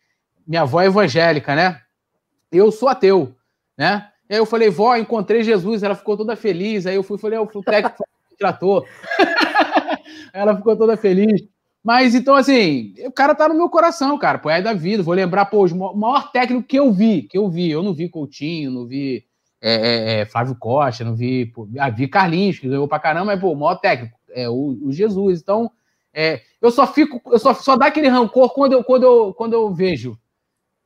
[0.49, 1.83] minha avó é evangélica, né?
[2.51, 3.37] Eu sou ateu,
[3.77, 4.09] né?
[4.31, 6.87] E aí eu falei, vó, encontrei Jesus, ela ficou toda feliz.
[6.87, 8.03] Aí eu fui, falei, o técnico
[8.39, 8.87] tratou.
[10.33, 11.43] ela ficou toda feliz.
[11.89, 14.39] Mas então, assim, o cara tá no meu coração, cara.
[14.39, 15.03] Pô, é da vida.
[15.03, 17.71] Vou lembrar, pô, o maior técnico que eu vi, que eu vi.
[17.71, 19.25] Eu não vi Coutinho, não vi
[19.59, 21.47] é, é, é, Flávio Costa, não vi.
[21.47, 24.79] Pô, ah, vi Carlinhos, que ganhou pra caramba, mas, pô, o maior técnico é o,
[24.83, 25.41] o Jesus.
[25.41, 25.71] Então,
[26.13, 29.55] é, eu só fico, eu só, só dá aquele rancor quando eu, quando eu, quando
[29.55, 30.19] eu vejo.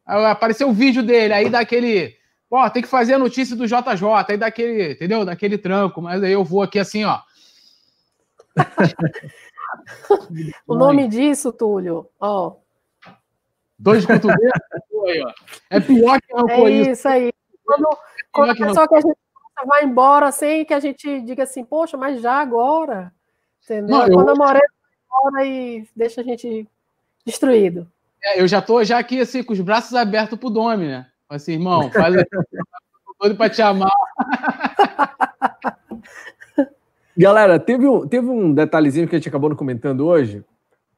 [0.07, 2.15] Apareceu o vídeo dele, aí dá aquele.
[2.49, 5.25] Ó, tem que fazer a notícia do JJ, aí dá aquele, entendeu?
[5.25, 7.19] Daquele tranco, mas aí eu vou aqui assim, ó.
[10.67, 12.57] o nome disso, Túlio, ó.
[13.79, 14.41] Dois cotovelos,
[15.71, 16.91] é pior que rancor é isso.
[16.91, 17.33] isso aí.
[17.65, 17.99] Quando,
[18.31, 19.17] quando a pessoa que a gente
[19.67, 23.13] vai embora sem que a gente diga assim, poxa, mas já agora,
[23.65, 23.99] entendeu?
[23.99, 24.35] Não, quando eu...
[24.35, 24.67] a Morena
[25.11, 26.69] vai embora e deixa a gente
[27.25, 27.91] destruído.
[28.23, 31.07] É, eu já tô já aqui assim com os braços abertos pro Domi, né?
[31.29, 32.15] Assim, irmão, faz
[33.19, 33.91] todo para te amar.
[37.23, 40.45] Galera, teve um, teve um detalhezinho que a gente acabou não comentando hoje.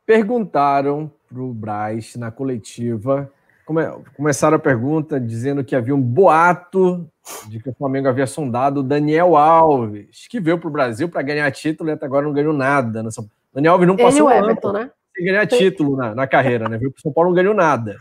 [0.06, 3.30] Perguntaram pro Braz na coletiva,
[3.66, 3.82] come,
[4.16, 7.06] começaram a pergunta dizendo que havia um boato
[7.46, 11.20] de que o Flamengo havia sondado o Daniel Alves, que veio para o Brasil para
[11.20, 13.02] ganhar título e até agora não ganhou nada.
[13.02, 13.10] Né?
[13.52, 14.90] Daniel Alves não passou Ele Everton, né?
[15.14, 16.78] sem ganhar título na, na carreira, né?
[16.78, 17.98] Veio para o São Paulo não ganhou nada.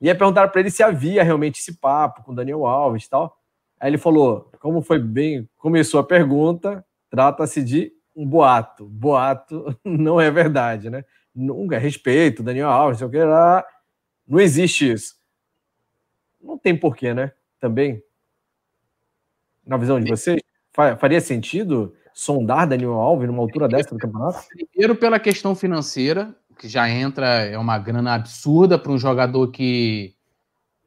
[0.00, 3.10] E aí perguntaram para ele se havia realmente esse papo com o Daniel Alves e
[3.10, 3.36] tal.
[3.78, 8.86] Aí ele falou, como foi bem, começou a pergunta, trata-se de um boato.
[8.86, 11.04] Boato não é verdade, né?
[11.34, 13.62] Nunca respeito, Daniel Alves, sei o que lá.
[14.26, 15.16] Não existe isso.
[16.40, 17.32] Não tem porquê, né?
[17.60, 18.02] Também.
[19.64, 20.40] Na visão de vocês,
[20.98, 24.46] faria sentido sondar Daniel Alves numa altura dessa do campeonato?
[24.70, 30.14] Primeiro pela questão financeira, que já entra, é uma grana absurda para um jogador que,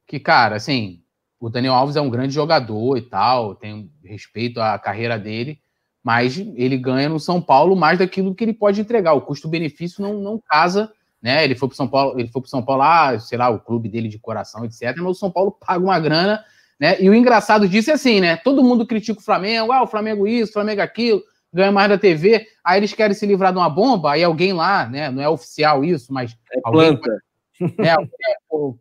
[0.08, 1.04] que, cara, assim,
[1.40, 5.62] o Daniel Alves é um grande jogador e tal, tem respeito à carreira dele,
[6.06, 9.14] mas ele ganha no São Paulo mais daquilo que ele pode entregar.
[9.14, 11.44] O custo-benefício não, não casa, né?
[11.44, 13.90] Ele foi para São Paulo, ele foi para São Paulo ah, sei lá, o clube
[13.90, 14.96] dele de coração, etc.
[14.98, 16.46] Mas o São Paulo paga uma grana,
[16.80, 17.02] né?
[17.02, 18.38] E o engraçado disso é assim, né?
[18.38, 21.98] Todo mundo critica o Flamengo, ah, o Flamengo isso, o Flamengo aquilo, ganha mais da
[21.98, 22.46] TV.
[22.64, 25.10] Aí eles querem se livrar de uma bomba, aí alguém lá, né?
[25.10, 27.18] Não é oficial isso, mas é alguém planta.
[27.58, 27.96] Né,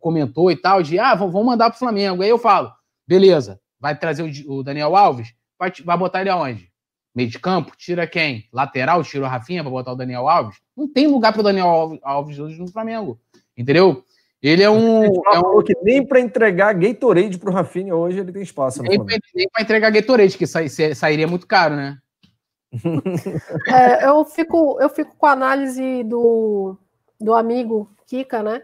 [0.01, 2.21] comentou e tal, de ah, vamos mandar para o Flamengo.
[2.21, 2.73] Aí eu falo,
[3.07, 6.69] beleza, vai trazer o, Daniel Alves, vai, vai botar ele aonde?
[7.15, 8.45] Meio de campo, tira quem?
[8.51, 10.57] Lateral, tira o Rafinha para botar o Daniel Alves?
[10.75, 13.17] Não tem lugar para o Daniel Alves hoje no Flamengo.
[13.57, 14.03] Entendeu?
[14.43, 15.05] Ele é um.
[15.05, 15.63] É um...
[15.63, 18.83] que nem para entregar Gatorade para o Rafinha hoje ele tem espaço.
[18.83, 21.97] Nem para entregar Gatorade, que sairia muito caro, né?
[23.67, 26.77] É, eu, fico, eu fico com a análise do,
[27.19, 28.63] do amigo Kika, né?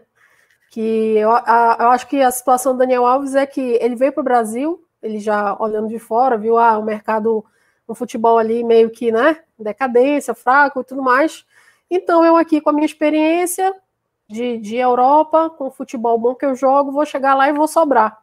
[0.70, 4.12] Que eu, a, eu acho que a situação do Daniel Alves é que ele veio
[4.12, 7.44] para o Brasil, ele já olhando de fora, viu ah, o mercado
[7.86, 11.44] no futebol ali meio que, né, decadência, fraco e tudo mais.
[11.90, 13.74] Então, eu aqui com a minha experiência
[14.28, 17.68] de, de Europa, com o futebol bom que eu jogo, vou chegar lá e vou
[17.68, 18.22] sobrar.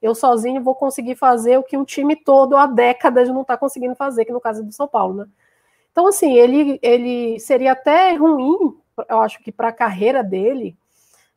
[0.00, 3.94] Eu sozinho vou conseguir fazer o que um time todo há décadas não está conseguindo
[3.94, 5.26] fazer, que no caso é do São Paulo, né?
[5.92, 8.74] Então, assim, ele, ele seria até ruim,
[9.08, 10.74] eu acho que para a carreira dele,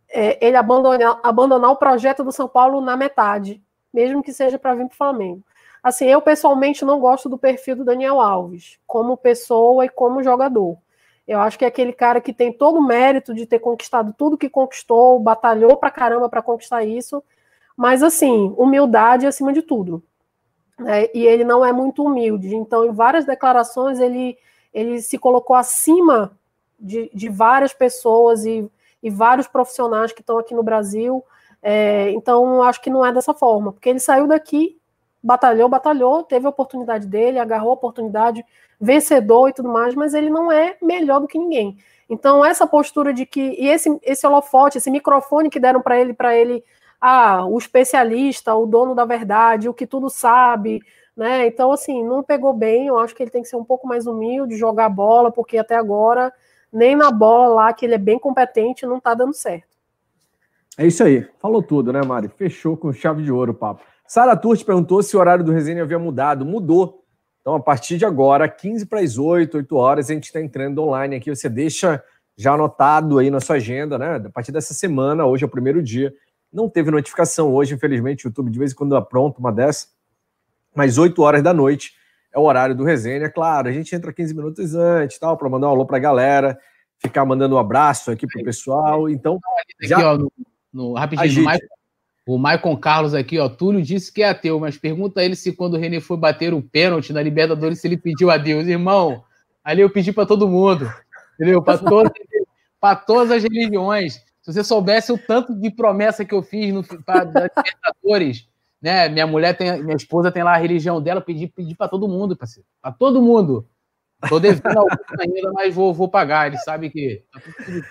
[0.09, 3.61] é, ele abandonar, abandonar o projeto do São Paulo na metade,
[3.93, 5.43] mesmo que seja para vir para o Flamengo.
[5.85, 10.79] Assim, eu pessoalmente não gosto do perfil do Daniel Alves, como pessoa e como jogador.
[11.27, 14.35] Eu acho que é aquele cara que tem todo o mérito de ter conquistado tudo
[14.35, 17.23] que conquistou, batalhou pra caramba para conquistar isso,
[17.77, 20.01] mas assim, humildade acima de tudo.
[20.79, 21.07] Né?
[21.13, 22.55] E ele não é muito humilde.
[22.55, 24.35] Então, em várias declarações, ele,
[24.73, 26.35] ele se colocou acima
[26.79, 28.67] de, de várias pessoas e,
[29.03, 31.23] e vários profissionais que estão aqui no Brasil.
[31.61, 34.79] É, então, acho que não é dessa forma, porque ele saiu daqui
[35.25, 38.45] batalhou, batalhou, teve a oportunidade dele, agarrou a oportunidade,
[38.79, 41.77] vencedor e tudo mais, mas ele não é melhor do que ninguém.
[42.07, 43.41] Então, essa postura de que.
[43.41, 46.63] E esse, esse holofote, esse microfone que deram para ele, para ele,
[47.01, 50.79] ah, o especialista, o dono da verdade, o que tudo sabe,
[51.17, 51.47] né?
[51.47, 52.85] Então, assim, não pegou bem.
[52.87, 55.75] Eu acho que ele tem que ser um pouco mais humilde, jogar bola, porque até
[55.75, 56.31] agora,
[56.71, 59.75] nem na bola lá, que ele é bem competente, não tá dando certo.
[60.77, 61.27] É isso aí.
[61.39, 62.27] Falou tudo, né, Mari?
[62.27, 63.94] Fechou com chave de ouro o papo.
[64.07, 66.45] Sara Turti perguntou se o horário do resenha havia mudado.
[66.45, 67.03] Mudou.
[67.41, 70.81] Então, a partir de agora, 15 para as 8, 8 horas, a gente está entrando
[70.81, 71.29] online aqui.
[71.29, 72.03] Você deixa
[72.37, 74.15] já anotado aí na sua agenda, né?
[74.15, 76.13] A partir dessa semana, hoje é o primeiro dia.
[76.51, 79.87] Não teve notificação hoje, infelizmente, o YouTube de vez em quando apronta uma dessa.
[80.73, 81.93] Mas 8 horas da noite
[82.33, 83.29] é o horário do resenha.
[83.29, 86.59] Claro, a gente entra 15 minutos antes, tal, para mandar um alô para a galera,
[86.99, 89.09] ficar mandando um abraço aqui pro pessoal.
[89.09, 89.39] Então,
[89.81, 90.17] já...
[90.73, 91.69] no rapidinho, no Michael,
[92.25, 93.47] o Maicon Carlos aqui, ó.
[93.47, 96.61] Túlio disse que é ateu, mas pergunta ele se quando o René foi bater o
[96.61, 98.67] pênalti na Libertadores, se ele pediu a Deus.
[98.67, 99.23] Irmão,
[99.63, 100.91] ali eu pedi para todo mundo.
[101.35, 101.61] Entendeu?
[101.61, 102.11] Para todas,
[103.05, 104.15] todas as religiões.
[104.41, 108.47] Se você soubesse o tanto de promessa que eu fiz no pra, da Libertadores,
[108.81, 109.09] né?
[109.09, 112.37] Minha mulher tem, minha esposa tem lá a religião dela, pedi, pedi para todo mundo.
[112.81, 113.67] Para todo mundo.
[114.29, 116.47] Tô devendo alguma ainda, mas vou, vou pagar.
[116.47, 117.81] Ele sabe que tá tudo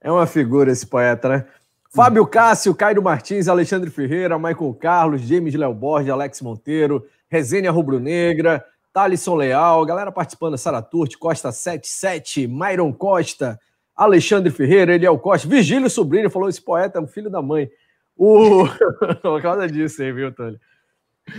[0.00, 1.46] É uma figura esse poeta, né?
[1.96, 8.62] Fábio Cássio, Cairo Martins, Alexandre Ferreira, Michael Carlos, James Léo Borges, Alex Monteiro, Resênia Rubro-Negra,
[8.92, 13.58] Thalisson Leal, galera participando, Sara Turti, Costa 77, Myron Costa,
[13.96, 17.66] Alexandre Ferreira, Eliel Costa, Virgílio Sobrinho, falou esse poeta é um filho da mãe.
[18.14, 18.66] O...
[19.22, 20.60] Por causa disso aí, viu, Tony?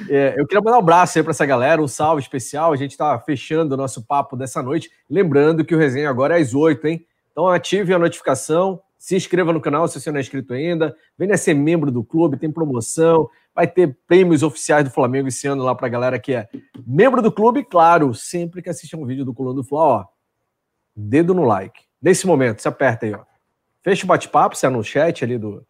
[0.09, 2.73] É, eu queria mandar um abraço aí para essa galera, um salve especial.
[2.73, 4.89] A gente está fechando o nosso papo dessa noite.
[5.07, 7.05] Lembrando que o resenha agora é às 8, hein?
[7.31, 10.93] Então ative a notificação, se inscreva no canal se você não é inscrito ainda.
[11.17, 13.29] Venha ser membro do clube, tem promoção.
[13.55, 16.49] Vai ter prêmios oficiais do Flamengo esse ano lá para a galera que é
[16.85, 17.63] membro do clube.
[17.63, 20.05] Claro, sempre que assistir um vídeo do Coluna do Fla, ó,
[20.93, 21.83] dedo no like.
[22.01, 23.23] Nesse momento, você aperta aí, ó.
[23.81, 25.65] Fecha o bate-papo, você é no chat ali do,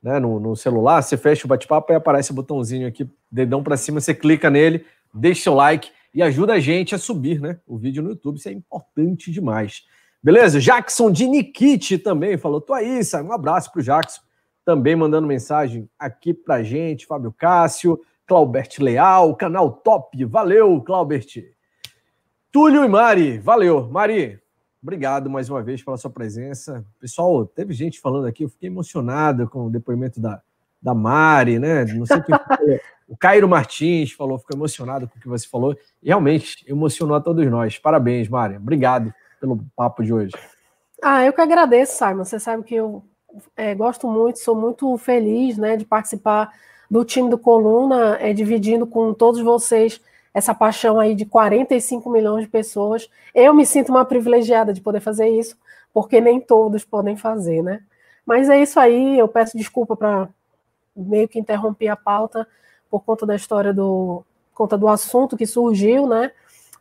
[0.00, 3.76] né, no, no celular, você fecha o bate-papo e aparece o botãozinho aqui, dedão para
[3.76, 7.58] cima, você clica nele, deixa seu like e ajuda a gente a subir, né?
[7.66, 9.82] O vídeo no YouTube, isso é importante demais.
[10.26, 10.58] Beleza?
[10.58, 14.20] Jackson de Nikit também falou: tô aí, Um abraço pro Jackson,
[14.64, 17.06] também mandando mensagem aqui pra gente.
[17.06, 20.24] Fábio Cássio, Claubert Leal, canal top.
[20.24, 21.28] Valeu, Claubert.
[22.50, 23.88] Túlio e Mari, valeu.
[23.88, 24.40] Mari,
[24.82, 26.84] obrigado mais uma vez pela sua presença.
[26.98, 30.42] Pessoal, teve gente falando aqui, eu fiquei emocionado com o depoimento da,
[30.82, 31.84] da Mari, né?
[31.84, 32.80] Não sei quem foi.
[33.06, 35.78] O Cairo Martins falou, ficou emocionado com o que você falou.
[36.02, 37.78] E realmente emocionou a todos nós.
[37.78, 38.56] Parabéns, Mari.
[38.56, 40.32] Obrigado pelo papo de hoje.
[41.02, 42.24] Ah, eu que agradeço, Simon.
[42.24, 43.02] Você sabe que eu
[43.56, 46.52] é, gosto muito, sou muito feliz né, de participar
[46.90, 50.00] do time do Coluna, é, dividindo com todos vocês
[50.32, 53.08] essa paixão aí de 45 milhões de pessoas.
[53.34, 55.56] Eu me sinto uma privilegiada de poder fazer isso,
[55.94, 57.80] porque nem todos podem fazer, né?
[58.24, 60.28] Mas é isso aí, eu peço desculpa para
[60.94, 62.46] meio que interromper a pauta
[62.90, 66.32] por conta da história do conta do assunto que surgiu, né?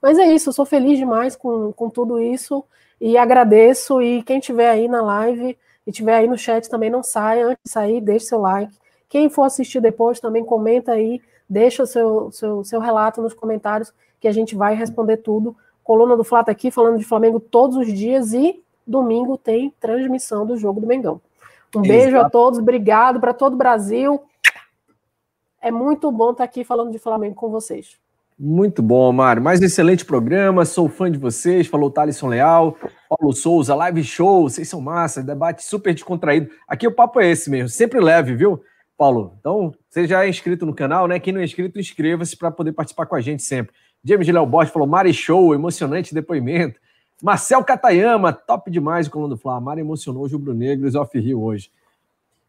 [0.05, 2.63] Mas é isso, eu sou feliz demais com, com tudo isso
[3.01, 3.99] e agradeço.
[4.03, 5.57] E quem tiver aí na live
[5.87, 7.47] e tiver aí no chat também não saia.
[7.47, 8.71] Antes de sair, deixe seu like.
[9.09, 11.19] Quem for assistir depois também comenta aí,
[11.49, 15.57] deixa o seu, seu, seu relato nos comentários que a gente vai responder tudo.
[15.83, 20.55] Coluna do Flata aqui falando de Flamengo todos os dias e domingo tem transmissão do
[20.55, 21.19] jogo do Mengão.
[21.75, 21.87] Um Exato.
[21.87, 24.21] beijo a todos, obrigado para todo o Brasil.
[25.59, 28.04] É muito bom estar aqui falando de Flamengo com vocês.
[28.37, 29.41] Muito bom, Mário.
[29.41, 30.65] Mais excelente programa.
[30.65, 31.67] Sou fã de vocês.
[31.67, 34.49] Falou Thalisson Leal, Paulo Souza, live show.
[34.49, 36.49] Vocês são massa, debate super descontraído.
[36.67, 38.61] Aqui o papo é esse mesmo, sempre leve, viu,
[38.97, 39.37] Paulo?
[39.39, 41.17] Então, você já é inscrito no canal, né?
[41.17, 43.73] Quem não é inscrito, inscreva-se para poder participar com a gente sempre.
[44.03, 46.77] James Léo Borges falou: Mari Show, emocionante depoimento.
[47.23, 49.61] Marcel Catayama, top demais o coluna do Flá.
[49.61, 51.71] Mari emocionou os rubro-negros off Rio hoje.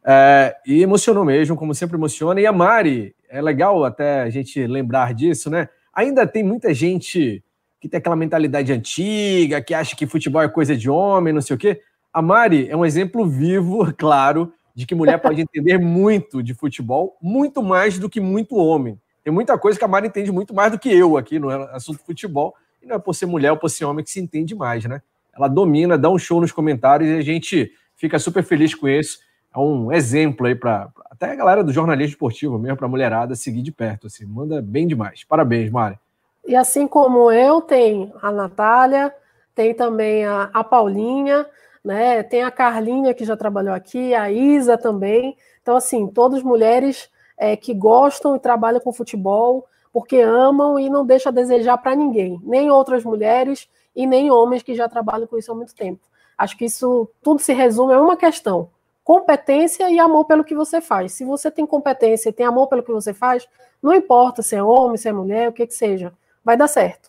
[0.04, 2.40] É, e emocionou mesmo, como sempre emociona.
[2.40, 5.68] E a Mari, é legal até a gente lembrar disso, né?
[5.96, 7.42] Ainda tem muita gente
[7.80, 11.56] que tem aquela mentalidade antiga, que acha que futebol é coisa de homem, não sei
[11.56, 11.80] o quê.
[12.12, 17.16] A Mari é um exemplo vivo, claro, de que mulher pode entender muito de futebol,
[17.22, 19.00] muito mais do que muito homem.
[19.24, 22.04] Tem muita coisa que a Mari entende muito mais do que eu aqui no assunto
[22.04, 24.84] futebol, e não é por ser mulher ou por ser homem que se entende mais,
[24.84, 25.00] né?
[25.34, 29.18] Ela domina, dá um show nos comentários e a gente fica super feliz com isso.
[29.54, 33.34] É um exemplo aí para até a galera do jornalismo esportivo mesmo, para a mulherada
[33.34, 35.24] seguir de perto, assim, manda bem demais.
[35.24, 35.98] Parabéns, Mari.
[36.46, 39.12] E assim como eu, tem a Natália,
[39.54, 41.46] tem também a, a Paulinha,
[41.82, 42.22] né?
[42.22, 45.36] Tem a Carlinha que já trabalhou aqui, a Isa também.
[45.62, 51.06] Então, assim, todas mulheres é, que gostam e trabalham com futebol, porque amam e não
[51.06, 55.38] deixam a desejar para ninguém, nem outras mulheres e nem homens que já trabalham com
[55.38, 56.00] isso há muito tempo.
[56.36, 58.68] Acho que isso tudo se resume a uma questão:
[59.06, 61.12] competência e amor pelo que você faz.
[61.12, 63.46] Se você tem competência e tem amor pelo que você faz,
[63.80, 66.12] não importa se é homem, se é mulher, o que que seja,
[66.44, 67.08] vai dar certo.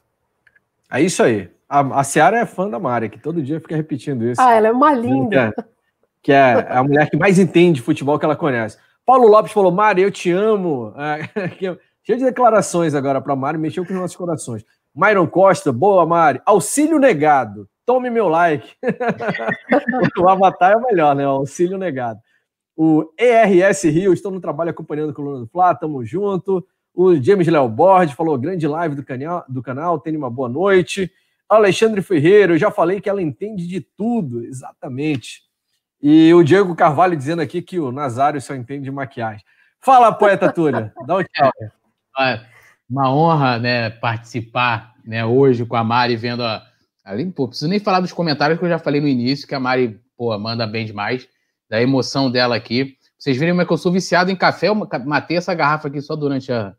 [0.91, 1.49] É isso aí.
[1.67, 4.39] A, a Ciara é fã da Mari, que todo dia fica repetindo isso.
[4.39, 5.51] Ah, ela é uma linda.
[6.21, 8.77] Que é, que é a mulher que mais entende futebol que ela conhece.
[9.03, 10.93] Paulo Lopes falou: Mari, eu te amo.
[10.95, 11.49] É,
[12.05, 14.63] cheio de declarações agora para Mari, mexeu com os nossos corações.
[14.93, 16.39] Myron Costa, boa, Mari.
[16.45, 18.75] Auxílio negado tome meu like.
[20.19, 21.25] o Avatar é o melhor, né?
[21.25, 22.19] O auxílio negado.
[22.75, 26.63] O ERS Rio, estou no trabalho acompanhando a coluna do Flá, tamo junto.
[26.93, 31.09] O James Léo Borges falou: grande live do canal, do canal, tenha uma boa noite.
[31.47, 35.43] Alexandre Ferreira, eu já falei que ela entende de tudo, exatamente.
[36.01, 39.43] E o Diego Carvalho dizendo aqui que o Nazário só entende de maquiagem.
[39.79, 40.91] Fala, poeta Túlio.
[41.07, 41.51] Dá um tchau.
[42.19, 42.41] É,
[42.89, 46.61] uma honra né, participar né, hoje com a Mari vendo a.
[47.07, 49.59] Ali, pô, preciso nem falar dos comentários que eu já falei no início, que a
[49.59, 51.27] Mari pô, manda bem demais,
[51.69, 52.97] da emoção dela aqui.
[53.17, 56.01] Vocês viram como é que eu sou viciado em café, eu matei essa garrafa aqui
[56.01, 56.75] só durante a,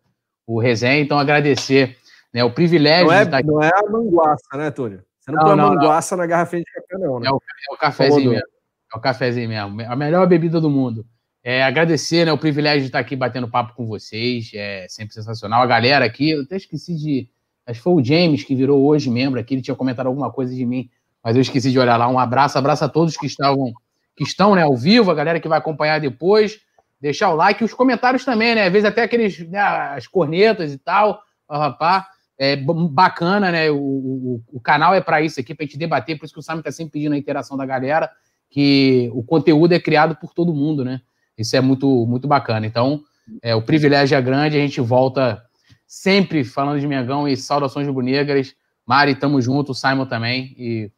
[0.46, 1.96] o resenha, então agradecer
[2.32, 3.46] né, o privilégio não é, de.
[3.46, 5.02] Não é a manguaça, né, Túlio?
[5.18, 6.22] Você não, não põe não, a manguaça não.
[6.22, 7.28] na garrafinha de café, não, né?
[7.28, 8.46] É o, é o cafezinho mesmo.
[8.94, 9.82] É o cafezinho mesmo.
[9.82, 11.06] A melhor bebida do mundo.
[11.42, 14.50] É, agradecer né, o privilégio de estar aqui batendo papo com vocês.
[14.54, 15.62] É sempre sensacional.
[15.62, 17.30] A galera aqui, eu até esqueci de.
[17.68, 19.54] Acho que foi o James que virou hoje membro aqui.
[19.54, 20.88] Ele tinha comentado alguma coisa de mim,
[21.22, 22.08] mas eu esqueci de olhar lá.
[22.08, 23.74] Um abraço, abraço a todos que estavam,
[24.16, 26.60] que estão né, ao vivo, a galera que vai acompanhar depois.
[26.98, 28.66] Deixar o like, os comentários também, né?
[28.66, 31.20] Às vezes até aqueles, né, as cornetas e tal.
[31.48, 32.04] Rapaz,
[32.38, 33.70] é bacana, né?
[33.70, 36.40] O, o, o canal é para isso aqui, para a gente debater, por isso que
[36.40, 38.10] o Simon está sempre pedindo a interação da galera,
[38.48, 41.02] que o conteúdo é criado por todo mundo, né?
[41.36, 42.66] Isso é muito, muito bacana.
[42.66, 43.02] Então,
[43.42, 45.42] é, o privilégio é grande, a gente volta
[45.88, 48.54] sempre falando de Mengão e saudações rubro-negras.
[48.86, 50.54] Mari, tamo junto, Simon também.
[50.58, 50.92] E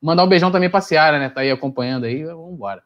[0.00, 1.30] mandar um beijão também pra Seara, né?
[1.30, 2.82] Tá aí acompanhando aí, vamos embora.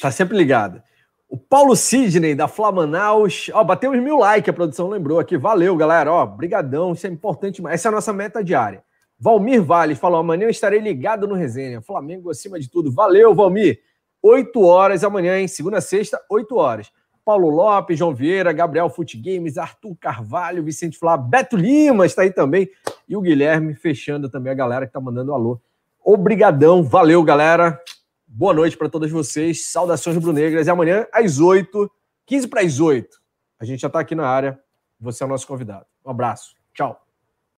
[0.00, 0.80] Tá sempre ligado.
[1.28, 3.50] O Paulo Sidney, da Flamanaus.
[3.52, 5.36] Ó, batemos mil likes, a produção lembrou aqui.
[5.36, 6.12] Valeu, galera.
[6.12, 7.60] Ó, brigadão, isso é importante.
[7.68, 8.82] Essa é a nossa meta diária.
[9.18, 11.82] Valmir Vales falou, amanhã eu estarei ligado no resenha.
[11.82, 12.90] Flamengo acima de tudo.
[12.90, 13.80] Valeu, Valmir.
[14.22, 15.48] 8 horas amanhã, hein?
[15.48, 16.92] Segunda, sexta, 8 horas.
[17.24, 22.32] Paulo Lopes, João Vieira, Gabriel Fute Games, Arthur Carvalho, Vicente Flá, Beto Lima está aí
[22.32, 22.68] também.
[23.08, 25.60] E o Guilherme fechando também a galera que está mandando alô.
[26.02, 27.80] Obrigadão, valeu, galera.
[28.26, 29.66] Boa noite para todos vocês.
[29.66, 30.66] Saudações rubro-negras.
[30.66, 31.90] E amanhã, às 8,
[32.26, 33.20] 15 para as 8,
[33.58, 34.58] a gente já está aqui na área.
[35.00, 35.86] Você é o nosso convidado.
[36.04, 36.54] Um abraço.
[36.72, 37.09] Tchau.